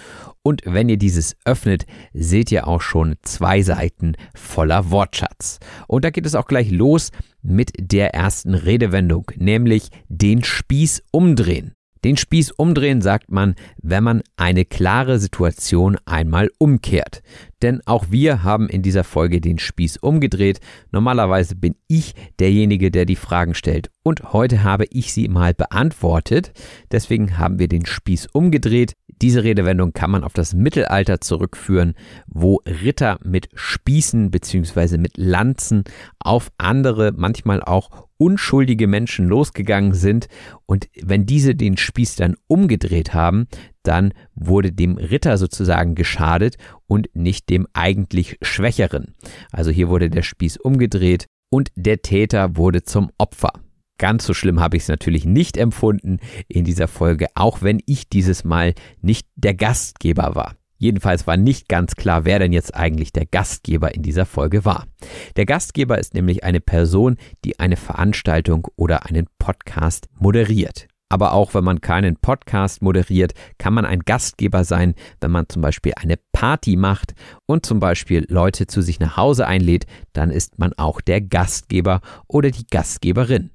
Und 0.42 0.64
wenn 0.66 0.90
ihr 0.90 0.98
dieses 0.98 1.38
öffnet, 1.46 1.86
seht 2.12 2.52
ihr 2.52 2.68
auch 2.68 2.82
schon 2.82 3.18
zwei 3.22 3.62
Seiten 3.62 4.16
voller 4.34 4.90
Wortschatz. 4.90 5.60
Und 5.88 6.04
da 6.04 6.10
geht 6.10 6.26
es 6.26 6.34
auch 6.34 6.48
gleich 6.48 6.72
los 6.72 7.12
mit 7.44 7.74
der 7.78 8.16
ersten 8.16 8.56
Redewendung, 8.56 9.32
nämlich 9.36 9.90
den 10.08 10.44
Spieß 10.44 11.04
umdrehen. 11.12 11.76
Den 12.04 12.16
Spieß 12.16 12.52
umdrehen 12.52 13.02
sagt 13.02 13.30
man, 13.32 13.56
wenn 13.82 14.04
man 14.04 14.22
eine 14.38 14.64
klare 14.64 15.20
Situation 15.20 15.98
einmal 16.06 16.50
umkehrt. 16.58 17.22
Denn 17.62 17.82
auch 17.86 18.06
wir 18.10 18.44
haben 18.44 18.70
in 18.70 18.82
dieser 18.82 19.04
Folge 19.04 19.42
den 19.42 19.60
Spieß 19.60 19.98
umgedreht. 19.98 20.62
Normalerweise 20.92 21.56
bin 21.56 21.76
ich 21.88 22.16
derjenige, 22.40 22.90
der 22.90 23.06
die 23.06 23.18
Fragen 23.18 23.54
stellt. 23.54 23.92
Und 24.02 24.32
heute 24.32 24.64
habe 24.64 24.86
ich 24.90 25.14
sie 25.14 25.28
mal 25.28 25.54
beantwortet. 25.54 26.54
Deswegen 26.92 27.38
haben 27.38 27.60
wir 27.60 27.68
den 27.68 27.86
Spieß 27.86 28.28
umgedreht. 28.32 28.94
Diese 29.22 29.44
Redewendung 29.44 29.92
kann 29.92 30.12
man 30.12 30.24
auf 30.24 30.34
das 30.34 30.54
Mittelalter 30.54 31.20
zurückführen, 31.20 31.94
wo 32.28 32.62
Ritter 32.66 33.20
mit 33.24 33.50
Spießen 33.54 34.32
bzw. 34.32 34.98
mit 34.98 35.18
Lanzen 35.18 35.84
auf 36.20 36.52
andere, 36.58 37.12
manchmal 37.16 37.62
auch 37.62 38.08
unschuldige 38.18 38.88
Menschen 38.88 39.28
losgegangen 39.28 39.94
sind 39.94 40.28
und 40.66 40.90
wenn 41.02 41.26
diese 41.26 41.56
den 41.56 41.78
Spieß 41.78 42.16
dann 42.18 42.36
umgedreht 42.48 43.14
haben, 43.14 43.48
dann 43.84 44.14
wurde 44.36 44.72
dem 44.72 44.98
Ritter 44.98 45.38
sozusagen 45.38 45.96
geschadet 45.96 46.58
und 46.88 47.10
nicht 47.14 47.50
dem 47.50 47.68
eigentlich 47.74 48.38
Schwächeren. 48.42 49.16
Also 49.52 49.72
hier 49.72 49.90
wurde 49.90 50.10
der 50.10 50.24
Spieß 50.24 50.58
umgedreht 50.58 51.26
und 51.50 51.72
der 51.76 52.02
Täter 52.02 52.56
wurde 52.56 52.84
zum 52.84 53.10
Opfer. 53.18 53.52
Ganz 54.00 54.26
so 54.26 54.34
schlimm 54.34 54.62
habe 54.62 54.78
ich 54.78 54.84
es 54.84 54.90
natürlich 54.90 55.26
nicht 55.26 55.58
empfunden 55.58 56.20
in 56.48 56.64
dieser 56.64 56.88
Folge, 56.88 57.28
auch 57.36 57.62
wenn 57.62 57.82
ich 57.86 58.08
dieses 58.08 58.46
Mal 58.46 58.74
nicht 59.02 59.28
der 59.36 59.54
Gastgeber 59.54 60.36
war. 60.36 60.56
Jedenfalls 60.78 61.28
war 61.28 61.36
nicht 61.36 61.68
ganz 61.68 61.96
klar, 61.96 62.24
wer 62.24 62.40
denn 62.40 62.54
jetzt 62.54 62.74
eigentlich 62.74 63.12
der 63.12 63.26
Gastgeber 63.26 63.94
in 63.94 64.02
dieser 64.02 64.26
Folge 64.26 64.64
war. 64.64 64.88
Der 65.36 65.46
Gastgeber 65.46 65.98
ist 65.98 66.14
nämlich 66.14 66.46
eine 66.46 66.62
Person, 66.62 67.18
die 67.44 67.60
eine 67.60 67.76
Veranstaltung 67.76 68.70
oder 68.78 69.06
einen 69.06 69.28
Podcast 69.38 70.08
moderiert. 70.18 70.88
Aber 71.10 71.34
auch 71.34 71.54
wenn 71.54 71.66
man 71.66 71.82
keinen 71.82 72.16
Podcast 72.16 72.82
moderiert, 72.82 73.34
kann 73.58 73.74
man 73.74 73.84
ein 73.84 74.02
Gastgeber 74.06 74.64
sein, 74.64 74.94
wenn 75.20 75.32
man 75.32 75.50
zum 75.50 75.62
Beispiel 75.62 75.92
eine 75.98 76.16
Party 76.32 76.78
macht 76.78 77.16
und 77.48 77.66
zum 77.66 77.82
Beispiel 77.82 78.26
Leute 78.30 78.66
zu 78.66 78.82
sich 78.82 79.02
nach 79.02 79.18
Hause 79.18 79.46
einlädt, 79.46 79.88
dann 80.14 80.32
ist 80.32 80.58
man 80.58 80.72
auch 80.78 81.02
der 81.02 81.20
Gastgeber 81.20 82.00
oder 82.28 82.52
die 82.52 82.68
Gastgeberin. 82.68 83.50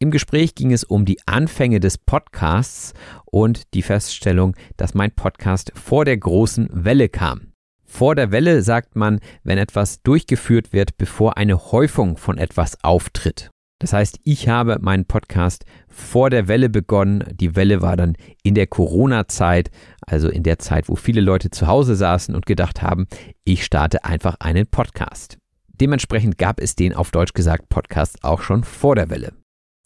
Im 0.00 0.12
Gespräch 0.12 0.54
ging 0.54 0.72
es 0.72 0.84
um 0.84 1.04
die 1.04 1.18
Anfänge 1.26 1.80
des 1.80 1.98
Podcasts 1.98 2.94
und 3.24 3.74
die 3.74 3.82
Feststellung, 3.82 4.54
dass 4.76 4.94
mein 4.94 5.10
Podcast 5.10 5.72
vor 5.74 6.04
der 6.04 6.16
großen 6.16 6.68
Welle 6.72 7.08
kam. 7.08 7.52
Vor 7.84 8.14
der 8.14 8.30
Welle 8.30 8.62
sagt 8.62 8.94
man, 8.94 9.18
wenn 9.42 9.58
etwas 9.58 10.00
durchgeführt 10.02 10.72
wird, 10.72 10.98
bevor 10.98 11.36
eine 11.36 11.72
Häufung 11.72 12.16
von 12.16 12.38
etwas 12.38 12.84
auftritt. 12.84 13.50
Das 13.80 13.92
heißt, 13.92 14.20
ich 14.22 14.48
habe 14.48 14.78
meinen 14.80 15.04
Podcast 15.04 15.64
vor 15.88 16.30
der 16.30 16.46
Welle 16.46 16.68
begonnen. 16.68 17.24
Die 17.32 17.56
Welle 17.56 17.82
war 17.82 17.96
dann 17.96 18.14
in 18.44 18.54
der 18.54 18.68
Corona-Zeit, 18.68 19.70
also 20.06 20.28
in 20.28 20.44
der 20.44 20.60
Zeit, 20.60 20.88
wo 20.88 20.94
viele 20.94 21.20
Leute 21.20 21.50
zu 21.50 21.66
Hause 21.66 21.96
saßen 21.96 22.36
und 22.36 22.46
gedacht 22.46 22.82
haben, 22.82 23.08
ich 23.42 23.64
starte 23.64 24.04
einfach 24.04 24.36
einen 24.38 24.68
Podcast. 24.68 25.38
Dementsprechend 25.80 26.38
gab 26.38 26.60
es 26.60 26.76
den 26.76 26.94
auf 26.94 27.10
Deutsch 27.10 27.32
gesagt 27.32 27.68
Podcast 27.68 28.22
auch 28.22 28.42
schon 28.42 28.62
vor 28.62 28.94
der 28.94 29.10
Welle. 29.10 29.32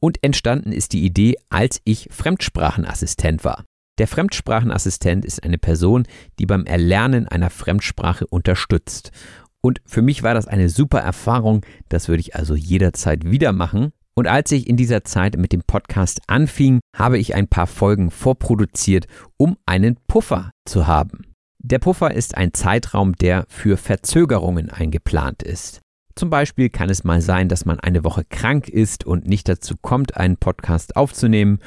Und 0.03 0.19
entstanden 0.25 0.73
ist 0.73 0.95
die 0.95 1.05
Idee, 1.05 1.37
als 1.49 1.81
ich 1.85 2.09
Fremdsprachenassistent 2.11 3.45
war. 3.45 3.65
Der 3.99 4.09
Fremdsprachenassistent 4.09 5.25
ist 5.25 5.45
eine 5.45 5.59
Person, 5.59 6.09
die 6.41 6.47
beim 6.47 6.67
Erlernen 6.67 7.29
einer 7.29 7.51
Fremdsprache 7.51 8.27
unterstützt. 8.27 9.13
Und 9.61 9.81
für 9.87 10.03
mich 10.03 10.25
war 10.25 10.35
das 10.35 10.49
eine 10.49 10.71
super 10.71 10.99
Erfahrung, 10.99 11.65
das 11.89 12.09
würde 12.09 12.21
ich 12.21 12.35
also 12.35 12.57
jederzeit 12.57 13.31
wieder 13.31 13.53
machen. 13.53 13.93
Und 14.15 14.27
als 14.27 14.51
ich 14.51 14.69
in 14.69 14.77
dieser 14.77 15.05
Zeit 15.05 15.37
mit 15.37 15.53
dem 15.53 15.63
Podcast 15.63 16.21
anfing, 16.27 16.81
habe 16.97 17.17
ich 17.17 17.37
ein 17.37 17.47
paar 17.47 17.69
Folgen 17.69 18.11
vorproduziert, 18.11 19.07
um 19.37 19.57
einen 19.67 19.97
Puffer 20.09 20.51
zu 20.65 20.89
haben. 20.89 21.27
Der 21.59 21.79
Puffer 21.79 22.13
ist 22.13 22.37
ein 22.37 22.53
Zeitraum, 22.55 23.15
der 23.15 23.45
für 23.49 23.77
Verzögerungen 23.77 24.69
eingeplant 24.69 25.45
ist. 25.45 25.82
Zum 26.15 26.31
Beispiel 26.31 26.69
kann 26.69 26.91
es 26.91 27.05
mal 27.05 27.21
sein, 27.21 27.49
dass 27.49 27.65
man 27.65 27.81
eine 27.81 28.05
Woche 28.05 28.25
krank 28.29 28.69
ist 28.69 29.05
und 29.05 29.27
nicht 29.27 29.49
dazu 29.49 29.75
kommt, 29.81 30.17
einen 30.17 30.37
Podcast 30.37 30.97
aufzunehmen 30.97 31.59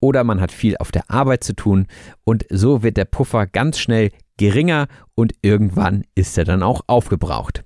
oder 0.00 0.24
man 0.24 0.40
hat 0.40 0.52
viel 0.52 0.76
auf 0.78 0.90
der 0.90 1.10
Arbeit 1.10 1.44
zu 1.44 1.54
tun 1.54 1.86
und 2.24 2.44
so 2.50 2.82
wird 2.82 2.96
der 2.96 3.04
Puffer 3.04 3.46
ganz 3.46 3.78
schnell 3.78 4.10
geringer 4.36 4.88
und 5.14 5.34
irgendwann 5.42 6.04
ist 6.14 6.36
er 6.36 6.44
dann 6.44 6.62
auch 6.62 6.82
aufgebraucht. 6.88 7.64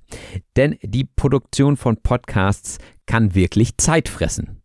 Denn 0.57 0.77
die 0.83 1.05
Produktion 1.05 1.77
von 1.77 1.97
Podcasts 2.03 2.79
kann 3.07 3.35
wirklich 3.35 3.79
Zeit 3.79 4.09
fressen. 4.09 4.63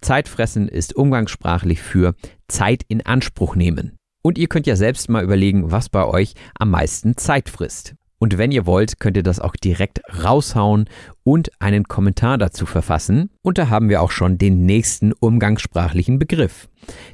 Zeitfressen 0.00 0.68
ist 0.68 0.94
umgangssprachlich 0.94 1.80
für 1.80 2.14
Zeit 2.48 2.82
in 2.88 3.04
Anspruch 3.04 3.56
nehmen. 3.56 3.96
Und 4.22 4.38
ihr 4.38 4.48
könnt 4.48 4.66
ja 4.66 4.76
selbst 4.76 5.08
mal 5.08 5.24
überlegen, 5.24 5.70
was 5.70 5.88
bei 5.88 6.04
euch 6.04 6.34
am 6.58 6.70
meisten 6.70 7.16
Zeit 7.16 7.48
frisst. 7.48 7.94
Und 8.22 8.36
wenn 8.36 8.52
ihr 8.52 8.66
wollt, 8.66 9.00
könnt 9.00 9.16
ihr 9.16 9.22
das 9.22 9.40
auch 9.40 9.56
direkt 9.56 10.02
raushauen 10.22 10.84
und 11.24 11.50
einen 11.58 11.84
Kommentar 11.84 12.36
dazu 12.36 12.66
verfassen. 12.66 13.30
Und 13.40 13.56
da 13.56 13.70
haben 13.70 13.88
wir 13.88 14.02
auch 14.02 14.10
schon 14.10 14.36
den 14.36 14.66
nächsten 14.66 15.14
umgangssprachlichen 15.14 16.18
Begriff. 16.18 16.68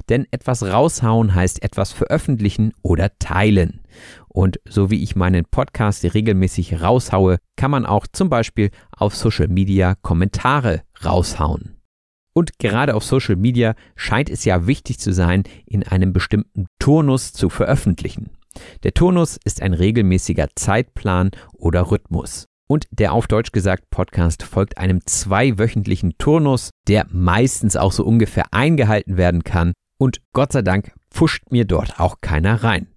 Denn 0.09 0.27
etwas 0.31 0.63
raushauen 0.63 1.33
heißt 1.33 1.63
etwas 1.63 1.93
veröffentlichen 1.93 2.73
oder 2.81 3.17
teilen. 3.19 3.79
Und 4.27 4.59
so 4.67 4.91
wie 4.91 5.01
ich 5.01 5.15
meinen 5.15 5.45
Podcast 5.45 6.03
regelmäßig 6.03 6.81
raushaue, 6.81 7.37
kann 7.55 7.71
man 7.71 7.85
auch 7.85 8.05
zum 8.11 8.29
Beispiel 8.29 8.69
auf 8.91 9.15
Social 9.15 9.47
Media 9.47 9.95
Kommentare 10.01 10.81
raushauen. 11.05 11.77
Und 12.33 12.59
gerade 12.59 12.95
auf 12.95 13.05
Social 13.05 13.37
Media 13.37 13.75
scheint 13.95 14.29
es 14.29 14.43
ja 14.43 14.67
wichtig 14.67 14.99
zu 14.99 15.13
sein, 15.13 15.43
in 15.65 15.83
einem 15.83 16.11
bestimmten 16.11 16.67
Turnus 16.79 17.31
zu 17.31 17.49
veröffentlichen. 17.49 18.36
Der 18.83 18.93
Turnus 18.93 19.37
ist 19.43 19.61
ein 19.61 19.73
regelmäßiger 19.73 20.47
Zeitplan 20.55 21.31
oder 21.53 21.91
Rhythmus. 21.91 22.45
Und 22.69 22.85
der 22.91 23.13
auf 23.13 23.27
Deutsch 23.27 23.53
gesagt 23.53 23.89
Podcast 23.89 24.43
folgt 24.43 24.77
einem 24.77 24.99
zweiwöchentlichen 25.05 26.17
Turnus, 26.17 26.69
der 26.87 27.05
meistens 27.09 27.77
auch 27.77 27.93
so 27.93 28.03
ungefähr 28.03 28.45
eingehalten 28.51 29.17
werden 29.17 29.43
kann. 29.43 29.73
Und 29.97 30.21
Gott 30.33 30.51
sei 30.51 30.61
Dank 30.61 30.91
pfuscht 31.09 31.43
mir 31.49 31.65
dort 31.65 31.99
auch 31.99 32.17
keiner 32.21 32.63
rein. 32.63 32.87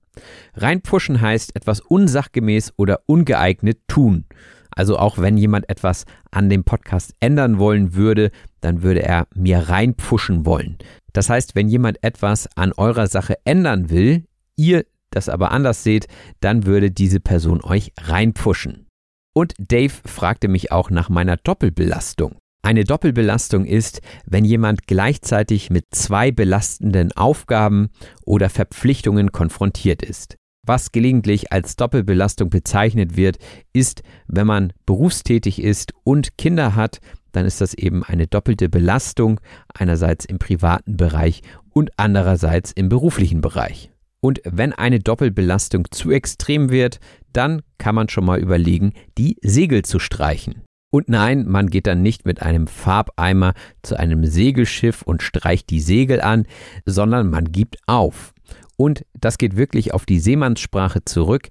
Reinpfuschen 0.55 1.21
heißt 1.21 1.55
etwas 1.55 1.81
unsachgemäß 1.81 2.75
oder 2.77 3.01
ungeeignet 3.07 3.79
tun. 3.87 4.25
Also 4.71 4.99
auch 4.99 5.19
wenn 5.19 5.37
jemand 5.37 5.69
etwas 5.69 6.05
an 6.31 6.49
dem 6.49 6.65
Podcast 6.65 7.15
ändern 7.21 7.59
wollen 7.59 7.95
würde, 7.95 8.31
dann 8.61 8.83
würde 8.83 9.03
er 9.03 9.27
mir 9.35 9.69
reinpfuschen 9.69 10.47
wollen. 10.47 10.79
Das 11.13 11.29
heißt, 11.29 11.55
wenn 11.55 11.69
jemand 11.69 12.03
etwas 12.03 12.49
an 12.57 12.73
eurer 12.77 13.07
Sache 13.07 13.37
ändern 13.45 13.91
will, 13.91 14.25
ihr 14.57 14.85
das 15.11 15.29
aber 15.29 15.51
anders 15.51 15.83
seht, 15.83 16.07
dann 16.41 16.67
würde 16.67 16.91
diese 16.91 17.21
Person 17.21 17.61
euch 17.63 17.93
reinpfuschen. 18.01 18.87
Und 19.35 19.55
Dave 19.59 19.93
fragte 20.07 20.49
mich 20.49 20.73
auch 20.73 20.91
nach 20.91 21.09
meiner 21.09 21.37
Doppelbelastung. 21.37 22.37
Eine 22.63 22.85
Doppelbelastung 22.85 23.65
ist, 23.65 24.01
wenn 24.27 24.45
jemand 24.45 24.87
gleichzeitig 24.87 25.71
mit 25.71 25.87
zwei 25.93 26.31
belastenden 26.31 27.13
Aufgaben 27.13 27.89
oder 28.25 28.51
Verpflichtungen 28.51 29.33
konfrontiert 29.33 30.03
ist. 30.03 30.37
Was 30.67 30.93
gelegentlich 30.93 31.53
als 31.53 31.77
Doppelbelastung 31.77 32.51
bezeichnet 32.51 33.17
wird, 33.17 33.39
ist, 33.73 34.03
wenn 34.27 34.47
man 34.47 34.73
berufstätig 34.85 35.63
ist 35.63 35.95
und 36.05 36.37
Kinder 36.37 36.77
hat, 36.77 37.01
dann 37.33 37.47
ist 37.47 37.63
das 37.63 37.73
eben 37.73 38.05
eine 38.05 38.27
doppelte 38.27 38.69
Belastung, 38.69 39.41
einerseits 39.73 40.27
im 40.27 40.39
privaten 40.39 40.97
Bereich 40.97 41.43
und 41.71 41.91
andererseits 41.97 42.73
im 42.73 42.89
beruflichen 42.91 43.41
Bereich. 43.41 43.91
Und 44.21 44.41
wenn 44.45 44.73
eine 44.73 45.01
Doppelbelastung 45.01 45.87
zu 45.91 46.11
extrem 46.11 46.71
wird, 46.71 47.01
dann 47.33 47.62
kann 47.79 47.95
man 47.95 48.09
schon 48.09 48.25
mal 48.25 48.39
überlegen, 48.39 48.93
die 49.16 49.37
Segel 49.43 49.83
zu 49.83 49.99
streichen. 49.99 50.62
Und 50.93 51.09
nein, 51.09 51.47
man 51.47 51.71
geht 51.71 51.87
dann 51.87 52.03
nicht 52.03 52.27
mit 52.27 52.43
einem 52.43 52.66
Farbeimer 52.66 53.55
zu 53.83 53.99
einem 53.99 54.27
Segelschiff 54.27 55.03
und 55.03 55.23
streicht 55.23 55.71
die 55.71 55.81
Segel 55.81 56.21
an, 56.21 56.47
sondern 56.85 57.31
man 57.31 57.53
gibt 57.53 57.79
auf. 57.87 58.35
Und 58.77 59.05
das 59.14 59.39
geht 59.39 59.57
wirklich 59.57 59.95
auf 59.95 60.05
die 60.05 60.18
Seemannssprache 60.18 61.05
zurück, 61.05 61.49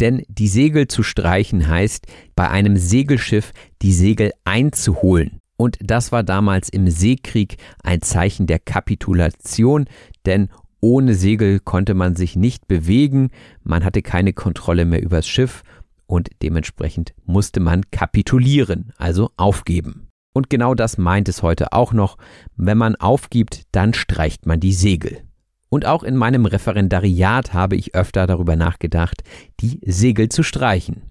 denn 0.00 0.22
die 0.28 0.48
Segel 0.48 0.88
zu 0.88 1.02
streichen 1.02 1.68
heißt, 1.68 2.06
bei 2.34 2.48
einem 2.48 2.76
Segelschiff 2.76 3.52
die 3.82 3.92
Segel 3.92 4.32
einzuholen. 4.44 5.38
Und 5.56 5.76
das 5.82 6.10
war 6.10 6.22
damals 6.22 6.70
im 6.70 6.88
Seekrieg 6.88 7.58
ein 7.82 8.00
Zeichen 8.00 8.46
der 8.46 8.58
Kapitulation, 8.58 9.84
denn 10.24 10.48
ohne 10.80 11.14
Segel 11.14 11.60
konnte 11.60 11.94
man 11.94 12.16
sich 12.16 12.36
nicht 12.36 12.66
bewegen, 12.66 13.30
man 13.62 13.84
hatte 13.84 14.02
keine 14.02 14.32
Kontrolle 14.32 14.84
mehr 14.84 15.02
übers 15.02 15.28
Schiff 15.28 15.62
und 16.06 16.28
dementsprechend 16.42 17.12
musste 17.24 17.60
man 17.60 17.90
kapitulieren, 17.90 18.92
also 18.96 19.30
aufgeben. 19.36 20.08
Und 20.32 20.48
genau 20.48 20.74
das 20.74 20.96
meint 20.96 21.28
es 21.28 21.42
heute 21.42 21.72
auch 21.72 21.92
noch. 21.92 22.16
Wenn 22.56 22.78
man 22.78 22.96
aufgibt, 22.96 23.62
dann 23.72 23.94
streicht 23.94 24.46
man 24.46 24.60
die 24.60 24.72
Segel. 24.72 25.22
Und 25.68 25.86
auch 25.86 26.02
in 26.02 26.16
meinem 26.16 26.46
Referendariat 26.46 27.52
habe 27.52 27.76
ich 27.76 27.94
öfter 27.94 28.26
darüber 28.26 28.56
nachgedacht, 28.56 29.22
die 29.60 29.80
Segel 29.84 30.28
zu 30.28 30.42
streichen. 30.42 31.02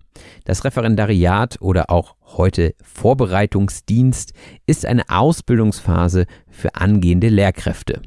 Das 0.43 0.65
Referendariat 0.65 1.57
oder 1.61 1.89
auch 1.89 2.15
heute 2.25 2.75
Vorbereitungsdienst 2.81 4.33
ist 4.65 4.85
eine 4.85 5.03
Ausbildungsphase 5.09 6.25
für 6.49 6.75
angehende 6.75 7.29
Lehrkräfte. 7.29 8.01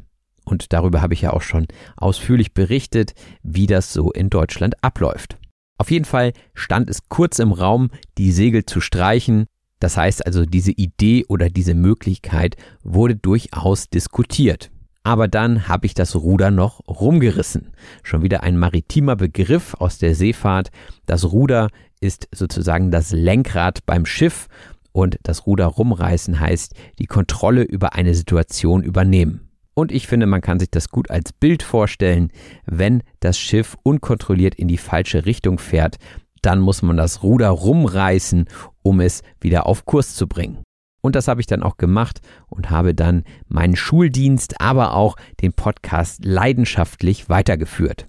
Und 0.52 0.74
darüber 0.74 1.00
habe 1.00 1.14
ich 1.14 1.22
ja 1.22 1.32
auch 1.32 1.40
schon 1.40 1.66
ausführlich 1.96 2.52
berichtet, 2.52 3.14
wie 3.42 3.66
das 3.66 3.90
so 3.90 4.12
in 4.12 4.28
Deutschland 4.28 4.74
abläuft. 4.84 5.38
Auf 5.78 5.90
jeden 5.90 6.04
Fall 6.04 6.34
stand 6.52 6.90
es 6.90 7.08
kurz 7.08 7.38
im 7.38 7.52
Raum, 7.52 7.88
die 8.18 8.32
Segel 8.32 8.66
zu 8.66 8.82
streichen. 8.82 9.46
Das 9.80 9.96
heißt 9.96 10.26
also, 10.26 10.44
diese 10.44 10.72
Idee 10.72 11.24
oder 11.26 11.48
diese 11.48 11.72
Möglichkeit 11.72 12.56
wurde 12.82 13.16
durchaus 13.16 13.88
diskutiert. 13.88 14.70
Aber 15.04 15.26
dann 15.26 15.68
habe 15.68 15.86
ich 15.86 15.94
das 15.94 16.14
Ruder 16.16 16.50
noch 16.50 16.86
rumgerissen. 16.86 17.72
Schon 18.02 18.20
wieder 18.20 18.42
ein 18.42 18.58
maritimer 18.58 19.16
Begriff 19.16 19.72
aus 19.78 19.96
der 19.96 20.14
Seefahrt. 20.14 20.70
Das 21.06 21.32
Ruder 21.32 21.70
ist 21.98 22.28
sozusagen 22.30 22.90
das 22.90 23.10
Lenkrad 23.10 23.86
beim 23.86 24.04
Schiff 24.04 24.48
und 24.92 25.18
das 25.22 25.46
Ruder 25.46 25.64
rumreißen 25.64 26.38
heißt 26.38 26.74
die 26.98 27.06
Kontrolle 27.06 27.62
über 27.62 27.94
eine 27.94 28.14
Situation 28.14 28.82
übernehmen. 28.82 29.48
Und 29.74 29.90
ich 29.90 30.06
finde, 30.06 30.26
man 30.26 30.40
kann 30.40 30.58
sich 30.58 30.70
das 30.70 30.88
gut 30.88 31.10
als 31.10 31.32
Bild 31.32 31.62
vorstellen, 31.62 32.30
wenn 32.66 33.02
das 33.20 33.38
Schiff 33.38 33.76
unkontrolliert 33.82 34.54
in 34.54 34.68
die 34.68 34.78
falsche 34.78 35.24
Richtung 35.24 35.58
fährt, 35.58 35.96
dann 36.42 36.60
muss 36.60 36.82
man 36.82 36.96
das 36.96 37.22
Ruder 37.22 37.48
rumreißen, 37.48 38.46
um 38.82 39.00
es 39.00 39.22
wieder 39.40 39.66
auf 39.66 39.84
Kurs 39.84 40.14
zu 40.14 40.26
bringen. 40.26 40.62
Und 41.00 41.16
das 41.16 41.26
habe 41.26 41.40
ich 41.40 41.46
dann 41.46 41.62
auch 41.62 41.78
gemacht 41.78 42.20
und 42.48 42.70
habe 42.70 42.94
dann 42.94 43.24
meinen 43.48 43.76
Schuldienst, 43.76 44.60
aber 44.60 44.94
auch 44.94 45.16
den 45.40 45.52
Podcast 45.52 46.24
leidenschaftlich 46.24 47.28
weitergeführt. 47.28 48.08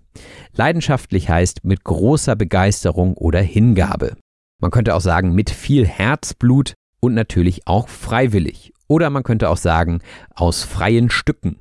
Leidenschaftlich 0.54 1.30
heißt 1.30 1.64
mit 1.64 1.84
großer 1.84 2.36
Begeisterung 2.36 3.16
oder 3.16 3.42
Hingabe. 3.42 4.16
Man 4.62 4.70
könnte 4.70 4.96
auch 4.96 5.02
sagen 5.02 5.34
mit 5.34 5.50
viel 5.50 5.88
Herzblut 5.88 6.74
und 7.00 7.16
natürlich 7.16 7.68
auch 7.68 7.88
freiwillig. 7.90 8.73
Oder 8.88 9.10
man 9.10 9.24
könnte 9.24 9.50
auch 9.50 9.58
sagen, 9.58 10.00
aus 10.34 10.64
freien 10.64 11.10
Stücken. 11.10 11.58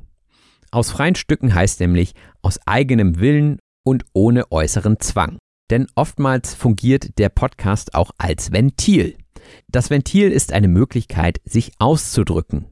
Aus 0.71 0.91
freien 0.91 1.15
Stücken 1.15 1.55
heißt 1.55 1.81
nämlich 1.81 2.15
aus 2.41 2.59
eigenem 2.67 3.21
Willen 3.21 3.59
und 3.85 4.05
ohne 4.13 4.51
äußeren 4.51 5.01
Zwang. 5.01 5.39
Denn 5.71 5.87
oftmals 5.95 6.55
fungiert 6.55 7.19
der 7.19 7.29
Podcast 7.29 7.95
auch 7.95 8.11
als 8.19 8.53
Ventil. 8.53 9.17
Das 9.69 9.91
Ventil 9.91 10.31
ist 10.31 10.53
eine 10.53 10.69
Möglichkeit, 10.69 11.41
sich 11.45 11.73
auszudrücken. 11.79 12.67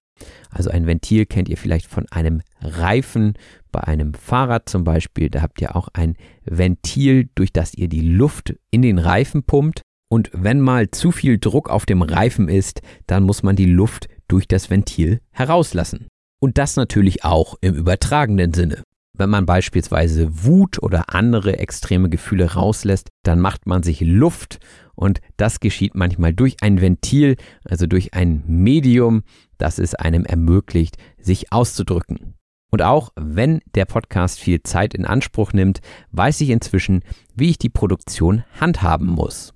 Also 0.51 0.71
ein 0.71 0.87
Ventil 0.87 1.27
kennt 1.27 1.49
ihr 1.49 1.57
vielleicht 1.57 1.87
von 1.87 2.07
einem 2.11 2.43
Reifen 2.61 3.35
bei 3.73 3.81
einem 3.81 4.15
Fahrrad 4.15 4.69
zum 4.69 4.85
Beispiel. 4.85 5.31
Da 5.31 5.43
habt 5.43 5.61
ihr 5.61 5.77
auch 5.77 5.89
ein 5.93 6.17
Ventil, 6.45 7.31
durch 7.35 7.53
das 7.53 7.75
ihr 7.75 7.89
die 7.89 8.01
Luft 8.01 8.55
in 8.71 8.83
den 8.83 8.99
Reifen 8.99 9.45
pumpt. 9.45 9.83
Und 10.13 10.31
wenn 10.33 10.61
mal 10.61 10.91
zu 10.91 11.13
viel 11.13 11.39
Druck 11.39 11.71
auf 11.71 11.87
dem 11.87 12.03
Reifen 12.03 12.49
ist, 12.49 12.83
dann 13.07 13.23
muss 13.23 13.43
man 13.43 13.55
die 13.55 13.67
Luft 13.67 14.09
durch 14.27 14.49
das 14.49 14.69
Ventil 14.69 15.21
herauslassen. 15.31 16.09
Und 16.41 16.59
das 16.59 16.77
natürlich 16.77 17.25
auch 17.25 17.55
im 17.61 17.75
übertragenen 17.75 18.53
Sinne. 18.53 18.83
Wenn 19.17 19.31
man 19.31 19.47
beispielsweise 19.47 20.45
Wut 20.45 20.83
oder 20.83 21.15
andere 21.15 21.59
extreme 21.59 22.09
Gefühle 22.09 22.55
rauslässt, 22.55 23.11
dann 23.23 23.39
macht 23.39 23.67
man 23.67 23.83
sich 23.83 24.01
Luft 24.01 24.59
und 24.95 25.21
das 25.37 25.61
geschieht 25.61 25.95
manchmal 25.95 26.33
durch 26.33 26.57
ein 26.63 26.81
Ventil, 26.81 27.37
also 27.65 27.87
durch 27.87 28.15
ein 28.15 28.43
Medium, 28.47 29.23
das 29.59 29.79
es 29.79 29.95
einem 29.95 30.25
ermöglicht, 30.25 30.97
sich 31.19 31.53
auszudrücken. 31.53 32.35
Und 32.73 32.83
auch 32.83 33.11
wenn 33.17 33.61
der 33.75 33.85
Podcast 33.85 34.41
viel 34.41 34.63
Zeit 34.63 34.95
in 34.95 35.05
Anspruch 35.05 35.53
nimmt, 35.53 35.81
weiß 36.13 36.41
ich 36.41 36.51
inzwischen, 36.51 37.03
wie 37.35 37.51
ich 37.51 37.59
die 37.59 37.69
Produktion 37.69 38.45
handhaben 38.59 39.09
muss. 39.09 39.53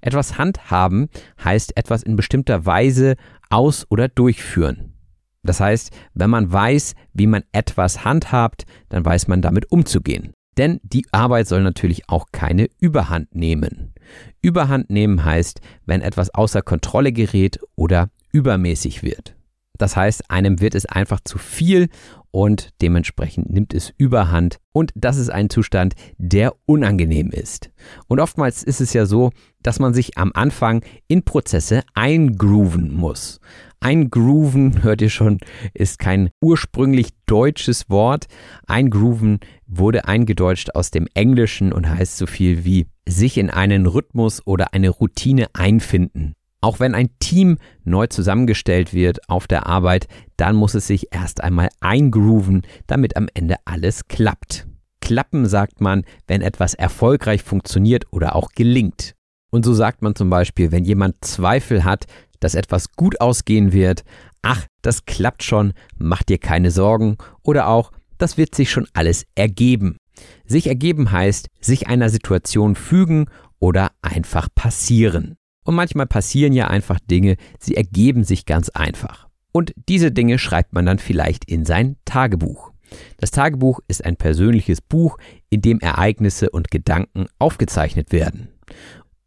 Etwas 0.00 0.38
handhaben 0.38 1.08
heißt 1.42 1.76
etwas 1.76 2.02
in 2.02 2.16
bestimmter 2.16 2.66
Weise 2.66 3.16
aus- 3.50 3.86
oder 3.90 4.08
durchführen. 4.08 4.94
Das 5.42 5.60
heißt, 5.60 5.90
wenn 6.14 6.30
man 6.30 6.50
weiß, 6.50 6.94
wie 7.12 7.26
man 7.26 7.44
etwas 7.52 8.04
handhabt, 8.04 8.64
dann 8.88 9.04
weiß 9.04 9.28
man 9.28 9.42
damit 9.42 9.70
umzugehen. 9.70 10.32
Denn 10.56 10.80
die 10.82 11.06
Arbeit 11.12 11.48
soll 11.48 11.62
natürlich 11.62 12.08
auch 12.08 12.26
keine 12.32 12.68
Überhand 12.78 13.34
nehmen. 13.34 13.92
Überhand 14.40 14.88
nehmen 14.90 15.24
heißt, 15.24 15.60
wenn 15.84 16.00
etwas 16.00 16.32
außer 16.32 16.62
Kontrolle 16.62 17.12
gerät 17.12 17.58
oder 17.76 18.08
übermäßig 18.32 19.02
wird. 19.02 19.34
Das 19.78 19.96
heißt, 19.96 20.30
einem 20.30 20.60
wird 20.60 20.74
es 20.74 20.86
einfach 20.86 21.20
zu 21.20 21.38
viel 21.38 21.88
und 22.30 22.70
dementsprechend 22.82 23.50
nimmt 23.50 23.74
es 23.74 23.92
überhand 23.96 24.58
und 24.72 24.92
das 24.94 25.16
ist 25.16 25.30
ein 25.30 25.50
Zustand, 25.50 25.94
der 26.18 26.54
unangenehm 26.66 27.30
ist. 27.30 27.70
Und 28.08 28.20
oftmals 28.20 28.62
ist 28.62 28.80
es 28.80 28.92
ja 28.92 29.06
so, 29.06 29.30
dass 29.62 29.78
man 29.78 29.94
sich 29.94 30.18
am 30.18 30.32
Anfang 30.34 30.84
in 31.08 31.24
Prozesse 31.24 31.82
eingrooven 31.94 32.92
muss. 32.92 33.40
Eingrooven, 33.80 34.82
hört 34.82 35.02
ihr 35.02 35.10
schon, 35.10 35.38
ist 35.74 35.98
kein 35.98 36.30
ursprünglich 36.40 37.10
deutsches 37.26 37.90
Wort. 37.90 38.26
Eingrooven 38.66 39.40
wurde 39.66 40.06
eingedeutscht 40.06 40.74
aus 40.74 40.90
dem 40.90 41.06
Englischen 41.14 41.72
und 41.72 41.88
heißt 41.88 42.16
so 42.16 42.26
viel 42.26 42.64
wie 42.64 42.86
sich 43.06 43.38
in 43.38 43.50
einen 43.50 43.86
Rhythmus 43.86 44.44
oder 44.46 44.72
eine 44.72 44.88
Routine 44.88 45.48
einfinden. 45.52 46.34
Auch 46.64 46.80
wenn 46.80 46.94
ein 46.94 47.10
Team 47.18 47.58
neu 47.84 48.06
zusammengestellt 48.06 48.94
wird 48.94 49.28
auf 49.28 49.46
der 49.46 49.66
Arbeit, 49.66 50.08
dann 50.38 50.56
muss 50.56 50.72
es 50.72 50.86
sich 50.86 51.08
erst 51.12 51.44
einmal 51.44 51.68
eingrooven, 51.80 52.62
damit 52.86 53.18
am 53.18 53.28
Ende 53.34 53.56
alles 53.66 54.08
klappt. 54.08 54.66
Klappen 55.02 55.44
sagt 55.44 55.82
man, 55.82 56.04
wenn 56.26 56.40
etwas 56.40 56.72
erfolgreich 56.72 57.42
funktioniert 57.42 58.06
oder 58.12 58.34
auch 58.34 58.48
gelingt. 58.54 59.12
Und 59.50 59.66
so 59.66 59.74
sagt 59.74 60.00
man 60.00 60.14
zum 60.14 60.30
Beispiel, 60.30 60.72
wenn 60.72 60.86
jemand 60.86 61.22
Zweifel 61.22 61.84
hat, 61.84 62.06
dass 62.40 62.54
etwas 62.54 62.92
gut 62.92 63.20
ausgehen 63.20 63.74
wird, 63.74 64.02
ach, 64.40 64.64
das 64.80 65.04
klappt 65.04 65.42
schon, 65.42 65.74
mach 65.98 66.22
dir 66.22 66.38
keine 66.38 66.70
Sorgen 66.70 67.18
oder 67.42 67.68
auch, 67.68 67.92
das 68.16 68.38
wird 68.38 68.54
sich 68.54 68.70
schon 68.70 68.88
alles 68.94 69.26
ergeben. 69.34 69.98
Sich 70.46 70.68
ergeben 70.68 71.12
heißt, 71.12 71.48
sich 71.60 71.88
einer 71.88 72.08
Situation 72.08 72.74
fügen 72.74 73.26
oder 73.58 73.90
einfach 74.00 74.48
passieren. 74.54 75.36
Und 75.64 75.74
manchmal 75.74 76.06
passieren 76.06 76.52
ja 76.52 76.68
einfach 76.68 77.00
Dinge, 77.00 77.36
sie 77.58 77.76
ergeben 77.76 78.24
sich 78.24 78.46
ganz 78.46 78.68
einfach. 78.68 79.28
Und 79.52 79.72
diese 79.88 80.12
Dinge 80.12 80.38
schreibt 80.38 80.72
man 80.72 80.86
dann 80.86 80.98
vielleicht 80.98 81.44
in 81.44 81.64
sein 81.64 81.96
Tagebuch. 82.04 82.72
Das 83.16 83.30
Tagebuch 83.30 83.80
ist 83.88 84.04
ein 84.04 84.16
persönliches 84.16 84.80
Buch, 84.80 85.18
in 85.50 85.62
dem 85.62 85.80
Ereignisse 85.80 86.50
und 86.50 86.70
Gedanken 86.70 87.26
aufgezeichnet 87.38 88.12
werden 88.12 88.48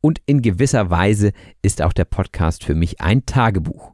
und 0.02 0.22
in 0.26 0.42
gewisser 0.42 0.90
Weise 0.90 1.34
ist 1.62 1.82
auch 1.82 1.94
der 1.94 2.06
Podcast 2.06 2.64
für 2.64 2.76
mich 2.76 3.02
ein 3.02 3.26
Tagebuch. 3.26 3.94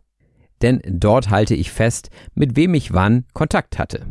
Denn 0.61 0.79
dort 0.85 1.31
halte 1.31 1.55
ich 1.55 1.71
fest, 1.71 2.09
mit 2.35 2.55
wem 2.55 2.75
ich 2.75 2.93
wann 2.93 3.25
Kontakt 3.33 3.79
hatte. 3.79 4.05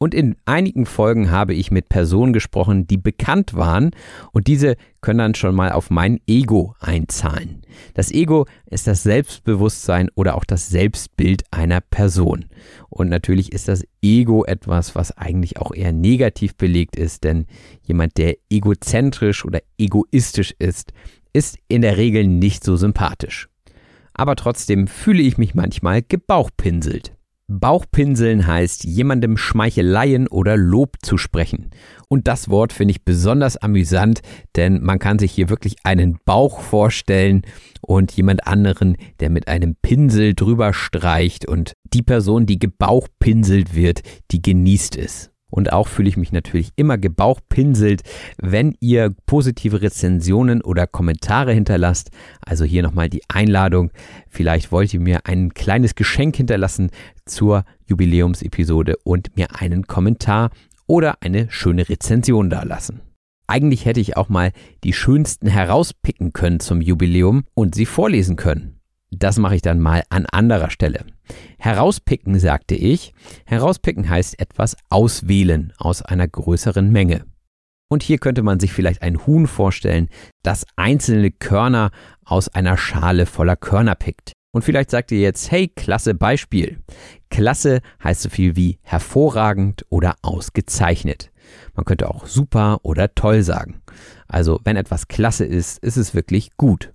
Und 0.00 0.14
in 0.14 0.36
einigen 0.44 0.86
Folgen 0.86 1.32
habe 1.32 1.54
ich 1.54 1.72
mit 1.72 1.88
Personen 1.88 2.32
gesprochen, 2.32 2.86
die 2.86 2.96
bekannt 2.96 3.54
waren 3.54 3.90
und 4.30 4.46
diese 4.46 4.76
können 5.00 5.18
dann 5.18 5.34
schon 5.34 5.56
mal 5.56 5.72
auf 5.72 5.90
mein 5.90 6.20
Ego 6.28 6.76
einzahlen. 6.78 7.62
Das 7.94 8.12
Ego 8.12 8.46
ist 8.66 8.86
das 8.86 9.02
Selbstbewusstsein 9.02 10.08
oder 10.14 10.36
auch 10.36 10.44
das 10.44 10.68
Selbstbild 10.68 11.42
einer 11.50 11.80
Person. 11.80 12.44
Und 12.88 13.08
natürlich 13.08 13.52
ist 13.52 13.66
das 13.66 13.84
Ego 14.00 14.44
etwas, 14.44 14.94
was 14.94 15.18
eigentlich 15.18 15.58
auch 15.58 15.74
eher 15.74 15.92
negativ 15.92 16.54
belegt 16.54 16.94
ist, 16.94 17.24
denn 17.24 17.46
jemand, 17.82 18.18
der 18.18 18.36
egozentrisch 18.50 19.44
oder 19.44 19.60
egoistisch 19.78 20.54
ist, 20.60 20.92
ist 21.32 21.58
in 21.66 21.82
der 21.82 21.96
Regel 21.96 22.24
nicht 22.24 22.62
so 22.62 22.76
sympathisch. 22.76 23.48
Aber 24.14 24.36
trotzdem 24.36 24.86
fühle 24.86 25.22
ich 25.22 25.38
mich 25.38 25.56
manchmal 25.56 26.02
gebauchpinselt. 26.02 27.17
Bauchpinseln 27.48 28.46
heißt, 28.46 28.84
jemandem 28.84 29.38
Schmeicheleien 29.38 30.28
oder 30.28 30.58
Lob 30.58 30.96
zu 31.02 31.16
sprechen. 31.16 31.70
Und 32.08 32.28
das 32.28 32.50
Wort 32.50 32.74
finde 32.74 32.92
ich 32.92 33.04
besonders 33.04 33.56
amüsant, 33.56 34.20
denn 34.54 34.82
man 34.82 34.98
kann 34.98 35.18
sich 35.18 35.32
hier 35.32 35.48
wirklich 35.48 35.76
einen 35.82 36.18
Bauch 36.26 36.60
vorstellen 36.60 37.42
und 37.80 38.12
jemand 38.12 38.46
anderen, 38.46 38.96
der 39.20 39.30
mit 39.30 39.48
einem 39.48 39.76
Pinsel 39.80 40.34
drüber 40.34 40.74
streicht 40.74 41.48
und 41.48 41.72
die 41.94 42.02
Person, 42.02 42.44
die 42.44 42.58
gebauchpinselt 42.58 43.74
wird, 43.74 44.02
die 44.30 44.42
genießt 44.42 44.96
es. 44.96 45.30
Und 45.50 45.72
auch 45.72 45.88
fühle 45.88 46.08
ich 46.08 46.16
mich 46.16 46.32
natürlich 46.32 46.72
immer 46.76 46.98
gebauchpinselt, 46.98 48.02
wenn 48.36 48.76
ihr 48.80 49.14
positive 49.26 49.80
Rezensionen 49.80 50.62
oder 50.62 50.86
Kommentare 50.86 51.52
hinterlasst. 51.52 52.10
Also 52.40 52.64
hier 52.64 52.82
nochmal 52.82 53.08
die 53.08 53.22
Einladung. 53.28 53.90
Vielleicht 54.28 54.72
wollt 54.72 54.92
ihr 54.92 55.00
mir 55.00 55.20
ein 55.24 55.54
kleines 55.54 55.94
Geschenk 55.94 56.36
hinterlassen 56.36 56.90
zur 57.24 57.64
Jubiläumsepisode 57.86 58.96
und 59.04 59.36
mir 59.36 59.48
einen 59.58 59.86
Kommentar 59.86 60.50
oder 60.86 61.22
eine 61.22 61.50
schöne 61.50 61.88
Rezension 61.88 62.50
dalassen. 62.50 63.00
Eigentlich 63.46 63.86
hätte 63.86 64.00
ich 64.00 64.18
auch 64.18 64.28
mal 64.28 64.52
die 64.84 64.92
schönsten 64.92 65.46
herauspicken 65.46 66.34
können 66.34 66.60
zum 66.60 66.82
Jubiläum 66.82 67.44
und 67.54 67.74
sie 67.74 67.86
vorlesen 67.86 68.36
können. 68.36 68.77
Das 69.10 69.38
mache 69.38 69.56
ich 69.56 69.62
dann 69.62 69.80
mal 69.80 70.02
an 70.10 70.26
anderer 70.26 70.70
Stelle. 70.70 71.04
Herauspicken, 71.58 72.38
sagte 72.38 72.74
ich. 72.74 73.14
Herauspicken 73.46 74.08
heißt 74.08 74.38
etwas 74.38 74.76
auswählen 74.90 75.72
aus 75.78 76.02
einer 76.02 76.28
größeren 76.28 76.90
Menge. 76.90 77.24
Und 77.90 78.02
hier 78.02 78.18
könnte 78.18 78.42
man 78.42 78.60
sich 78.60 78.72
vielleicht 78.72 79.02
ein 79.02 79.26
Huhn 79.26 79.46
vorstellen, 79.46 80.08
das 80.42 80.66
einzelne 80.76 81.30
Körner 81.30 81.90
aus 82.24 82.48
einer 82.48 82.76
Schale 82.76 83.24
voller 83.24 83.56
Körner 83.56 83.94
pickt. 83.94 84.32
Und 84.52 84.62
vielleicht 84.62 84.90
sagt 84.90 85.10
ihr 85.12 85.20
jetzt, 85.20 85.50
hey, 85.50 85.68
klasse 85.68 86.14
Beispiel. 86.14 86.82
Klasse 87.30 87.80
heißt 88.02 88.22
so 88.22 88.28
viel 88.28 88.56
wie 88.56 88.78
hervorragend 88.82 89.86
oder 89.88 90.16
ausgezeichnet. 90.22 91.30
Man 91.74 91.84
könnte 91.84 92.10
auch 92.10 92.26
super 92.26 92.80
oder 92.82 93.14
toll 93.14 93.42
sagen. 93.42 93.80
Also 94.26 94.60
wenn 94.64 94.76
etwas 94.76 95.08
klasse 95.08 95.44
ist, 95.44 95.78
ist 95.78 95.96
es 95.96 96.14
wirklich 96.14 96.56
gut. 96.56 96.92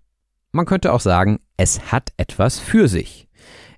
Man 0.55 0.67
könnte 0.67 0.93
auch 0.93 0.99
sagen, 0.99 1.39
es 1.57 1.91
hat 1.91 2.13
etwas 2.15 2.59
für 2.59 2.87
sich. 2.87 3.27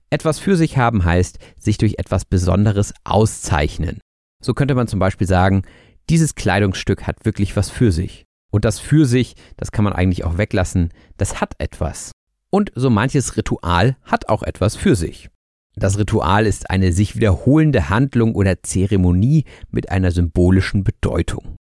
Etwas 0.09 0.39
für 0.39 0.57
sich 0.57 0.77
haben 0.77 1.05
heißt, 1.05 1.39
sich 1.57 1.77
durch 1.77 1.95
etwas 1.99 2.25
Besonderes 2.25 2.93
auszeichnen. 3.05 4.01
So 4.43 4.53
könnte 4.53 4.75
man 4.75 4.89
zum 4.89 4.99
Beispiel 4.99 5.25
sagen, 5.25 5.63
dieses 6.09 6.35
Kleidungsstück 6.35 7.07
hat 7.07 7.23
wirklich 7.23 7.55
was 7.55 7.69
für 7.69 7.93
sich. 7.93 8.25
Und 8.51 8.65
das 8.65 8.79
für 8.79 9.05
sich, 9.05 9.35
das 9.55 9.71
kann 9.71 9.85
man 9.85 9.93
eigentlich 9.93 10.25
auch 10.25 10.37
weglassen, 10.37 10.89
das 11.15 11.39
hat 11.39 11.53
etwas. 11.59 12.11
Und 12.49 12.73
so 12.75 12.89
manches 12.89 13.37
Ritual 13.37 13.95
hat 14.03 14.27
auch 14.27 14.43
etwas 14.43 14.75
für 14.75 14.97
sich. 14.97 15.29
Das 15.77 15.97
Ritual 15.97 16.45
ist 16.45 16.69
eine 16.69 16.91
sich 16.91 17.15
wiederholende 17.15 17.89
Handlung 17.89 18.35
oder 18.35 18.63
Zeremonie 18.63 19.45
mit 19.71 19.91
einer 19.91 20.11
symbolischen 20.11 20.83
Bedeutung. 20.83 21.55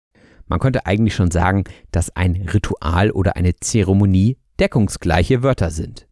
Man 0.49 0.59
könnte 0.59 0.87
eigentlich 0.87 1.15
schon 1.15 1.31
sagen, 1.31 1.65
dass 1.93 2.15
ein 2.15 2.49
Ritual 2.53 3.13
oder 3.13 3.37
eine 3.37 3.55
Zeremonie 3.57 4.39
deckungsgleiche 4.61 5.43
Wörter 5.43 5.71
sind. 5.71 6.07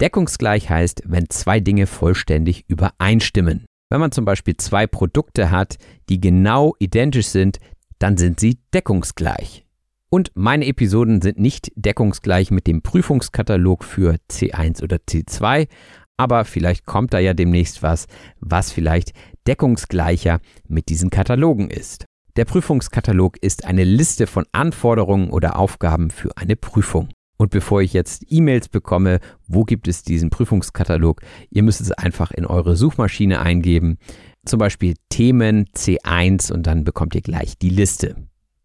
Deckungsgleich 0.00 0.70
heißt, 0.70 1.02
wenn 1.06 1.30
zwei 1.30 1.60
Dinge 1.60 1.86
vollständig 1.86 2.64
übereinstimmen. 2.68 3.64
Wenn 3.90 4.00
man 4.00 4.12
zum 4.12 4.24
Beispiel 4.24 4.56
zwei 4.56 4.86
Produkte 4.86 5.50
hat, 5.50 5.76
die 6.08 6.20
genau 6.20 6.74
identisch 6.78 7.28
sind, 7.28 7.58
dann 7.98 8.16
sind 8.16 8.40
sie 8.40 8.58
deckungsgleich. 8.72 9.64
Und 10.10 10.30
meine 10.34 10.66
Episoden 10.66 11.22
sind 11.22 11.38
nicht 11.38 11.72
deckungsgleich 11.76 12.50
mit 12.50 12.66
dem 12.66 12.82
Prüfungskatalog 12.82 13.84
für 13.84 14.16
C1 14.30 14.82
oder 14.82 14.96
C2, 14.98 15.68
aber 16.16 16.44
vielleicht 16.44 16.86
kommt 16.86 17.12
da 17.12 17.18
ja 17.18 17.34
demnächst 17.34 17.82
was, 17.82 18.06
was 18.40 18.70
vielleicht 18.70 19.12
deckungsgleicher 19.46 20.40
mit 20.68 20.88
diesen 20.88 21.10
Katalogen 21.10 21.70
ist. 21.70 22.04
Der 22.36 22.44
Prüfungskatalog 22.44 23.38
ist 23.42 23.64
eine 23.64 23.84
Liste 23.84 24.26
von 24.26 24.44
Anforderungen 24.52 25.30
oder 25.30 25.58
Aufgaben 25.58 26.10
für 26.10 26.36
eine 26.36 26.56
Prüfung. 26.56 27.08
Und 27.36 27.50
bevor 27.50 27.82
ich 27.82 27.92
jetzt 27.92 28.24
E-Mails 28.28 28.68
bekomme, 28.68 29.20
wo 29.46 29.64
gibt 29.64 29.88
es 29.88 30.02
diesen 30.02 30.30
Prüfungskatalog, 30.30 31.20
ihr 31.50 31.62
müsst 31.62 31.80
es 31.80 31.92
einfach 31.92 32.30
in 32.30 32.46
eure 32.46 32.76
Suchmaschine 32.76 33.40
eingeben, 33.40 33.98
zum 34.44 34.58
Beispiel 34.58 34.94
Themen 35.08 35.66
C1 35.74 36.52
und 36.52 36.66
dann 36.66 36.84
bekommt 36.84 37.14
ihr 37.14 37.22
gleich 37.22 37.58
die 37.58 37.70
Liste. 37.70 38.16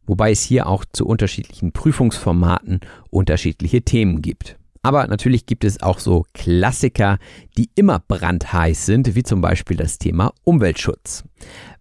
Wobei 0.05 0.31
es 0.31 0.41
hier 0.41 0.67
auch 0.67 0.85
zu 0.91 1.05
unterschiedlichen 1.05 1.71
Prüfungsformaten 1.71 2.79
unterschiedliche 3.09 3.81
Themen 3.83 4.21
gibt. 4.21 4.57
Aber 4.81 5.05
natürlich 5.07 5.45
gibt 5.45 5.63
es 5.63 5.81
auch 5.83 5.99
so 5.99 6.25
Klassiker, 6.33 7.17
die 7.57 7.69
immer 7.75 7.99
brandheiß 7.99 8.85
sind, 8.85 9.13
wie 9.15 9.23
zum 9.23 9.41
Beispiel 9.41 9.77
das 9.77 9.97
Thema 9.97 10.33
Umweltschutz. 10.43 11.25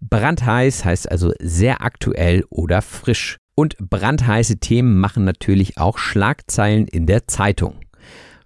Brandheiß 0.00 0.84
heißt 0.84 1.10
also 1.10 1.32
sehr 1.40 1.82
aktuell 1.82 2.44
oder 2.50 2.82
frisch. 2.82 3.38
Und 3.58 3.76
brandheiße 3.80 4.58
Themen 4.58 5.00
machen 5.00 5.24
natürlich 5.24 5.78
auch 5.78 5.98
Schlagzeilen 5.98 6.86
in 6.86 7.06
der 7.06 7.26
Zeitung. 7.26 7.74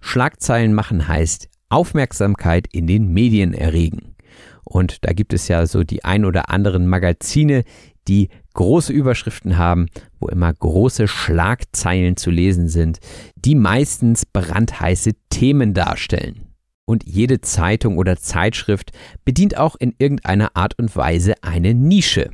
Schlagzeilen 0.01 0.73
machen 0.73 1.07
heißt 1.07 1.49
Aufmerksamkeit 1.69 2.65
in 2.71 2.87
den 2.87 3.13
Medien 3.13 3.53
erregen. 3.53 4.15
Und 4.63 5.05
da 5.05 5.13
gibt 5.13 5.33
es 5.33 5.47
ja 5.47 5.67
so 5.67 5.83
die 5.83 6.03
ein 6.03 6.25
oder 6.25 6.49
anderen 6.49 6.87
Magazine, 6.87 7.63
die 8.07 8.29
große 8.55 8.91
Überschriften 8.91 9.59
haben, 9.59 9.85
wo 10.19 10.29
immer 10.29 10.51
große 10.51 11.07
Schlagzeilen 11.07 12.17
zu 12.17 12.31
lesen 12.31 12.67
sind, 12.67 12.97
die 13.35 13.53
meistens 13.53 14.25
brandheiße 14.25 15.11
Themen 15.29 15.75
darstellen. 15.75 16.47
Und 16.85 17.03
jede 17.05 17.39
Zeitung 17.39 17.99
oder 17.99 18.17
Zeitschrift 18.17 18.91
bedient 19.25 19.59
auch 19.59 19.75
in 19.75 19.93
irgendeiner 19.99 20.57
Art 20.57 20.79
und 20.79 20.95
Weise 20.95 21.35
eine 21.43 21.75
Nische. 21.75 22.31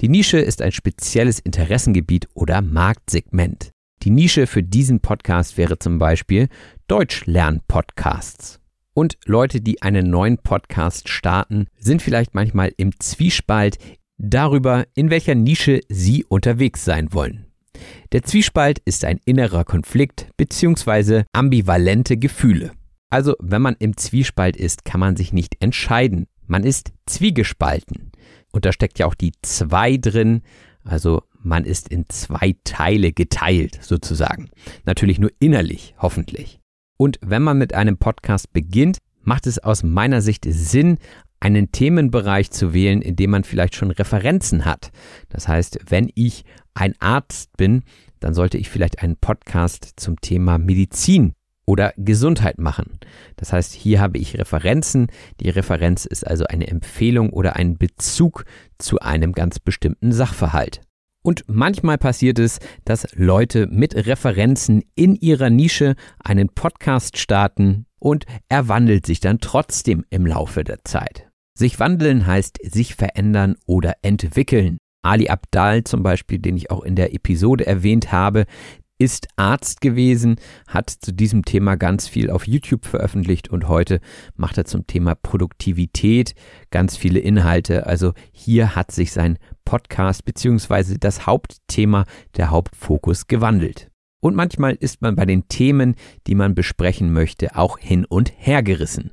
Die 0.00 0.08
Nische 0.08 0.38
ist 0.38 0.62
ein 0.62 0.72
spezielles 0.72 1.38
Interessengebiet 1.38 2.28
oder 2.34 2.62
Marktsegment. 2.62 3.70
Die 4.02 4.10
Nische 4.10 4.46
für 4.46 4.62
diesen 4.62 5.00
Podcast 5.00 5.58
wäre 5.58 5.78
zum 5.78 5.98
Beispiel 5.98 6.48
Deutschlern-Podcasts. 6.88 8.60
Und 8.94 9.18
Leute, 9.24 9.60
die 9.60 9.82
einen 9.82 10.10
neuen 10.10 10.38
Podcast 10.38 11.08
starten, 11.08 11.66
sind 11.78 12.02
vielleicht 12.02 12.34
manchmal 12.34 12.72
im 12.76 12.98
Zwiespalt 12.98 13.78
darüber, 14.18 14.86
in 14.94 15.10
welcher 15.10 15.34
Nische 15.34 15.80
sie 15.88 16.24
unterwegs 16.24 16.84
sein 16.84 17.12
wollen. 17.12 17.46
Der 18.12 18.22
Zwiespalt 18.22 18.80
ist 18.84 19.04
ein 19.04 19.20
innerer 19.24 19.64
Konflikt 19.64 20.28
bzw. 20.36 21.24
ambivalente 21.32 22.16
Gefühle. 22.16 22.72
Also, 23.10 23.34
wenn 23.40 23.62
man 23.62 23.76
im 23.78 23.96
Zwiespalt 23.96 24.56
ist, 24.56 24.84
kann 24.84 25.00
man 25.00 25.16
sich 25.16 25.32
nicht 25.32 25.56
entscheiden. 25.60 26.26
Man 26.46 26.64
ist 26.64 26.92
zwiegespalten. 27.06 28.09
Und 28.52 28.64
da 28.64 28.72
steckt 28.72 28.98
ja 28.98 29.06
auch 29.06 29.14
die 29.14 29.32
zwei 29.42 29.96
drin. 29.96 30.42
Also, 30.84 31.22
man 31.42 31.64
ist 31.64 31.88
in 31.88 32.08
zwei 32.08 32.56
Teile 32.64 33.12
geteilt, 33.12 33.78
sozusagen. 33.82 34.50
Natürlich 34.84 35.18
nur 35.18 35.30
innerlich, 35.38 35.94
hoffentlich. 35.98 36.60
Und 36.96 37.18
wenn 37.22 37.42
man 37.42 37.58
mit 37.58 37.74
einem 37.74 37.96
Podcast 37.96 38.52
beginnt, 38.52 38.98
macht 39.22 39.46
es 39.46 39.58
aus 39.58 39.82
meiner 39.82 40.20
Sicht 40.20 40.44
Sinn, 40.48 40.98
einen 41.40 41.72
Themenbereich 41.72 42.50
zu 42.50 42.74
wählen, 42.74 43.00
in 43.00 43.16
dem 43.16 43.30
man 43.30 43.44
vielleicht 43.44 43.74
schon 43.74 43.90
Referenzen 43.90 44.66
hat. 44.66 44.90
Das 45.30 45.48
heißt, 45.48 45.80
wenn 45.88 46.10
ich 46.14 46.44
ein 46.74 46.94
Arzt 46.98 47.56
bin, 47.56 47.82
dann 48.20 48.34
sollte 48.34 48.58
ich 48.58 48.68
vielleicht 48.68 49.02
einen 49.02 49.16
Podcast 49.16 49.94
zum 49.96 50.20
Thema 50.20 50.58
Medizin 50.58 51.32
oder 51.70 51.94
Gesundheit 51.96 52.58
machen. 52.58 52.98
Das 53.36 53.52
heißt, 53.52 53.72
hier 53.72 54.00
habe 54.00 54.18
ich 54.18 54.36
Referenzen. 54.36 55.06
Die 55.38 55.50
Referenz 55.50 56.04
ist 56.04 56.26
also 56.26 56.44
eine 56.46 56.66
Empfehlung 56.66 57.30
oder 57.30 57.54
ein 57.54 57.78
Bezug 57.78 58.44
zu 58.78 58.98
einem 58.98 59.32
ganz 59.34 59.60
bestimmten 59.60 60.10
Sachverhalt. 60.10 60.80
Und 61.22 61.44
manchmal 61.46 61.96
passiert 61.96 62.40
es, 62.40 62.58
dass 62.84 63.06
Leute 63.14 63.68
mit 63.68 63.94
Referenzen 63.94 64.82
in 64.96 65.14
ihrer 65.14 65.48
Nische 65.48 65.94
einen 66.18 66.48
Podcast 66.48 67.18
starten 67.18 67.86
und 68.00 68.24
er 68.48 68.66
wandelt 68.66 69.06
sich 69.06 69.20
dann 69.20 69.38
trotzdem 69.38 70.04
im 70.10 70.26
Laufe 70.26 70.64
der 70.64 70.82
Zeit. 70.84 71.28
Sich 71.56 71.78
wandeln 71.78 72.26
heißt 72.26 72.58
sich 72.64 72.96
verändern 72.96 73.54
oder 73.66 73.94
entwickeln. 74.02 74.78
Ali 75.02 75.28
Abdal 75.28 75.84
zum 75.84 76.02
Beispiel, 76.02 76.40
den 76.40 76.56
ich 76.56 76.72
auch 76.72 76.82
in 76.82 76.96
der 76.96 77.14
Episode 77.14 77.64
erwähnt 77.64 78.10
habe, 78.10 78.46
ist 79.00 79.28
Arzt 79.36 79.80
gewesen, 79.80 80.36
hat 80.68 80.90
zu 80.90 81.12
diesem 81.12 81.44
Thema 81.44 81.76
ganz 81.76 82.06
viel 82.06 82.30
auf 82.30 82.46
YouTube 82.46 82.84
veröffentlicht 82.84 83.48
und 83.48 83.66
heute 83.66 84.00
macht 84.36 84.58
er 84.58 84.66
zum 84.66 84.86
Thema 84.86 85.14
Produktivität 85.14 86.34
ganz 86.70 86.98
viele 86.98 87.18
Inhalte. 87.18 87.86
Also 87.86 88.12
hier 88.30 88.76
hat 88.76 88.92
sich 88.92 89.12
sein 89.12 89.38
Podcast 89.64 90.26
bzw. 90.26 90.98
das 91.00 91.26
Hauptthema, 91.26 92.04
der 92.36 92.50
Hauptfokus 92.50 93.26
gewandelt. 93.26 93.89
Und 94.20 94.36
manchmal 94.36 94.74
ist 94.74 95.00
man 95.00 95.16
bei 95.16 95.24
den 95.24 95.48
Themen, 95.48 95.94
die 96.26 96.34
man 96.34 96.54
besprechen 96.54 97.12
möchte, 97.12 97.56
auch 97.56 97.78
hin 97.78 98.04
und 98.04 98.32
her 98.36 98.62
gerissen. 98.62 99.12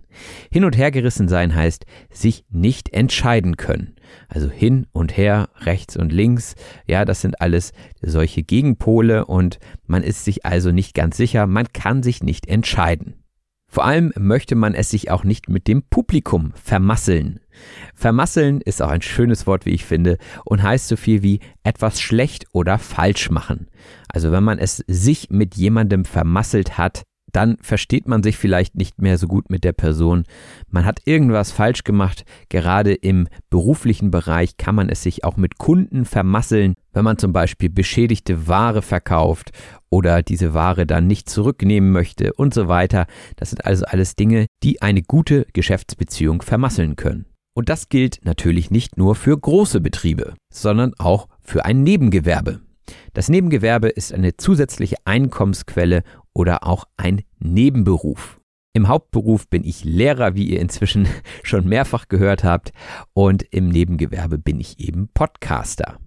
Hin 0.52 0.66
und 0.66 0.78
her 0.78 0.92
gerissen 0.92 1.30
sein 1.30 1.56
heißt, 1.56 1.86
sich 2.12 2.46
nicht 2.50 2.94
entscheiden 2.94 3.56
können. 3.56 3.96
Also 4.28 4.50
hin 4.50 4.86
und 4.92 5.16
her, 5.16 5.50
rechts 5.62 5.96
und 5.96 6.12
links, 6.12 6.56
ja, 6.86 7.06
das 7.06 7.22
sind 7.22 7.40
alles 7.40 7.72
solche 8.02 8.44
Gegenpole 8.44 9.26
und 9.26 9.60
man 9.86 10.04
ist 10.04 10.26
sich 10.26 10.46
also 10.46 10.72
nicht 10.72 10.94
ganz 10.94 11.16
sicher, 11.16 11.48
man 11.48 11.68
kann 11.72 12.04
sich 12.04 12.22
nicht 12.22 12.48
entscheiden. 12.48 13.16
Vor 13.70 13.86
allem 13.86 14.14
möchte 14.18 14.56
man 14.56 14.74
es 14.74 14.90
sich 14.90 15.12
auch 15.12 15.24
nicht 15.24 15.50
mit 15.50 15.68
dem 15.68 15.84
Publikum 15.84 16.54
vermasseln. 16.56 17.42
Vermasseln 17.94 18.62
ist 18.62 18.82
auch 18.82 18.90
ein 18.90 19.02
schönes 19.02 19.46
Wort, 19.46 19.66
wie 19.66 19.72
ich 19.72 19.86
finde, 19.86 20.18
und 20.46 20.64
heißt 20.64 20.88
so 20.88 20.96
viel 20.96 21.22
wie 21.22 21.42
etwas 21.64 22.00
schlecht 22.00 22.46
oder 22.54 22.78
falsch 22.80 23.30
machen. 23.30 23.68
Also 24.08 24.32
wenn 24.32 24.44
man 24.44 24.60
es 24.60 24.84
sich 24.88 25.30
mit 25.30 25.56
jemandem 25.56 26.06
vermasselt 26.06 26.78
hat, 26.78 27.04
dann 27.34 27.58
versteht 27.62 28.08
man 28.08 28.24
sich 28.24 28.38
vielleicht 28.38 28.76
nicht 28.76 29.02
mehr 29.02 29.18
so 29.18 29.28
gut 29.28 29.50
mit 29.50 29.64
der 29.64 29.74
Person. 29.74 30.24
Man 30.70 30.86
hat 30.86 31.02
irgendwas 31.06 31.52
falsch 31.52 31.84
gemacht. 31.84 32.24
Gerade 32.50 32.94
im 32.94 33.28
beruflichen 33.50 34.12
Bereich 34.12 34.58
kann 34.58 34.76
man 34.76 34.90
es 34.90 35.04
sich 35.04 35.24
auch 35.24 35.38
mit 35.38 35.58
Kunden 35.58 36.06
vermasseln, 36.06 36.74
wenn 36.94 37.04
man 37.04 37.18
zum 37.18 37.34
Beispiel 37.34 37.70
beschädigte 37.70 38.48
Ware 38.48 38.82
verkauft 38.82 39.52
oder 39.90 40.24
diese 40.24 40.54
Ware 40.54 40.86
dann 40.86 41.08
nicht 41.08 41.30
zurücknehmen 41.30 41.92
möchte 41.92 42.34
und 42.34 42.54
so 42.54 42.68
weiter. 42.68 43.08
Das 43.36 43.50
sind 43.50 43.66
also 43.66 43.86
alles 43.86 44.16
Dinge, 44.16 44.46
die 44.64 44.82
eine 44.82 45.04
gute 45.04 45.46
Geschäftsbeziehung 45.54 46.42
vermasseln 46.42 46.96
können. 46.96 47.26
Und 47.54 47.70
das 47.70 47.90
gilt 47.90 48.20
natürlich 48.24 48.72
nicht 48.72 48.98
nur 48.98 49.16
für 49.16 49.38
große 49.38 49.82
Betriebe, 49.82 50.36
sondern 50.54 50.94
auch 50.98 51.28
für 51.42 51.66
ein 51.66 51.84
Nebengewerbe. 51.84 52.62
Das 53.18 53.30
Nebengewerbe 53.30 53.90
ist 53.90 54.14
eine 54.14 54.38
zusätzliche 54.38 54.98
Einkommensquelle 55.06 56.04
oder 56.34 56.68
auch 56.68 56.84
ein 56.98 57.24
Nebenberuf. 57.40 58.40
Im 58.74 58.90
Hauptberuf 58.90 59.50
bin 59.50 59.64
ich 59.64 59.84
Lehrer, 59.84 60.36
wie 60.36 60.52
ihr 60.52 60.60
inzwischen 60.60 61.08
schon 61.44 61.68
mehrfach 61.68 62.10
gehört 62.10 62.44
habt, 62.44 62.74
und 63.16 63.42
im 63.42 63.70
Nebengewerbe 63.70 64.38
bin 64.38 64.60
ich 64.60 64.80
eben 64.80 65.10
Podcaster. 65.16 65.98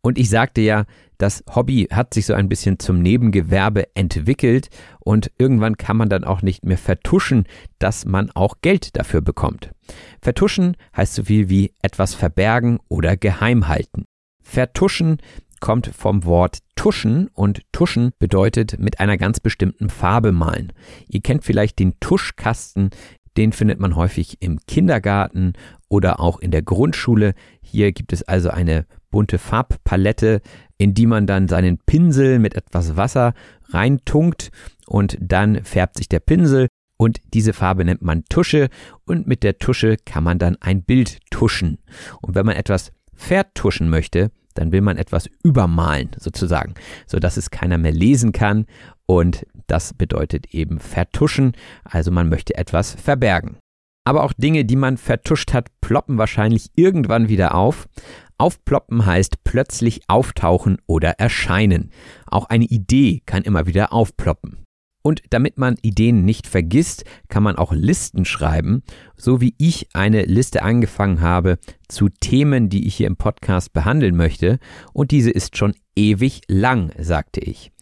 Und 0.00 0.16
ich 0.16 0.30
sagte 0.30 0.60
ja, 0.60 0.84
das 1.18 1.42
Hobby 1.52 1.88
hat 1.90 2.14
sich 2.14 2.26
so 2.26 2.34
ein 2.34 2.48
bisschen 2.48 2.78
zum 2.78 3.02
Nebengewerbe 3.02 3.88
entwickelt 3.96 4.68
und 5.00 5.32
irgendwann 5.38 5.76
kann 5.76 5.96
man 5.96 6.08
dann 6.08 6.22
auch 6.22 6.40
nicht 6.40 6.64
mehr 6.64 6.78
vertuschen, 6.78 7.48
dass 7.80 8.04
man 8.04 8.30
auch 8.30 8.58
Geld 8.62 8.96
dafür 8.96 9.22
bekommt. 9.22 9.72
Vertuschen 10.22 10.76
heißt 10.96 11.14
so 11.14 11.24
viel 11.24 11.48
wie 11.48 11.74
etwas 11.82 12.14
verbergen 12.14 12.78
oder 12.88 13.16
geheim 13.16 13.66
halten. 13.66 14.04
Vertuschen 14.40 15.18
kommt 15.60 15.86
vom 15.88 16.24
Wort 16.24 16.58
tuschen 16.74 17.28
und 17.34 17.62
tuschen 17.72 18.12
bedeutet 18.18 18.78
mit 18.78 19.00
einer 19.00 19.16
ganz 19.16 19.40
bestimmten 19.40 19.90
Farbe 19.90 20.32
malen. 20.32 20.72
Ihr 21.08 21.20
kennt 21.20 21.44
vielleicht 21.44 21.78
den 21.78 21.98
Tuschkasten, 22.00 22.90
den 23.36 23.52
findet 23.52 23.78
man 23.78 23.96
häufig 23.96 24.38
im 24.40 24.58
Kindergarten 24.66 25.52
oder 25.88 26.20
auch 26.20 26.40
in 26.40 26.50
der 26.50 26.62
Grundschule. 26.62 27.34
Hier 27.62 27.92
gibt 27.92 28.12
es 28.12 28.22
also 28.22 28.50
eine 28.50 28.86
bunte 29.10 29.38
Farbpalette, 29.38 30.40
in 30.78 30.94
die 30.94 31.06
man 31.06 31.26
dann 31.26 31.48
seinen 31.48 31.78
Pinsel 31.78 32.38
mit 32.38 32.54
etwas 32.54 32.96
Wasser 32.96 33.34
reintunkt 33.68 34.50
und 34.86 35.16
dann 35.20 35.64
färbt 35.64 35.98
sich 35.98 36.08
der 36.08 36.20
Pinsel 36.20 36.68
und 36.96 37.20
diese 37.32 37.52
Farbe 37.52 37.84
nennt 37.84 38.02
man 38.02 38.24
Tusche 38.28 38.68
und 39.06 39.26
mit 39.26 39.42
der 39.42 39.58
Tusche 39.58 39.96
kann 40.04 40.24
man 40.24 40.38
dann 40.38 40.56
ein 40.60 40.82
Bild 40.82 41.18
tuschen. 41.30 41.78
Und 42.20 42.34
wenn 42.34 42.46
man 42.46 42.56
etwas 42.56 42.92
vertuschen 43.14 43.88
möchte, 43.88 44.30
dann 44.60 44.72
will 44.72 44.82
man 44.82 44.98
etwas 44.98 45.28
übermalen 45.42 46.10
sozusagen, 46.18 46.74
so 47.06 47.18
dass 47.18 47.38
es 47.38 47.50
keiner 47.50 47.78
mehr 47.78 47.92
lesen 47.92 48.32
kann 48.32 48.66
und 49.06 49.46
das 49.66 49.94
bedeutet 49.94 50.54
eben 50.54 50.78
vertuschen, 50.78 51.52
also 51.82 52.10
man 52.10 52.28
möchte 52.28 52.56
etwas 52.56 52.92
verbergen. 52.92 53.56
Aber 54.06 54.22
auch 54.22 54.34
Dinge, 54.34 54.64
die 54.64 54.76
man 54.76 54.98
vertuscht 54.98 55.54
hat, 55.54 55.68
ploppen 55.80 56.18
wahrscheinlich 56.18 56.70
irgendwann 56.74 57.28
wieder 57.28 57.54
auf. 57.54 57.88
Aufploppen 58.38 59.06
heißt 59.06 59.44
plötzlich 59.44 60.02
auftauchen 60.08 60.78
oder 60.86 61.12
erscheinen. 61.18 61.90
Auch 62.26 62.46
eine 62.46 62.64
Idee 62.64 63.22
kann 63.24 63.42
immer 63.42 63.66
wieder 63.66 63.92
aufploppen. 63.92 64.64
Und 65.02 65.22
damit 65.30 65.58
man 65.58 65.76
Ideen 65.82 66.24
nicht 66.24 66.46
vergisst, 66.46 67.04
kann 67.28 67.42
man 67.42 67.56
auch 67.56 67.72
Listen 67.72 68.24
schreiben, 68.24 68.82
so 69.16 69.40
wie 69.40 69.54
ich 69.58 69.88
eine 69.94 70.24
Liste 70.24 70.62
angefangen 70.62 71.20
habe 71.20 71.58
zu 71.88 72.08
Themen, 72.08 72.68
die 72.68 72.86
ich 72.86 72.96
hier 72.96 73.06
im 73.06 73.16
Podcast 73.16 73.72
behandeln 73.72 74.16
möchte. 74.16 74.58
Und 74.92 75.10
diese 75.10 75.30
ist 75.30 75.56
schon 75.56 75.74
ewig 75.96 76.42
lang, 76.48 76.92
sagte 76.98 77.40
ich. 77.40 77.72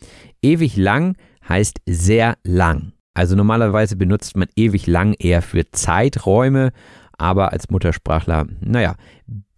Ewig 0.42 0.76
lang 0.76 1.16
heißt 1.48 1.80
sehr 1.86 2.36
lang. 2.44 2.92
Also 3.14 3.34
normalerweise 3.34 3.96
benutzt 3.96 4.36
man 4.36 4.48
ewig 4.54 4.86
lang 4.86 5.14
eher 5.18 5.42
für 5.42 5.68
Zeiträume, 5.72 6.70
aber 7.16 7.52
als 7.52 7.68
Muttersprachler, 7.68 8.46
naja, 8.60 8.94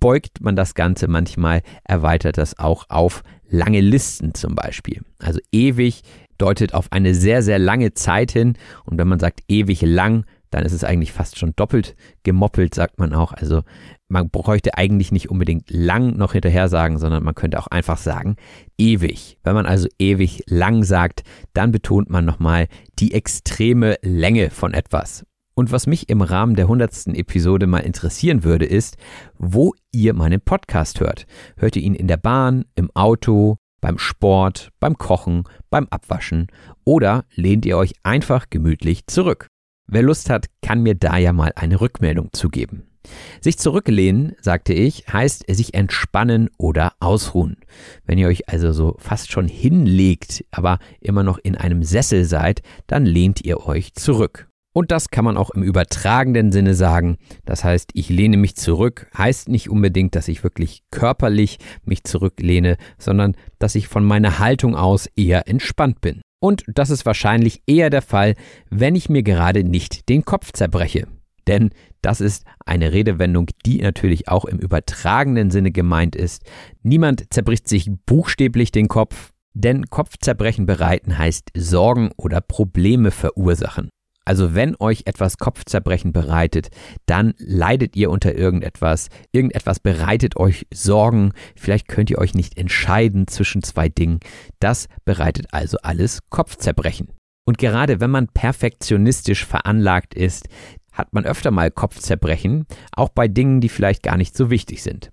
beugt 0.00 0.40
man 0.40 0.56
das 0.56 0.74
Ganze 0.74 1.08
manchmal, 1.08 1.60
erweitert 1.84 2.38
das 2.38 2.58
auch 2.58 2.86
auf 2.88 3.22
lange 3.50 3.80
Listen 3.80 4.32
zum 4.32 4.54
Beispiel. 4.54 5.02
Also 5.18 5.40
ewig 5.52 6.02
deutet 6.40 6.74
auf 6.74 6.90
eine 6.90 7.14
sehr, 7.14 7.42
sehr 7.42 7.58
lange 7.58 7.94
Zeit 7.94 8.32
hin. 8.32 8.54
Und 8.84 8.98
wenn 8.98 9.08
man 9.08 9.20
sagt 9.20 9.40
ewig 9.48 9.82
lang, 9.82 10.24
dann 10.50 10.64
ist 10.64 10.72
es 10.72 10.84
eigentlich 10.84 11.12
fast 11.12 11.38
schon 11.38 11.52
doppelt 11.54 11.94
gemoppelt, 12.24 12.74
sagt 12.74 12.98
man 12.98 13.14
auch. 13.14 13.32
Also 13.32 13.62
man 14.08 14.30
bräuchte 14.30 14.76
eigentlich 14.76 15.12
nicht 15.12 15.30
unbedingt 15.30 15.70
lang 15.70 16.16
noch 16.16 16.32
hinterher 16.32 16.68
sagen, 16.68 16.98
sondern 16.98 17.22
man 17.22 17.34
könnte 17.34 17.58
auch 17.58 17.68
einfach 17.68 17.98
sagen 17.98 18.36
ewig. 18.76 19.38
Wenn 19.44 19.54
man 19.54 19.66
also 19.66 19.88
ewig 19.98 20.42
lang 20.46 20.82
sagt, 20.82 21.22
dann 21.52 21.70
betont 21.70 22.10
man 22.10 22.24
nochmal 22.24 22.66
die 22.98 23.14
extreme 23.14 23.96
Länge 24.02 24.50
von 24.50 24.74
etwas. 24.74 25.24
Und 25.54 25.72
was 25.72 25.86
mich 25.86 26.08
im 26.08 26.22
Rahmen 26.22 26.56
der 26.56 26.68
hundertsten 26.68 27.14
Episode 27.14 27.66
mal 27.66 27.80
interessieren 27.80 28.44
würde, 28.44 28.64
ist, 28.64 28.96
wo 29.36 29.74
ihr 29.92 30.14
meinen 30.14 30.40
Podcast 30.40 31.00
hört. 31.00 31.26
Hört 31.56 31.76
ihr 31.76 31.82
ihn 31.82 31.94
in 31.94 32.08
der 32.08 32.16
Bahn, 32.16 32.64
im 32.76 32.90
Auto, 32.94 33.58
beim 33.80 33.98
Sport, 33.98 34.70
beim 34.80 34.96
Kochen, 34.96 35.44
beim 35.70 35.86
Abwaschen 35.88 36.48
oder 36.84 37.24
lehnt 37.34 37.66
ihr 37.66 37.76
euch 37.76 37.94
einfach 38.02 38.50
gemütlich 38.50 39.06
zurück? 39.06 39.46
Wer 39.86 40.02
Lust 40.02 40.30
hat, 40.30 40.46
kann 40.62 40.82
mir 40.82 40.94
da 40.94 41.16
ja 41.16 41.32
mal 41.32 41.52
eine 41.56 41.80
Rückmeldung 41.80 42.28
zugeben. 42.32 42.84
Sich 43.40 43.58
zurücklehnen, 43.58 44.36
sagte 44.40 44.74
ich, 44.74 45.06
heißt 45.10 45.44
sich 45.48 45.74
entspannen 45.74 46.50
oder 46.58 46.92
ausruhen. 47.00 47.56
Wenn 48.04 48.18
ihr 48.18 48.28
euch 48.28 48.48
also 48.48 48.72
so 48.72 48.96
fast 48.98 49.32
schon 49.32 49.48
hinlegt, 49.48 50.44
aber 50.50 50.78
immer 51.00 51.22
noch 51.22 51.38
in 51.38 51.56
einem 51.56 51.82
Sessel 51.82 52.24
seid, 52.24 52.62
dann 52.86 53.06
lehnt 53.06 53.44
ihr 53.44 53.66
euch 53.66 53.94
zurück. 53.94 54.49
Und 54.72 54.92
das 54.92 55.10
kann 55.10 55.24
man 55.24 55.36
auch 55.36 55.50
im 55.50 55.62
übertragenen 55.64 56.52
Sinne 56.52 56.74
sagen. 56.74 57.18
Das 57.44 57.64
heißt, 57.64 57.90
ich 57.94 58.08
lehne 58.08 58.36
mich 58.36 58.54
zurück, 58.54 59.08
heißt 59.16 59.48
nicht 59.48 59.68
unbedingt, 59.68 60.14
dass 60.14 60.28
ich 60.28 60.44
wirklich 60.44 60.82
körperlich 60.92 61.58
mich 61.84 62.04
zurücklehne, 62.04 62.76
sondern 62.96 63.36
dass 63.58 63.74
ich 63.74 63.88
von 63.88 64.04
meiner 64.04 64.38
Haltung 64.38 64.76
aus 64.76 65.08
eher 65.16 65.48
entspannt 65.48 66.00
bin. 66.00 66.22
Und 66.40 66.64
das 66.68 66.90
ist 66.90 67.04
wahrscheinlich 67.04 67.62
eher 67.66 67.90
der 67.90 68.02
Fall, 68.02 68.34
wenn 68.70 68.94
ich 68.94 69.08
mir 69.08 69.22
gerade 69.22 69.64
nicht 69.64 70.08
den 70.08 70.24
Kopf 70.24 70.52
zerbreche. 70.52 71.06
Denn 71.48 71.70
das 72.00 72.20
ist 72.20 72.44
eine 72.64 72.92
Redewendung, 72.92 73.48
die 73.66 73.82
natürlich 73.82 74.28
auch 74.28 74.44
im 74.44 74.58
übertragenen 74.58 75.50
Sinne 75.50 75.72
gemeint 75.72 76.14
ist. 76.14 76.44
Niemand 76.82 77.24
zerbricht 77.34 77.68
sich 77.68 77.90
buchstäblich 78.06 78.70
den 78.70 78.86
Kopf, 78.88 79.32
denn 79.52 79.86
Kopfzerbrechen 79.86 80.64
bereiten 80.64 81.18
heißt 81.18 81.50
Sorgen 81.54 82.10
oder 82.16 82.40
Probleme 82.40 83.10
verursachen. 83.10 83.90
Also 84.30 84.54
wenn 84.54 84.76
euch 84.78 85.02
etwas 85.06 85.38
Kopfzerbrechen 85.38 86.12
bereitet, 86.12 86.68
dann 87.06 87.34
leidet 87.38 87.96
ihr 87.96 88.10
unter 88.10 88.32
irgendetwas. 88.32 89.08
Irgendetwas 89.32 89.80
bereitet 89.80 90.36
euch 90.36 90.68
Sorgen. 90.72 91.32
Vielleicht 91.56 91.88
könnt 91.88 92.10
ihr 92.10 92.18
euch 92.18 92.32
nicht 92.34 92.56
entscheiden 92.56 93.26
zwischen 93.26 93.64
zwei 93.64 93.88
Dingen. 93.88 94.20
Das 94.60 94.86
bereitet 95.04 95.48
also 95.50 95.78
alles 95.82 96.20
Kopfzerbrechen. 96.30 97.08
Und 97.44 97.58
gerade 97.58 97.98
wenn 97.98 98.12
man 98.12 98.28
perfektionistisch 98.28 99.44
veranlagt 99.44 100.14
ist, 100.14 100.48
hat 100.92 101.12
man 101.12 101.24
öfter 101.24 101.50
mal 101.50 101.72
Kopfzerbrechen, 101.72 102.66
auch 102.92 103.08
bei 103.08 103.26
Dingen, 103.26 103.60
die 103.60 103.68
vielleicht 103.68 104.04
gar 104.04 104.16
nicht 104.16 104.36
so 104.36 104.48
wichtig 104.48 104.84
sind. 104.84 105.10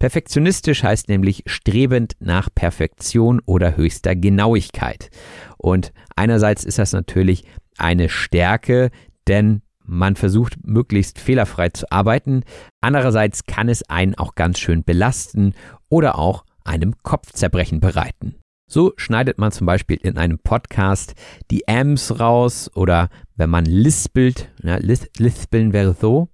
Perfektionistisch 0.00 0.82
heißt 0.82 1.08
nämlich 1.08 1.44
strebend 1.46 2.14
nach 2.18 2.48
Perfektion 2.52 3.40
oder 3.46 3.76
höchster 3.76 4.16
Genauigkeit. 4.16 5.08
Und 5.56 5.92
einerseits 6.16 6.64
ist 6.64 6.80
das 6.80 6.92
natürlich 6.92 7.44
eine 7.78 8.08
Stärke, 8.08 8.90
denn 9.28 9.62
man 9.84 10.16
versucht 10.16 10.56
möglichst 10.66 11.18
fehlerfrei 11.18 11.68
zu 11.68 11.90
arbeiten. 11.90 12.42
Andererseits 12.80 13.44
kann 13.44 13.68
es 13.68 13.88
einen 13.88 14.14
auch 14.16 14.34
ganz 14.34 14.58
schön 14.58 14.82
belasten 14.82 15.54
oder 15.88 16.18
auch 16.18 16.44
einem 16.64 16.94
Kopfzerbrechen 17.02 17.80
bereiten. 17.80 18.36
So 18.68 18.92
schneidet 18.96 19.38
man 19.38 19.52
zum 19.52 19.64
Beispiel 19.64 19.98
in 20.02 20.18
einem 20.18 20.40
Podcast 20.40 21.14
die 21.52 21.62
Ms 21.68 22.18
raus 22.18 22.68
oder 22.74 23.10
wenn 23.36 23.48
man 23.48 23.64
lispelt, 23.64 24.50
ja, 24.62 24.76
lis 24.76 25.08
lispeln 25.18 25.72
wäre 25.72 25.94
so. 25.94 26.28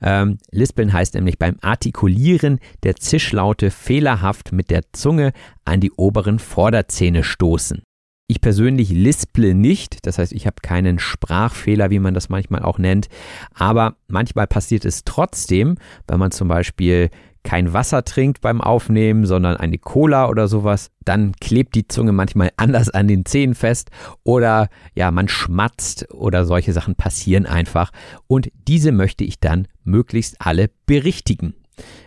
Ähm, 0.00 0.38
lispeln 0.50 0.92
heißt 0.92 1.14
nämlich 1.14 1.38
beim 1.38 1.56
Artikulieren 1.60 2.58
der 2.82 2.96
Zischlaute 2.96 3.70
fehlerhaft 3.70 4.52
mit 4.52 4.70
der 4.70 4.82
Zunge 4.92 5.32
an 5.64 5.80
die 5.80 5.92
oberen 5.92 6.40
Vorderzähne 6.40 7.22
stoßen. 7.22 7.82
Ich 8.30 8.42
persönlich 8.42 8.90
lisple 8.90 9.54
nicht, 9.54 10.06
das 10.06 10.18
heißt, 10.18 10.34
ich 10.34 10.46
habe 10.46 10.56
keinen 10.60 10.98
Sprachfehler, 10.98 11.88
wie 11.88 11.98
man 11.98 12.12
das 12.12 12.28
manchmal 12.28 12.62
auch 12.62 12.78
nennt, 12.78 13.08
aber 13.54 13.96
manchmal 14.06 14.46
passiert 14.46 14.84
es 14.84 15.04
trotzdem, 15.04 15.76
wenn 16.06 16.18
man 16.18 16.30
zum 16.30 16.46
Beispiel 16.46 17.08
kein 17.42 17.72
Wasser 17.72 18.04
trinkt 18.04 18.42
beim 18.42 18.60
Aufnehmen, 18.60 19.24
sondern 19.24 19.56
eine 19.56 19.78
Cola 19.78 20.28
oder 20.28 20.46
sowas, 20.46 20.90
dann 21.06 21.32
klebt 21.40 21.74
die 21.74 21.88
Zunge 21.88 22.12
manchmal 22.12 22.50
anders 22.58 22.90
an 22.90 23.08
den 23.08 23.24
Zähnen 23.24 23.54
fest 23.54 23.90
oder 24.24 24.68
ja, 24.94 25.10
man 25.10 25.28
schmatzt 25.28 26.12
oder 26.12 26.44
solche 26.44 26.74
Sachen 26.74 26.96
passieren 26.96 27.46
einfach 27.46 27.92
und 28.26 28.50
diese 28.68 28.92
möchte 28.92 29.24
ich 29.24 29.40
dann 29.40 29.68
möglichst 29.84 30.36
alle 30.40 30.68
berichtigen. 30.84 31.54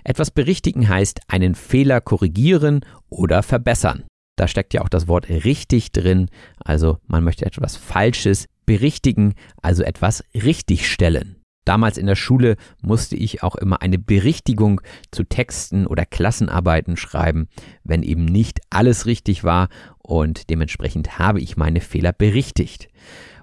Etwas 0.03 0.29
berichtigen 0.29 0.87
heißt 0.87 1.21
einen 1.29 1.55
Fehler 1.55 1.99
korrigieren 1.99 2.81
oder 3.09 3.41
verbessern. 3.41 4.03
Da 4.41 4.47
steckt 4.47 4.73
ja 4.73 4.81
auch 4.81 4.89
das 4.89 5.07
Wort 5.07 5.29
richtig 5.29 5.91
drin. 5.91 6.27
Also 6.57 6.97
man 7.05 7.23
möchte 7.23 7.45
etwas 7.45 7.75
Falsches 7.75 8.47
berichtigen, 8.65 9.35
also 9.61 9.83
etwas 9.83 10.23
richtigstellen. 10.33 11.35
Damals 11.63 11.99
in 11.99 12.07
der 12.07 12.15
Schule 12.15 12.55
musste 12.81 13.15
ich 13.15 13.43
auch 13.43 13.55
immer 13.55 13.83
eine 13.83 13.99
Berichtigung 13.99 14.81
zu 15.11 15.25
Texten 15.25 15.85
oder 15.85 16.07
Klassenarbeiten 16.07 16.97
schreiben, 16.97 17.49
wenn 17.83 18.01
eben 18.01 18.25
nicht 18.25 18.61
alles 18.71 19.05
richtig 19.05 19.43
war 19.43 19.69
und 19.99 20.49
dementsprechend 20.49 21.19
habe 21.19 21.39
ich 21.39 21.55
meine 21.55 21.79
Fehler 21.79 22.11
berichtigt. 22.11 22.87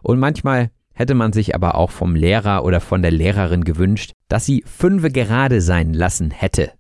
Und 0.03 0.19
manchmal 0.19 0.73
hätte 0.99 1.15
man 1.15 1.33
sich 1.33 1.55
aber 1.55 1.77
auch 1.77 1.93
vom 1.93 2.17
Lehrer 2.17 2.65
oder 2.65 2.81
von 2.81 3.03
der 3.03 3.13
Lehrerin 3.13 3.63
gewünscht, 3.63 4.15
dass 4.27 4.45
sie 4.45 4.65
fünfe 4.67 5.11
gerade 5.11 5.61
sein 5.61 5.95
lassen 5.95 6.33
hätte. 6.33 6.73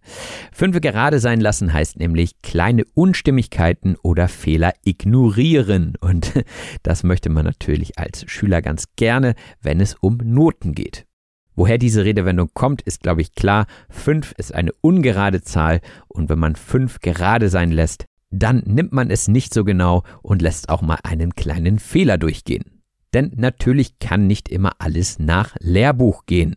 Fünfe 0.51 0.81
gerade 0.81 1.21
sein 1.21 1.41
lassen 1.41 1.73
heißt 1.73 2.01
nämlich 2.01 2.43
kleine 2.43 2.83
Unstimmigkeiten 2.95 3.95
oder 4.03 4.27
Fehler 4.27 4.73
ignorieren. 4.85 5.95
Und 6.01 6.33
das 6.83 7.05
möchte 7.05 7.31
man 7.31 7.45
natürlich 7.45 7.97
als 7.97 8.29
Schüler 8.29 8.61
ganz 8.61 8.87
gerne, 8.97 9.37
wenn 9.62 9.81
es 9.81 9.95
um 9.95 10.16
Noten 10.16 10.75
geht. 10.75 11.07
Woher 11.55 11.79
diese 11.79 12.05
Redewendung 12.05 12.51
kommt, 12.55 12.83
ist, 12.83 13.03
glaube 13.03 13.21
ich, 13.21 13.37
klar. 13.37 13.66
Fünf 13.89 14.35
ist 14.37 14.53
eine 14.53 14.73
ungerade 14.81 15.43
Zahl 15.43 15.81
und 16.09 16.29
wenn 16.29 16.41
man 16.41 16.57
fünf 16.57 16.99
gerade 16.99 17.49
sein 17.49 17.71
lässt, 17.71 18.07
dann 18.31 18.64
nimmt 18.66 18.93
man 18.93 19.11
es 19.11 19.29
nicht 19.29 19.55
so 19.55 19.64
genau 19.64 20.03
und 20.23 20.43
lässt 20.43 20.71
auch 20.71 20.83
mal 20.83 20.99
einen 21.05 21.37
kleinen 21.37 21.79
Fehler 21.79 22.19
durchgehen. 22.19 22.78
Denn 23.15 23.33
natürlich 23.37 23.99
kann 23.99 24.27
nicht 24.27 24.49
immer 24.49 24.73
alles 24.79 25.19
nach 25.19 25.57
Lehrbuch 25.61 26.27
gehen. 26.27 26.55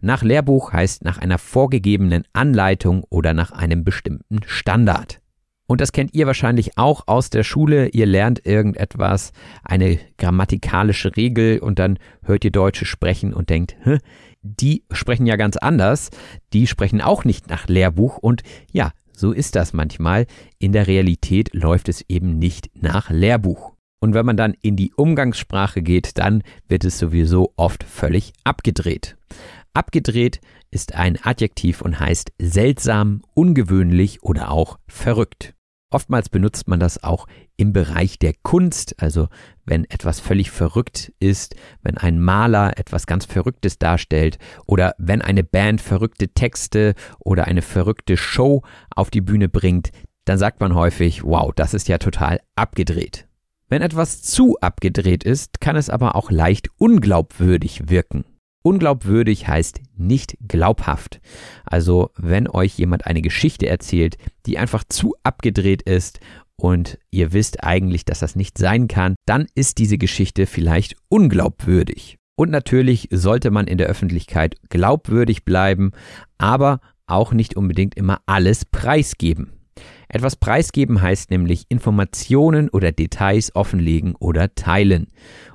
Nach 0.00 0.22
Lehrbuch 0.22 0.72
heißt 0.72 1.04
nach 1.04 1.18
einer 1.18 1.38
vorgegebenen 1.38 2.24
Anleitung 2.32 3.04
oder 3.10 3.34
nach 3.34 3.50
einem 3.50 3.84
bestimmten 3.84 4.40
Standard. 4.46 5.20
Und 5.66 5.80
das 5.80 5.92
kennt 5.92 6.14
ihr 6.14 6.26
wahrscheinlich 6.26 6.76
auch 6.78 7.06
aus 7.06 7.30
der 7.30 7.44
Schule. 7.44 7.90
Ihr 7.90 8.06
lernt 8.06 8.44
irgendetwas, 8.44 9.32
eine 9.62 10.00
grammatikalische 10.18 11.16
Regel 11.16 11.60
und 11.60 11.78
dann 11.78 11.98
hört 12.24 12.44
ihr 12.44 12.50
Deutsche 12.50 12.86
sprechen 12.86 13.32
und 13.32 13.50
denkt, 13.50 13.76
Hä, 13.84 13.98
die 14.42 14.84
sprechen 14.90 15.26
ja 15.26 15.36
ganz 15.36 15.56
anders. 15.56 16.10
Die 16.52 16.66
sprechen 16.66 17.00
auch 17.00 17.24
nicht 17.24 17.48
nach 17.50 17.68
Lehrbuch 17.68 18.18
und 18.18 18.42
ja, 18.72 18.90
so 19.12 19.32
ist 19.32 19.54
das 19.54 19.72
manchmal. 19.72 20.26
In 20.58 20.72
der 20.72 20.86
Realität 20.86 21.54
läuft 21.54 21.88
es 21.88 22.04
eben 22.08 22.38
nicht 22.38 22.70
nach 22.74 23.10
Lehrbuch. 23.10 23.69
Und 24.00 24.14
wenn 24.14 24.26
man 24.26 24.36
dann 24.36 24.54
in 24.62 24.76
die 24.76 24.92
Umgangssprache 24.94 25.82
geht, 25.82 26.18
dann 26.18 26.42
wird 26.68 26.84
es 26.84 26.98
sowieso 26.98 27.52
oft 27.56 27.84
völlig 27.84 28.32
abgedreht. 28.44 29.16
Abgedreht 29.74 30.40
ist 30.70 30.94
ein 30.94 31.18
Adjektiv 31.22 31.82
und 31.82 32.00
heißt 32.00 32.32
seltsam, 32.40 33.22
ungewöhnlich 33.34 34.22
oder 34.22 34.50
auch 34.50 34.78
verrückt. 34.88 35.54
Oftmals 35.92 36.28
benutzt 36.28 36.68
man 36.68 36.78
das 36.78 37.02
auch 37.02 37.26
im 37.56 37.72
Bereich 37.72 38.18
der 38.18 38.32
Kunst, 38.42 38.94
also 39.02 39.28
wenn 39.64 39.84
etwas 39.90 40.20
völlig 40.20 40.50
verrückt 40.52 41.12
ist, 41.18 41.56
wenn 41.82 41.98
ein 41.98 42.20
Maler 42.20 42.78
etwas 42.78 43.06
ganz 43.06 43.24
Verrücktes 43.24 43.78
darstellt 43.78 44.38
oder 44.66 44.94
wenn 44.98 45.20
eine 45.20 45.42
Band 45.42 45.80
verrückte 45.80 46.28
Texte 46.28 46.94
oder 47.18 47.46
eine 47.46 47.62
verrückte 47.62 48.16
Show 48.16 48.62
auf 48.94 49.10
die 49.10 49.20
Bühne 49.20 49.48
bringt, 49.48 49.90
dann 50.24 50.38
sagt 50.38 50.60
man 50.60 50.76
häufig, 50.76 51.24
wow, 51.24 51.52
das 51.54 51.74
ist 51.74 51.88
ja 51.88 51.98
total 51.98 52.40
abgedreht. 52.54 53.26
Wenn 53.70 53.82
etwas 53.82 54.20
zu 54.20 54.58
abgedreht 54.60 55.22
ist, 55.22 55.60
kann 55.60 55.76
es 55.76 55.90
aber 55.90 56.16
auch 56.16 56.32
leicht 56.32 56.70
unglaubwürdig 56.76 57.88
wirken. 57.88 58.24
Unglaubwürdig 58.62 59.46
heißt 59.46 59.80
nicht 59.96 60.36
glaubhaft. 60.48 61.20
Also 61.64 62.10
wenn 62.16 62.48
euch 62.48 62.76
jemand 62.76 63.06
eine 63.06 63.22
Geschichte 63.22 63.68
erzählt, 63.68 64.16
die 64.46 64.58
einfach 64.58 64.82
zu 64.88 65.14
abgedreht 65.22 65.82
ist 65.82 66.18
und 66.56 66.98
ihr 67.12 67.32
wisst 67.32 67.62
eigentlich, 67.62 68.04
dass 68.04 68.18
das 68.18 68.34
nicht 68.34 68.58
sein 68.58 68.88
kann, 68.88 69.14
dann 69.24 69.46
ist 69.54 69.78
diese 69.78 69.98
Geschichte 69.98 70.46
vielleicht 70.46 70.96
unglaubwürdig. 71.08 72.16
Und 72.36 72.50
natürlich 72.50 73.08
sollte 73.12 73.52
man 73.52 73.68
in 73.68 73.78
der 73.78 73.86
Öffentlichkeit 73.86 74.56
glaubwürdig 74.68 75.44
bleiben, 75.44 75.92
aber 76.38 76.80
auch 77.06 77.32
nicht 77.32 77.56
unbedingt 77.56 77.94
immer 77.94 78.20
alles 78.26 78.64
preisgeben. 78.64 79.59
Etwas 80.12 80.34
preisgeben 80.34 81.00
heißt 81.00 81.30
nämlich 81.30 81.66
Informationen 81.68 82.68
oder 82.68 82.90
Details 82.90 83.54
offenlegen 83.54 84.16
oder 84.16 84.54
teilen. 84.56 85.06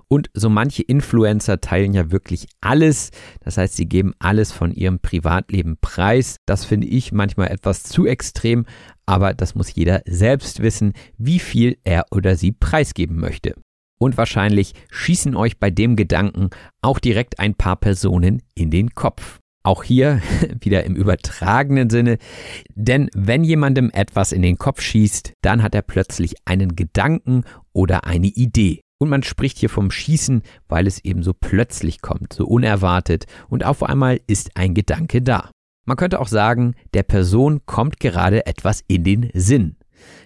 Und 0.08 0.30
so 0.34 0.50
manche 0.50 0.84
Influencer 0.84 1.60
teilen 1.60 1.94
ja 1.94 2.10
wirklich 2.12 2.48
alles. 2.62 3.12
Das 3.42 3.58
heißt, 3.58 3.76
sie 3.76 3.88
geben 3.88 4.14
alles 4.20 4.54
von 4.54 4.72
ihrem 4.72 5.00
Privatleben 5.00 5.78
preis. 5.82 6.38
Das 6.46 6.64
finde 6.64 6.88
ich 6.88 7.12
manchmal 7.12 7.50
etwas 7.50 7.84
zu 7.84 8.06
extrem, 8.06 8.66
aber 9.06 9.34
das 9.34 9.56
muss 9.56 9.74
jeder 9.74 10.02
selbst 10.06 10.62
wissen, 10.62 10.94
wie 11.18 11.40
viel 11.40 11.78
er 11.84 12.06
oder 12.12 12.38
sie 12.38 12.54
preisgeben 12.54 13.20
möchte. 13.20 13.56
Und 14.00 14.18
wahrscheinlich 14.18 14.74
schießen 14.90 15.36
euch 15.36 15.60
bei 15.60 15.70
dem 15.70 15.96
Gedanken 15.96 16.50
auch 16.82 17.00
direkt 17.00 17.40
ein 17.40 17.56
paar 17.56 17.76
Personen 17.76 18.42
in 18.54 18.70
den 18.70 18.92
Kopf. 18.92 19.40
Auch 19.66 19.84
hier 19.84 20.22
wieder 20.62 20.84
im 20.84 20.96
übertragenen 20.96 21.90
Sinne, 21.90 22.20
denn 22.76 23.10
wenn 23.16 23.44
jemandem 23.44 23.90
etwas 23.92 24.32
in 24.32 24.44
den 24.44 24.60
Kopf 24.60 24.80
schießt, 24.80 25.34
dann 25.42 25.64
hat 25.64 25.74
er 25.74 25.82
plötzlich 25.82 26.36
einen 26.46 26.76
Gedanken 26.76 27.44
oder 27.74 28.06
eine 28.06 28.28
Idee. 28.28 28.82
Und 29.00 29.10
man 29.10 29.24
spricht 29.24 29.58
hier 29.58 29.70
vom 29.70 29.90
Schießen, 29.90 30.44
weil 30.68 30.86
es 30.86 31.04
eben 31.04 31.24
so 31.24 31.34
plötzlich 31.34 32.02
kommt, 32.02 32.32
so 32.32 32.46
unerwartet 32.46 33.26
und 33.50 33.66
auf 33.66 33.82
einmal 33.82 34.20
ist 34.28 34.52
ein 34.54 34.76
Gedanke 34.76 35.24
da. 35.24 35.50
Man 35.88 35.98
könnte 35.98 36.20
auch 36.20 36.28
sagen, 36.28 36.76
der 36.94 37.04
Person 37.04 37.62
kommt 37.66 38.00
gerade 38.00 38.46
etwas 38.46 38.84
in 38.88 39.04
den 39.04 39.32
Sinn. 39.34 39.78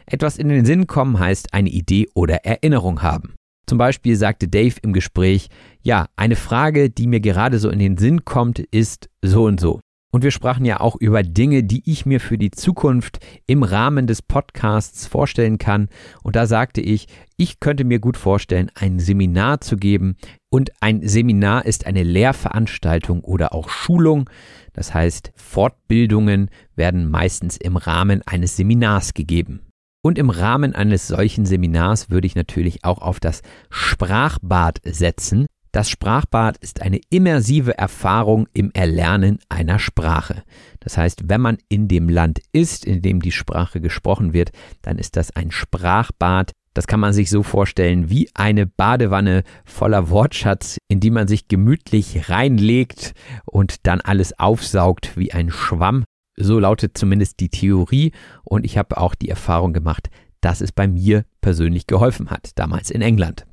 Etwas 0.05 0.37
in 0.37 0.49
den 0.49 0.65
Sinn 0.65 0.85
kommen 0.85 1.17
heißt 1.17 1.53
eine 1.53 1.69
Idee 1.69 2.09
oder 2.13 2.45
Erinnerung 2.45 3.01
haben. 3.01 3.35
Zum 3.69 3.77
Beispiel 3.77 4.15
sagte 4.15 4.47
Dave 4.47 4.77
im 4.81 4.93
Gespräch, 4.93 5.47
ja, 5.83 6.07
eine 6.15 6.35
Frage, 6.35 6.89
die 6.89 7.05
mir 7.05 7.19
gerade 7.19 7.59
so 7.59 7.69
in 7.69 7.77
den 7.77 7.97
Sinn 7.97 8.25
kommt, 8.25 8.57
ist 8.57 9.11
so 9.21 9.43
und 9.43 9.59
so. 9.59 9.79
Und 10.11 10.23
wir 10.23 10.31
sprachen 10.31 10.65
ja 10.65 10.79
auch 10.79 10.95
über 10.95 11.21
Dinge, 11.21 11.63
die 11.63 11.83
ich 11.85 12.07
mir 12.07 12.19
für 12.19 12.39
die 12.39 12.49
Zukunft 12.49 13.19
im 13.45 13.61
Rahmen 13.61 14.07
des 14.07 14.23
Podcasts 14.23 15.05
vorstellen 15.05 15.59
kann. 15.59 15.87
Und 16.23 16.35
da 16.35 16.47
sagte 16.47 16.81
ich, 16.81 17.05
ich 17.37 17.59
könnte 17.59 17.83
mir 17.83 17.99
gut 17.99 18.17
vorstellen, 18.17 18.71
ein 18.73 18.97
Seminar 18.97 19.61
zu 19.61 19.77
geben. 19.77 20.15
Und 20.49 20.71
ein 20.81 21.07
Seminar 21.07 21.67
ist 21.67 21.85
eine 21.85 22.01
Lehrveranstaltung 22.01 23.23
oder 23.23 23.53
auch 23.53 23.69
Schulung. 23.69 24.31
Das 24.73 24.95
heißt, 24.95 25.31
Fortbildungen 25.35 26.49
werden 26.75 27.07
meistens 27.07 27.55
im 27.55 27.77
Rahmen 27.77 28.23
eines 28.25 28.57
Seminars 28.57 29.13
gegeben. 29.13 29.61
Und 30.01 30.17
im 30.17 30.29
Rahmen 30.29 30.75
eines 30.75 31.07
solchen 31.07 31.45
Seminars 31.45 32.09
würde 32.09 32.25
ich 32.25 32.35
natürlich 32.35 32.85
auch 32.85 33.01
auf 33.01 33.19
das 33.19 33.41
Sprachbad 33.69 34.79
setzen. 34.85 35.45
Das 35.73 35.89
Sprachbad 35.89 36.57
ist 36.57 36.81
eine 36.81 37.01
immersive 37.09 37.77
Erfahrung 37.77 38.47
im 38.53 38.71
Erlernen 38.71 39.39
einer 39.49 39.77
Sprache. 39.77 40.43
Das 40.79 40.97
heißt, 40.97 41.27
wenn 41.27 41.41
man 41.41 41.57
in 41.67 41.87
dem 41.87 42.07
Land 42.07 42.39
ist, 42.53 42.85
in 42.85 43.01
dem 43.01 43.21
die 43.21 43.33
Sprache 43.33 43.81
gesprochen 43.81 44.33
wird, 44.33 44.51
dann 44.81 44.97
ist 44.97 45.17
das 45.17 45.35
ein 45.35 45.51
Sprachbad. 45.51 46.53
Das 46.73 46.87
kann 46.87 47.01
man 47.01 47.13
sich 47.13 47.29
so 47.29 47.43
vorstellen 47.43 48.09
wie 48.09 48.29
eine 48.33 48.65
Badewanne 48.65 49.43
voller 49.65 50.09
Wortschatz, 50.09 50.77
in 50.87 51.01
die 51.01 51.11
man 51.11 51.27
sich 51.27 51.49
gemütlich 51.49 52.29
reinlegt 52.29 53.11
und 53.45 53.85
dann 53.85 53.99
alles 53.99 54.39
aufsaugt 54.39 55.17
wie 55.17 55.33
ein 55.33 55.51
Schwamm. 55.51 56.05
So 56.41 56.57
lautet 56.57 56.97
zumindest 56.97 57.41
die 57.41 57.49
Theorie 57.49 58.13
und 58.45 58.65
ich 58.65 58.77
habe 58.77 58.97
auch 58.97 59.13
die 59.13 59.29
Erfahrung 59.29 59.73
gemacht, 59.73 60.09
dass 60.39 60.61
es 60.61 60.71
bei 60.71 60.87
mir 60.87 61.25
persönlich 61.41 61.85
geholfen 61.85 62.29
hat, 62.29 62.51
damals 62.55 62.91
in 62.91 63.01
England. 63.01 63.45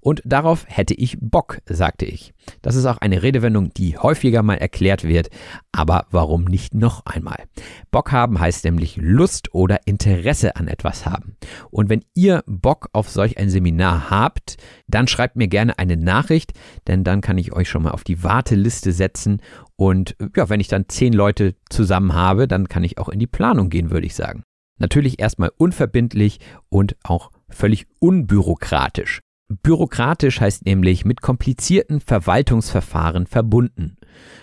Und 0.00 0.22
darauf 0.24 0.64
hätte 0.68 0.94
ich 0.94 1.18
Bock, 1.20 1.58
sagte 1.66 2.04
ich. 2.04 2.32
Das 2.62 2.76
ist 2.76 2.86
auch 2.86 2.98
eine 2.98 3.22
Redewendung, 3.22 3.72
die 3.74 3.98
häufiger 3.98 4.42
mal 4.42 4.58
erklärt 4.58 5.04
wird, 5.04 5.30
aber 5.72 6.06
warum 6.10 6.44
nicht 6.44 6.74
noch 6.74 7.04
einmal? 7.06 7.44
Bock 7.90 8.12
haben 8.12 8.38
heißt 8.38 8.64
nämlich 8.64 8.96
Lust 8.96 9.52
oder 9.52 9.80
Interesse 9.84 10.56
an 10.56 10.68
etwas 10.68 11.06
haben. 11.06 11.36
Und 11.70 11.88
wenn 11.88 12.04
ihr 12.14 12.44
Bock 12.46 12.88
auf 12.92 13.08
solch 13.08 13.38
ein 13.38 13.50
Seminar 13.50 14.10
habt, 14.10 14.58
dann 14.86 15.08
schreibt 15.08 15.36
mir 15.36 15.48
gerne 15.48 15.78
eine 15.78 15.96
Nachricht, 15.96 16.52
denn 16.86 17.02
dann 17.02 17.20
kann 17.20 17.38
ich 17.38 17.52
euch 17.52 17.68
schon 17.68 17.82
mal 17.82 17.90
auf 17.90 18.04
die 18.04 18.22
Warteliste 18.22 18.92
setzen 18.92 19.40
und 19.76 20.16
ja, 20.34 20.48
wenn 20.48 20.60
ich 20.60 20.68
dann 20.68 20.88
zehn 20.88 21.12
Leute 21.12 21.54
zusammen 21.68 22.14
habe, 22.14 22.48
dann 22.48 22.68
kann 22.68 22.84
ich 22.84 22.98
auch 22.98 23.08
in 23.08 23.18
die 23.18 23.26
Planung 23.26 23.68
gehen, 23.68 23.90
würde 23.90 24.06
ich 24.06 24.14
sagen. 24.14 24.42
Natürlich 24.78 25.18
erstmal 25.18 25.50
unverbindlich 25.56 26.40
und 26.68 26.96
auch 27.02 27.30
völlig 27.48 27.86
unbürokratisch. 27.98 29.20
Bürokratisch 29.48 30.40
heißt 30.40 30.66
nämlich 30.66 31.04
mit 31.04 31.22
komplizierten 31.22 32.00
Verwaltungsverfahren 32.00 33.26
verbunden. 33.26 33.96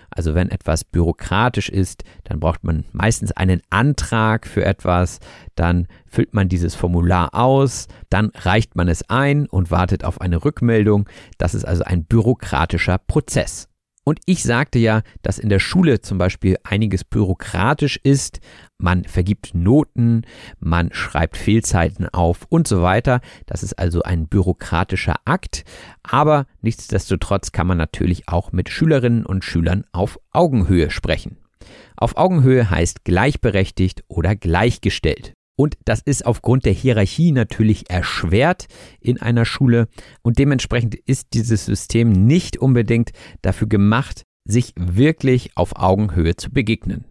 Also 0.09 0.35
wenn 0.35 0.49
etwas 0.49 0.83
bürokratisch 0.83 1.69
ist, 1.69 2.03
dann 2.23 2.39
braucht 2.39 2.63
man 2.63 2.85
meistens 2.91 3.31
einen 3.31 3.61
Antrag 3.69 4.47
für 4.47 4.63
etwas, 4.63 5.19
dann 5.55 5.87
füllt 6.05 6.33
man 6.33 6.47
dieses 6.47 6.75
Formular 6.75 7.33
aus, 7.33 7.87
dann 8.09 8.31
reicht 8.35 8.75
man 8.75 8.87
es 8.87 9.09
ein 9.09 9.47
und 9.47 9.71
wartet 9.71 10.05
auf 10.05 10.21
eine 10.21 10.45
Rückmeldung. 10.45 11.09
Das 11.37 11.55
ist 11.55 11.65
also 11.65 11.83
ein 11.83 12.05
bürokratischer 12.05 12.97
Prozess. 12.99 13.67
Und 14.05 14.19
ich 14.25 14.43
sagte 14.43 14.79
ja, 14.79 15.01
dass 15.21 15.39
in 15.39 15.49
der 15.49 15.59
Schule 15.59 16.01
zum 16.01 16.17
Beispiel 16.17 16.57
einiges 16.63 17.03
bürokratisch 17.03 17.99
ist. 18.03 18.39
Man 18.83 19.05
vergibt 19.05 19.55
Noten, 19.55 20.23
man 20.59 20.91
schreibt 20.91 21.37
Fehlzeiten 21.37 22.09
auf 22.09 22.45
und 22.49 22.67
so 22.67 22.81
weiter. 22.81 23.21
Das 23.45 23.63
ist 23.63 23.79
also 23.79 24.03
ein 24.03 24.27
bürokratischer 24.27 25.15
Akt. 25.23 25.63
Aber 26.03 26.47
nichtsdestotrotz 26.61 27.53
kann 27.53 27.65
man 27.65 27.77
natürlich 27.77 28.27
auch 28.27 28.51
mit 28.51 28.67
Schülerinnen 28.67 29.25
und 29.25 29.45
Schülern 29.45 29.85
auf 29.93 30.19
Augenhöhe 30.33 30.89
sprechen. 30.89 31.37
Auf 31.95 32.17
Augenhöhe 32.17 32.69
heißt 32.69 33.05
gleichberechtigt 33.05 34.03
oder 34.09 34.35
gleichgestellt. 34.35 35.31
Und 35.55 35.77
das 35.85 36.01
ist 36.01 36.25
aufgrund 36.25 36.65
der 36.65 36.73
Hierarchie 36.73 37.31
natürlich 37.31 37.89
erschwert 37.89 38.65
in 38.99 39.21
einer 39.21 39.45
Schule 39.45 39.87
und 40.23 40.39
dementsprechend 40.39 40.95
ist 40.95 41.29
dieses 41.33 41.65
System 41.65 42.11
nicht 42.11 42.57
unbedingt 42.57 43.11
dafür 43.41 43.69
gemacht, 43.69 44.23
sich 44.43 44.73
wirklich 44.75 45.51
auf 45.55 45.77
Augenhöhe 45.77 46.35
zu 46.35 46.51
begegnen. 46.51 47.05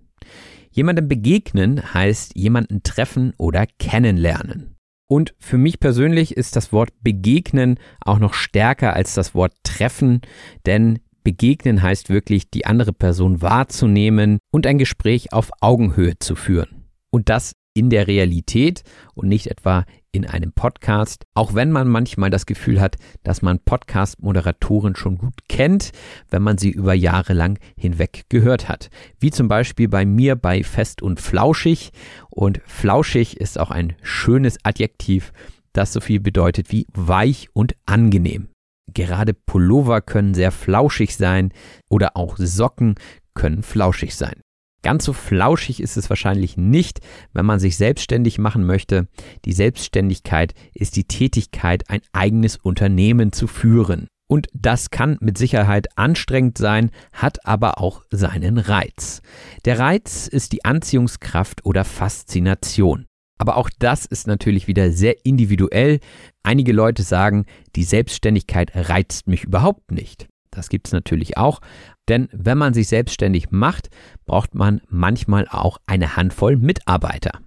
Jemandem 0.73 1.07
begegnen 1.07 1.95
heißt 1.95 2.35
jemanden 2.35 2.83
treffen 2.83 3.35
oder 3.37 3.67
kennenlernen. 3.79 4.77
Und 5.07 5.35
für 5.39 5.59
mich 5.59 5.79
persönlich 5.79 6.37
ist 6.37 6.57
das 6.57 6.73
Wort 6.73 6.91
begegnen 7.03 7.79
auch 8.01 8.19
noch 8.19 8.33
stärker 8.33 8.95
als 8.95 9.13
das 9.13 9.35
Wort 9.35 9.53
treffen, 9.63 10.23
denn 10.65 11.01
begegnen 11.23 11.83
heißt 11.83 12.09
wirklich 12.09 12.51
die 12.51 12.65
andere 12.65 12.95
Person 12.95 13.43
wahrzunehmen 13.43 14.39
und 14.51 14.67
ein 14.67 14.79
Gespräch 14.79 15.35
auf 15.35 15.51
Augenhöhe 15.61 16.19
zu 16.19 16.35
führen. 16.35 16.87
Und 17.11 17.29
das 17.29 17.53
in 17.75 17.91
der 17.91 18.07
Realität 18.07 18.83
und 19.15 19.29
nicht 19.29 19.49
etwa 19.49 19.85
in 20.13 20.27
einem 20.27 20.53
Podcast, 20.53 21.25
auch 21.35 21.55
wenn 21.55 21.73
man 21.73 21.89
manchmal 21.89 22.29
das 22.29 22.45
Gefühl 22.45 22.81
hat, 22.81 22.97
dass 23.23 23.41
man 23.41 23.59
Podcast-Moderatoren 23.59 24.95
schon 24.95 25.17
gut 25.17 25.49
kennt, 25.49 25.91
wenn 26.29 26.43
man 26.43 26.59
sie 26.59 26.71
über 26.71 26.93
Jahre 26.93 27.33
lang 27.33 27.59
hinweg 27.77 28.27
gehört 28.29 28.69
hat. 28.69 28.91
Wie 29.19 29.31
zum 29.31 29.49
Beispiel 29.49 29.89
bei 29.89 30.05
mir 30.05 30.37
bei 30.37 30.63
Fest 30.63 31.01
und 31.01 31.19
Flauschig. 31.19 31.93
Und 32.29 32.61
Flauschig 32.67 33.39
ist 33.39 33.59
auch 33.59 33.71
ein 33.71 33.95
schönes 34.03 34.59
Adjektiv, 34.65 35.33
das 35.73 35.95
so 35.95 36.01
viel 36.01 36.21
bedeutet 36.21 36.71
wie 36.71 36.87
weich 36.93 37.49
und 37.55 37.75
angenehm. 37.87 38.49
Gerade 38.93 39.33
Pullover 39.33 40.03
können 40.03 40.35
sehr 40.35 40.53
flauschig 40.53 41.17
sein 41.17 41.53
oder 41.89 42.17
auch 42.17 42.37
Socken 42.37 42.97
können 43.35 43.63
flauschig 43.63 44.15
sein. 44.15 44.43
Ganz 44.83 45.05
so 45.05 45.13
flauschig 45.13 45.81
ist 45.81 45.97
es 45.97 46.11
wahrscheinlich 46.11 46.57
nicht, 46.57 47.01
wenn 47.33 47.47
man 47.47 47.61
sich 47.61 47.77
selbstständig 47.77 48.39
machen 48.39 48.67
möchte. 48.67 49.07
Die 49.45 49.53
Selbstständigkeit 49.53 50.55
ist 50.75 50.97
die 50.97 51.05
Tätigkeit, 51.05 51.89
ein 51.89 52.01
eigenes 52.13 52.57
Unternehmen 52.57 53.33
zu 53.33 53.47
führen. 53.47 54.09
Und 54.29 54.49
das 54.55 54.91
kann 54.91 55.19
mit 55.21 55.37
Sicherheit 55.39 55.87
anstrengend 55.97 56.57
sein, 56.57 56.91
hat 57.13 57.47
aber 57.47 57.79
auch 57.79 58.03
seinen 58.11 58.59
Reiz. 58.59 59.21
Der 59.67 59.79
Reiz 59.79 60.27
ist 60.27 60.53
die 60.53 60.65
Anziehungskraft 60.65 61.65
oder 61.65 61.85
Faszination. 61.85 63.07
Aber 63.39 63.57
auch 63.57 63.71
das 63.79 64.07
ist 64.07 64.27
natürlich 64.27 64.69
wieder 64.69 64.91
sehr 64.91 65.27
individuell. 65.27 66.01
Einige 66.43 66.73
Leute 66.73 67.03
sagen, 67.03 67.45
die 67.77 67.85
Selbstständigkeit 67.85 68.71
reizt 68.75 69.29
mich 69.29 69.45
überhaupt 69.45 69.91
nicht. 69.91 70.29
Das 70.51 70.69
gibt 70.69 70.87
es 70.87 70.93
natürlich 70.93 71.37
auch. 71.37 71.61
Denn 72.09 72.29
wenn 72.33 72.59
man 72.59 72.75
sich 72.75 72.89
selbstständig 72.89 73.51
macht, 73.51 73.91
braucht 74.25 74.55
man 74.55 74.81
manchmal 74.89 75.47
auch 75.49 75.79
eine 75.87 76.17
Handvoll 76.17 76.57
Mitarbeiter. 76.57 77.41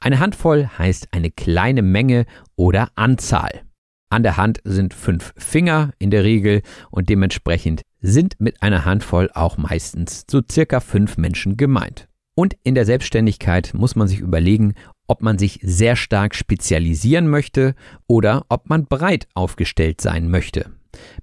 Eine 0.00 0.18
Handvoll 0.18 0.66
heißt 0.78 1.08
eine 1.12 1.30
kleine 1.30 1.82
Menge 1.82 2.24
oder 2.56 2.90
Anzahl. 2.94 3.62
An 4.08 4.22
der 4.22 4.36
Hand 4.36 4.60
sind 4.64 4.94
fünf 4.94 5.32
Finger 5.36 5.92
in 5.98 6.10
der 6.10 6.24
Regel 6.24 6.62
und 6.90 7.08
dementsprechend 7.08 7.82
sind 8.00 8.40
mit 8.40 8.62
einer 8.62 8.84
Handvoll 8.84 9.30
auch 9.34 9.56
meistens 9.56 10.24
so 10.28 10.40
circa 10.50 10.80
fünf 10.80 11.16
Menschen 11.16 11.56
gemeint. 11.56 12.08
Und 12.34 12.56
in 12.64 12.74
der 12.74 12.86
Selbstständigkeit 12.86 13.72
muss 13.74 13.96
man 13.96 14.08
sich 14.08 14.20
überlegen, 14.20 14.74
ob 15.06 15.22
man 15.22 15.38
sich 15.38 15.60
sehr 15.62 15.94
stark 15.94 16.34
spezialisieren 16.34 17.28
möchte 17.28 17.74
oder 18.06 18.46
ob 18.48 18.68
man 18.70 18.86
breit 18.86 19.28
aufgestellt 19.34 20.00
sein 20.00 20.30
möchte. 20.30 20.70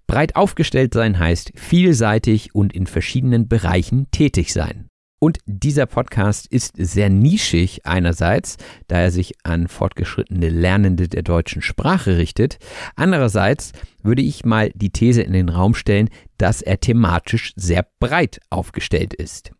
Breit 0.07 0.35
aufgestellt 0.35 0.93
sein 0.93 1.19
heißt 1.19 1.51
vielseitig 1.55 2.55
und 2.55 2.73
in 2.73 2.87
verschiedenen 2.87 3.47
Bereichen 3.47 4.09
tätig 4.11 4.53
sein. 4.53 4.87
Und 5.19 5.39
dieser 5.47 5.87
Podcast 5.87 6.45
ist 6.45 6.75
sehr 6.77 7.09
nischig 7.09 7.87
einerseits, 7.87 8.57
da 8.87 8.99
er 8.99 9.11
sich 9.11 9.33
an 9.41 9.67
fortgeschrittene 9.67 10.49
Lernende 10.49 11.07
der 11.07 11.23
deutschen 11.23 11.63
Sprache 11.63 12.17
richtet. 12.17 12.59
Andererseits 12.95 13.71
würde 14.03 14.21
ich 14.21 14.45
mal 14.45 14.69
die 14.75 14.91
These 14.91 15.23
in 15.23 15.33
den 15.33 15.49
Raum 15.49 15.73
stellen, 15.73 16.09
dass 16.37 16.61
er 16.61 16.79
thematisch 16.79 17.53
sehr 17.55 17.87
breit 17.99 18.39
aufgestellt 18.51 19.15
ist. 19.15 19.51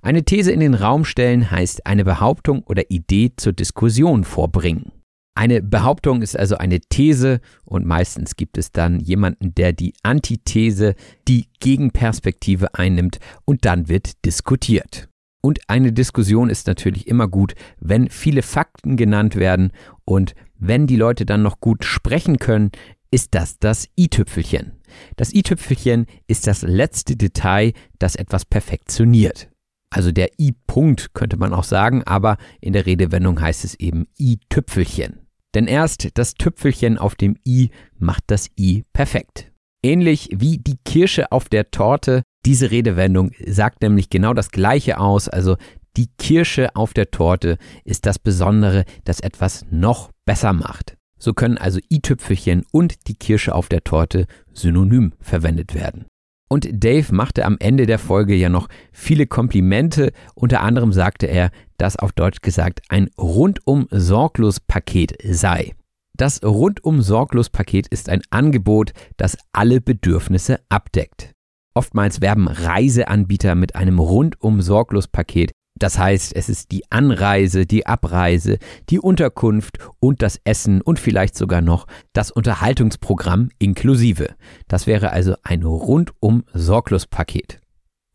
Eine 0.00 0.24
These 0.24 0.50
in 0.50 0.60
den 0.60 0.74
Raum 0.74 1.04
stellen 1.04 1.50
heißt 1.50 1.86
eine 1.86 2.06
Behauptung 2.06 2.62
oder 2.62 2.90
Idee 2.90 3.32
zur 3.36 3.52
Diskussion 3.52 4.24
vorbringen. 4.24 4.92
Eine 5.34 5.62
Behauptung 5.62 6.20
ist 6.20 6.38
also 6.38 6.56
eine 6.58 6.80
These 6.80 7.40
und 7.64 7.86
meistens 7.86 8.36
gibt 8.36 8.58
es 8.58 8.70
dann 8.70 9.00
jemanden, 9.00 9.54
der 9.54 9.72
die 9.72 9.94
Antithese, 10.02 10.94
die 11.26 11.46
Gegenperspektive 11.58 12.74
einnimmt 12.74 13.18
und 13.46 13.64
dann 13.64 13.88
wird 13.88 14.24
diskutiert. 14.26 15.08
Und 15.42 15.58
eine 15.68 15.92
Diskussion 15.92 16.50
ist 16.50 16.66
natürlich 16.66 17.08
immer 17.08 17.28
gut, 17.28 17.54
wenn 17.80 18.10
viele 18.10 18.42
Fakten 18.42 18.96
genannt 18.96 19.34
werden 19.36 19.72
und 20.04 20.34
wenn 20.58 20.86
die 20.86 20.96
Leute 20.96 21.24
dann 21.26 21.42
noch 21.42 21.60
gut 21.60 21.84
sprechen 21.84 22.38
können, 22.38 22.70
ist 23.10 23.34
das 23.34 23.58
das 23.58 23.88
i-Tüpfelchen. 23.98 24.72
Das 25.16 25.32
i-Tüpfelchen 25.32 26.06
ist 26.28 26.46
das 26.46 26.62
letzte 26.62 27.16
Detail, 27.16 27.72
das 27.98 28.16
etwas 28.16 28.44
perfektioniert. 28.44 29.48
Also 29.90 30.12
der 30.12 30.30
i-Punkt 30.38 31.12
könnte 31.14 31.36
man 31.36 31.52
auch 31.52 31.64
sagen, 31.64 32.02
aber 32.04 32.36
in 32.60 32.72
der 32.72 32.86
Redewendung 32.86 33.40
heißt 33.40 33.64
es 33.64 33.74
eben 33.74 34.06
i-Tüpfelchen. 34.18 35.21
Denn 35.54 35.66
erst 35.66 36.16
das 36.18 36.34
Tüpfelchen 36.34 36.98
auf 36.98 37.14
dem 37.14 37.36
i 37.46 37.70
macht 37.98 38.24
das 38.28 38.48
i 38.58 38.84
perfekt. 38.92 39.52
Ähnlich 39.82 40.30
wie 40.32 40.58
die 40.58 40.78
Kirsche 40.84 41.32
auf 41.32 41.48
der 41.48 41.70
Torte. 41.70 42.22
Diese 42.46 42.70
Redewendung 42.70 43.32
sagt 43.46 43.82
nämlich 43.82 44.10
genau 44.10 44.32
das 44.32 44.50
Gleiche 44.50 44.98
aus. 44.98 45.28
Also 45.28 45.56
die 45.96 46.08
Kirsche 46.18 46.74
auf 46.74 46.94
der 46.94 47.10
Torte 47.10 47.58
ist 47.84 48.06
das 48.06 48.18
Besondere, 48.18 48.84
das 49.04 49.20
etwas 49.20 49.66
noch 49.70 50.10
besser 50.24 50.52
macht. 50.52 50.96
So 51.18 51.34
können 51.34 51.58
also 51.58 51.78
i-Tüpfelchen 51.92 52.64
und 52.72 53.06
die 53.08 53.14
Kirsche 53.14 53.54
auf 53.54 53.68
der 53.68 53.84
Torte 53.84 54.26
synonym 54.52 55.12
verwendet 55.20 55.74
werden. 55.74 56.06
Und 56.48 56.68
Dave 56.70 57.14
machte 57.14 57.44
am 57.44 57.56
Ende 57.60 57.86
der 57.86 57.98
Folge 57.98 58.34
ja 58.34 58.48
noch 58.48 58.68
viele 58.92 59.26
Komplimente. 59.26 60.12
Unter 60.34 60.60
anderem 60.60 60.92
sagte 60.92 61.26
er, 61.26 61.50
dass 61.82 61.96
auf 61.96 62.12
Deutsch 62.12 62.42
gesagt 62.42 62.80
ein 62.90 63.10
rundum 63.18 63.88
sorglos 63.90 64.60
Paket 64.60 65.16
sei. 65.28 65.74
Das 66.16 66.40
rundum 66.44 67.02
sorglos 67.02 67.50
Paket 67.50 67.88
ist 67.88 68.08
ein 68.08 68.22
Angebot, 68.30 68.92
das 69.16 69.36
alle 69.52 69.80
Bedürfnisse 69.80 70.60
abdeckt. 70.68 71.32
Oftmals 71.74 72.20
werben 72.20 72.46
Reiseanbieter 72.46 73.56
mit 73.56 73.74
einem 73.74 73.98
rundum 73.98 74.62
sorglos 74.62 75.08
Paket, 75.08 75.50
das 75.76 75.98
heißt, 75.98 76.36
es 76.36 76.48
ist 76.48 76.70
die 76.70 76.84
Anreise, 76.90 77.66
die 77.66 77.86
Abreise, 77.86 78.58
die 78.88 79.00
Unterkunft 79.00 79.78
und 79.98 80.22
das 80.22 80.38
Essen 80.44 80.82
und 80.82 81.00
vielleicht 81.00 81.34
sogar 81.36 81.62
noch 81.62 81.88
das 82.12 82.30
Unterhaltungsprogramm 82.30 83.48
inklusive. 83.58 84.36
Das 84.68 84.86
wäre 84.86 85.10
also 85.10 85.34
ein 85.42 85.64
rundum 85.64 86.44
sorglos 86.52 87.08
Paket. 87.08 87.61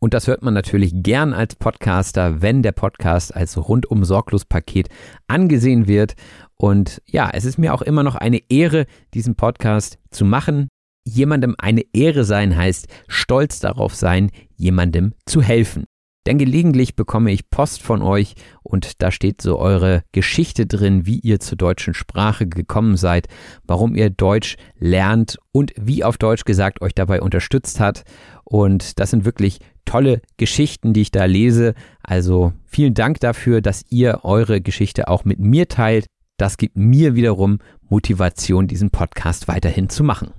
Und 0.00 0.14
das 0.14 0.28
hört 0.28 0.42
man 0.42 0.54
natürlich 0.54 0.92
gern 0.94 1.32
als 1.32 1.56
Podcaster, 1.56 2.40
wenn 2.40 2.62
der 2.62 2.72
Podcast 2.72 3.34
als 3.34 3.56
rundum 3.56 4.04
sorglos 4.04 4.44
Paket 4.44 4.88
angesehen 5.26 5.88
wird. 5.88 6.14
Und 6.56 7.02
ja, 7.06 7.30
es 7.32 7.44
ist 7.44 7.58
mir 7.58 7.74
auch 7.74 7.82
immer 7.82 8.04
noch 8.04 8.14
eine 8.14 8.40
Ehre, 8.48 8.86
diesen 9.14 9.34
Podcast 9.34 9.98
zu 10.10 10.24
machen. 10.24 10.68
Jemandem 11.04 11.56
eine 11.58 11.82
Ehre 11.92 12.22
sein 12.24 12.56
heißt, 12.56 12.86
stolz 13.08 13.58
darauf 13.58 13.94
sein, 13.94 14.30
jemandem 14.56 15.14
zu 15.26 15.42
helfen. 15.42 15.84
Denn 16.28 16.36
gelegentlich 16.36 16.94
bekomme 16.94 17.32
ich 17.32 17.48
Post 17.48 17.82
von 17.82 18.02
euch 18.02 18.34
und 18.62 19.00
da 19.00 19.10
steht 19.10 19.40
so 19.40 19.58
eure 19.58 20.02
Geschichte 20.12 20.66
drin, 20.66 21.06
wie 21.06 21.20
ihr 21.20 21.40
zur 21.40 21.56
deutschen 21.56 21.94
Sprache 21.94 22.46
gekommen 22.46 22.98
seid, 22.98 23.28
warum 23.64 23.94
ihr 23.94 24.10
Deutsch 24.10 24.56
lernt 24.78 25.38
und 25.52 25.72
wie 25.76 26.04
auf 26.04 26.18
Deutsch 26.18 26.44
gesagt 26.44 26.82
euch 26.82 26.94
dabei 26.94 27.22
unterstützt 27.22 27.80
hat. 27.80 28.04
Und 28.44 29.00
das 29.00 29.10
sind 29.10 29.24
wirklich 29.24 29.60
tolle 29.88 30.20
Geschichten, 30.36 30.92
die 30.92 31.00
ich 31.00 31.10
da 31.10 31.24
lese. 31.24 31.74
Also 32.02 32.52
vielen 32.66 32.94
Dank 32.94 33.20
dafür, 33.20 33.62
dass 33.62 33.84
ihr 33.88 34.20
eure 34.22 34.60
Geschichte 34.60 35.08
auch 35.08 35.24
mit 35.24 35.38
mir 35.38 35.68
teilt. 35.68 36.06
Das 36.36 36.58
gibt 36.58 36.76
mir 36.76 37.14
wiederum 37.14 37.58
Motivation, 37.88 38.68
diesen 38.68 38.90
Podcast 38.90 39.48
weiterhin 39.48 39.88
zu 39.88 40.04
machen. 40.04 40.32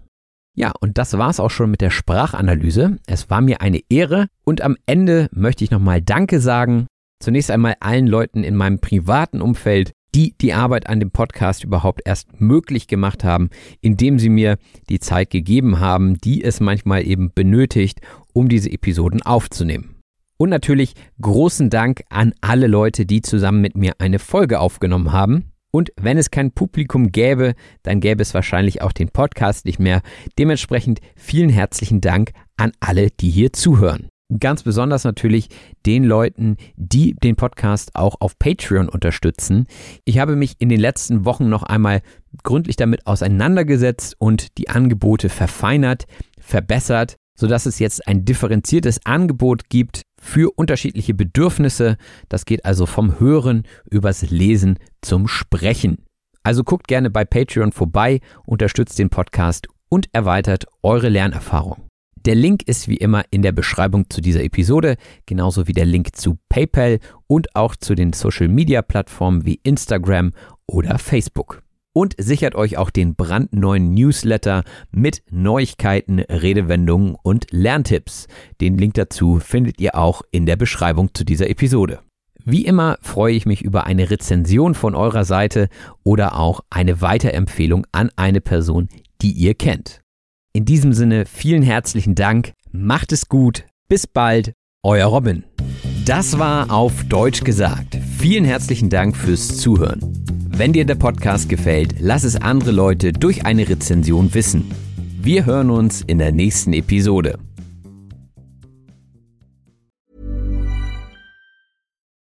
Ja, 0.56 0.72
und 0.80 0.98
das 0.98 1.18
war's 1.18 1.40
auch 1.40 1.50
schon 1.50 1.72
mit 1.72 1.82
der 1.82 1.90
Sprachanalyse. 1.90 2.98
Es 3.08 3.30
war 3.30 3.42
mir 3.42 3.62
eine 3.62 3.82
Ehre 3.90 4.28
und 4.44 4.62
am 4.62 4.78
Ende 4.86 5.30
möchte 5.32 5.64
ich 5.64 5.72
nochmal 5.72 6.02
Danke 6.02 6.40
sagen. 6.40 6.88
Zunächst 7.20 7.50
einmal 7.50 7.76
allen 7.80 8.08
Leuten 8.08 8.44
in 8.44 8.56
meinem 8.56 8.80
privaten 8.80 9.42
Umfeld, 9.42 9.94
die 10.16 10.36
die 10.40 10.54
Arbeit 10.54 10.88
an 10.88 11.00
dem 11.00 11.12
Podcast 11.12 11.64
überhaupt 11.64 12.02
erst 12.06 12.40
möglich 12.42 12.88
gemacht 12.88 13.24
haben, 13.24 13.50
indem 13.82 14.20
sie 14.20 14.30
mir 14.30 14.58
die 14.90 15.00
Zeit 15.00 15.30
gegeben 15.30 15.80
haben, 15.80 16.18
die 16.18 16.44
es 16.44 16.60
manchmal 16.60 17.06
eben 17.06 17.32
benötigt, 17.34 18.00
um 18.34 18.50
diese 18.50 18.72
Episoden 18.72 19.22
aufzunehmen. 19.22 19.96
Und 20.38 20.50
natürlich 20.50 20.94
großen 21.22 21.70
Dank 21.70 22.04
an 22.10 22.34
alle 22.42 22.68
Leute, 22.68 23.06
die 23.06 23.22
zusammen 23.22 23.62
mit 23.62 23.76
mir 23.76 23.94
eine 24.00 24.20
Folge 24.20 24.60
aufgenommen 24.60 25.12
haben. 25.12 25.52
Und 25.72 25.92
wenn 25.98 26.18
es 26.18 26.32
kein 26.32 26.52
Publikum 26.52 27.12
gäbe, 27.12 27.54
dann 27.84 28.00
gäbe 28.00 28.22
es 28.22 28.34
wahrscheinlich 28.34 28.82
auch 28.82 28.92
den 28.92 29.10
Podcast 29.10 29.66
nicht 29.66 29.80
mehr. 29.80 30.02
Dementsprechend 30.40 31.02
vielen 31.16 31.50
herzlichen 31.50 32.02
Dank 32.02 32.32
an 32.58 32.72
alle, 32.80 33.12
die 33.12 33.30
hier 33.30 33.54
zuhören. 33.54 34.08
Ganz 34.38 34.62
besonders 34.62 35.06
natürlich 35.06 35.50
den 35.88 36.04
Leuten, 36.04 36.58
die 36.76 37.16
den 37.16 37.36
Podcast 37.36 37.96
auch 37.96 38.18
auf 38.20 38.38
Patreon 38.38 38.88
unterstützen. 38.88 39.66
Ich 40.06 40.20
habe 40.20 40.36
mich 40.36 40.56
in 40.60 40.70
den 40.70 40.80
letzten 40.80 41.26
Wochen 41.26 41.50
noch 41.50 41.64
einmal 41.64 42.02
gründlich 42.44 42.76
damit 42.76 43.08
auseinandergesetzt 43.08 44.16
und 44.20 44.60
die 44.60 44.70
Angebote 44.70 45.30
verfeinert, 45.30 46.06
verbessert, 46.40 47.16
sodass 47.40 47.66
es 47.66 47.80
jetzt 47.80 48.08
ein 48.08 48.24
differenziertes 48.24 49.04
Angebot 49.04 49.68
gibt 49.70 50.04
für 50.22 50.52
unterschiedliche 50.56 51.16
Bedürfnisse. 51.16 51.98
Das 52.28 52.46
geht 52.46 52.66
also 52.66 52.86
vom 52.86 53.20
Hören 53.20 53.64
übers 53.90 54.30
Lesen 54.30 54.78
zum 55.02 55.28
Sprechen. 55.28 56.06
Also 56.44 56.64
guckt 56.64 56.88
gerne 56.88 57.10
bei 57.10 57.26
Patreon 57.26 57.72
vorbei, 57.72 58.20
unterstützt 58.46 59.00
den 59.00 59.10
Podcast 59.10 59.68
und 59.90 60.08
erweitert 60.14 60.66
eure 60.84 61.10
Lernerfahrung. 61.10 61.89
Der 62.26 62.36
Link 62.36 62.64
ist 62.68 62.88
wie 62.88 62.98
immer 62.98 63.24
in 63.32 63.42
der 63.42 63.52
Beschreibung 63.52 64.10
zu 64.10 64.22
dieser 64.22 64.44
Episode, 64.44 64.98
genauso 65.26 65.68
wie 65.68 65.74
der 65.74 65.86
Link 65.86 66.16
zu 66.16 66.38
PayPal 66.50 67.00
und 67.28 67.56
auch 67.56 67.76
zu 67.76 67.96
den 67.96 68.14
Social-Media-Plattformen 68.14 69.46
wie 69.46 69.60
Instagram 69.64 70.34
oder 70.68 70.98
Facebook 70.98 71.64
und 71.94 72.16
sichert 72.18 72.56
euch 72.56 72.78
auch 72.78 72.90
den 72.90 73.16
brandneuen 73.16 73.94
Newsletter 73.94 74.64
mit 74.92 75.22
Neuigkeiten, 75.32 76.20
Redewendungen 76.20 77.16
und 77.22 77.48
Lerntipps. 77.52 78.28
Den 78.62 78.78
Link 78.78 78.94
dazu 78.94 79.40
findet 79.40 79.82
ihr 79.82 79.96
auch 79.96 80.22
in 80.32 80.46
der 80.46 80.56
Beschreibung 80.56 81.14
zu 81.14 81.24
dieser 81.24 81.50
Episode. 81.50 82.00
Wie 82.46 82.66
immer 82.66 82.98
freue 83.02 83.34
ich 83.34 83.46
mich 83.46 83.64
über 83.64 83.86
eine 83.86 84.10
Rezension 84.10 84.76
von 84.76 84.96
eurer 84.96 85.26
Seite 85.26 85.68
oder 86.04 86.40
auch 86.40 86.62
eine 86.70 87.02
Weiterempfehlung 87.02 87.86
an 87.92 88.12
eine 88.16 88.42
Person, 88.42 88.88
die 89.22 89.32
ihr 89.32 89.56
kennt. 89.56 90.02
In 90.60 90.66
diesem 90.66 90.92
Sinne 90.92 91.26
vielen 91.26 91.64
herzlichen 91.64 92.16
Dank, 92.16 92.52
macht 92.74 93.14
es 93.14 93.30
gut, 93.30 93.64
bis 93.88 94.06
bald, 94.08 94.52
euer 94.84 95.06
Robin. 95.06 95.46
Das 96.06 96.38
war 96.38 96.70
auf 96.70 97.06
Deutsch 97.06 97.46
gesagt. 97.46 97.98
Vielen 98.18 98.44
herzlichen 98.44 98.90
Dank 98.90 99.16
fürs 99.16 99.56
Zuhören. 99.56 100.02
Wenn 100.50 100.74
dir 100.74 100.84
der 100.84 100.96
Podcast 100.96 101.48
gefällt, 101.48 101.96
lass 102.02 102.26
es 102.26 102.36
andere 102.36 102.72
Leute 102.72 103.14
durch 103.14 103.46
eine 103.46 103.70
Rezension 103.70 104.34
wissen. 104.34 104.70
Wir 105.22 105.46
hören 105.46 105.70
uns 105.70 106.02
in 106.02 106.18
der 106.18 106.34
nächsten 106.34 106.74
Episode. 106.74 107.40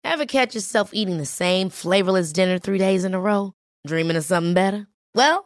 Ever 0.03 0.25
catch 0.25 0.55
yourself 0.55 0.91
eating 0.91 1.19
the 1.19 1.25
same 1.25 1.69
flavorless 1.69 2.33
dinner 2.33 2.59
three 2.59 2.79
days 2.79 3.05
in 3.05 3.13
a 3.13 3.17
row? 3.17 3.53
Dreaming 3.87 4.17
of 4.17 4.25
something 4.25 4.53
better? 4.53 4.87
Well, 5.13 5.45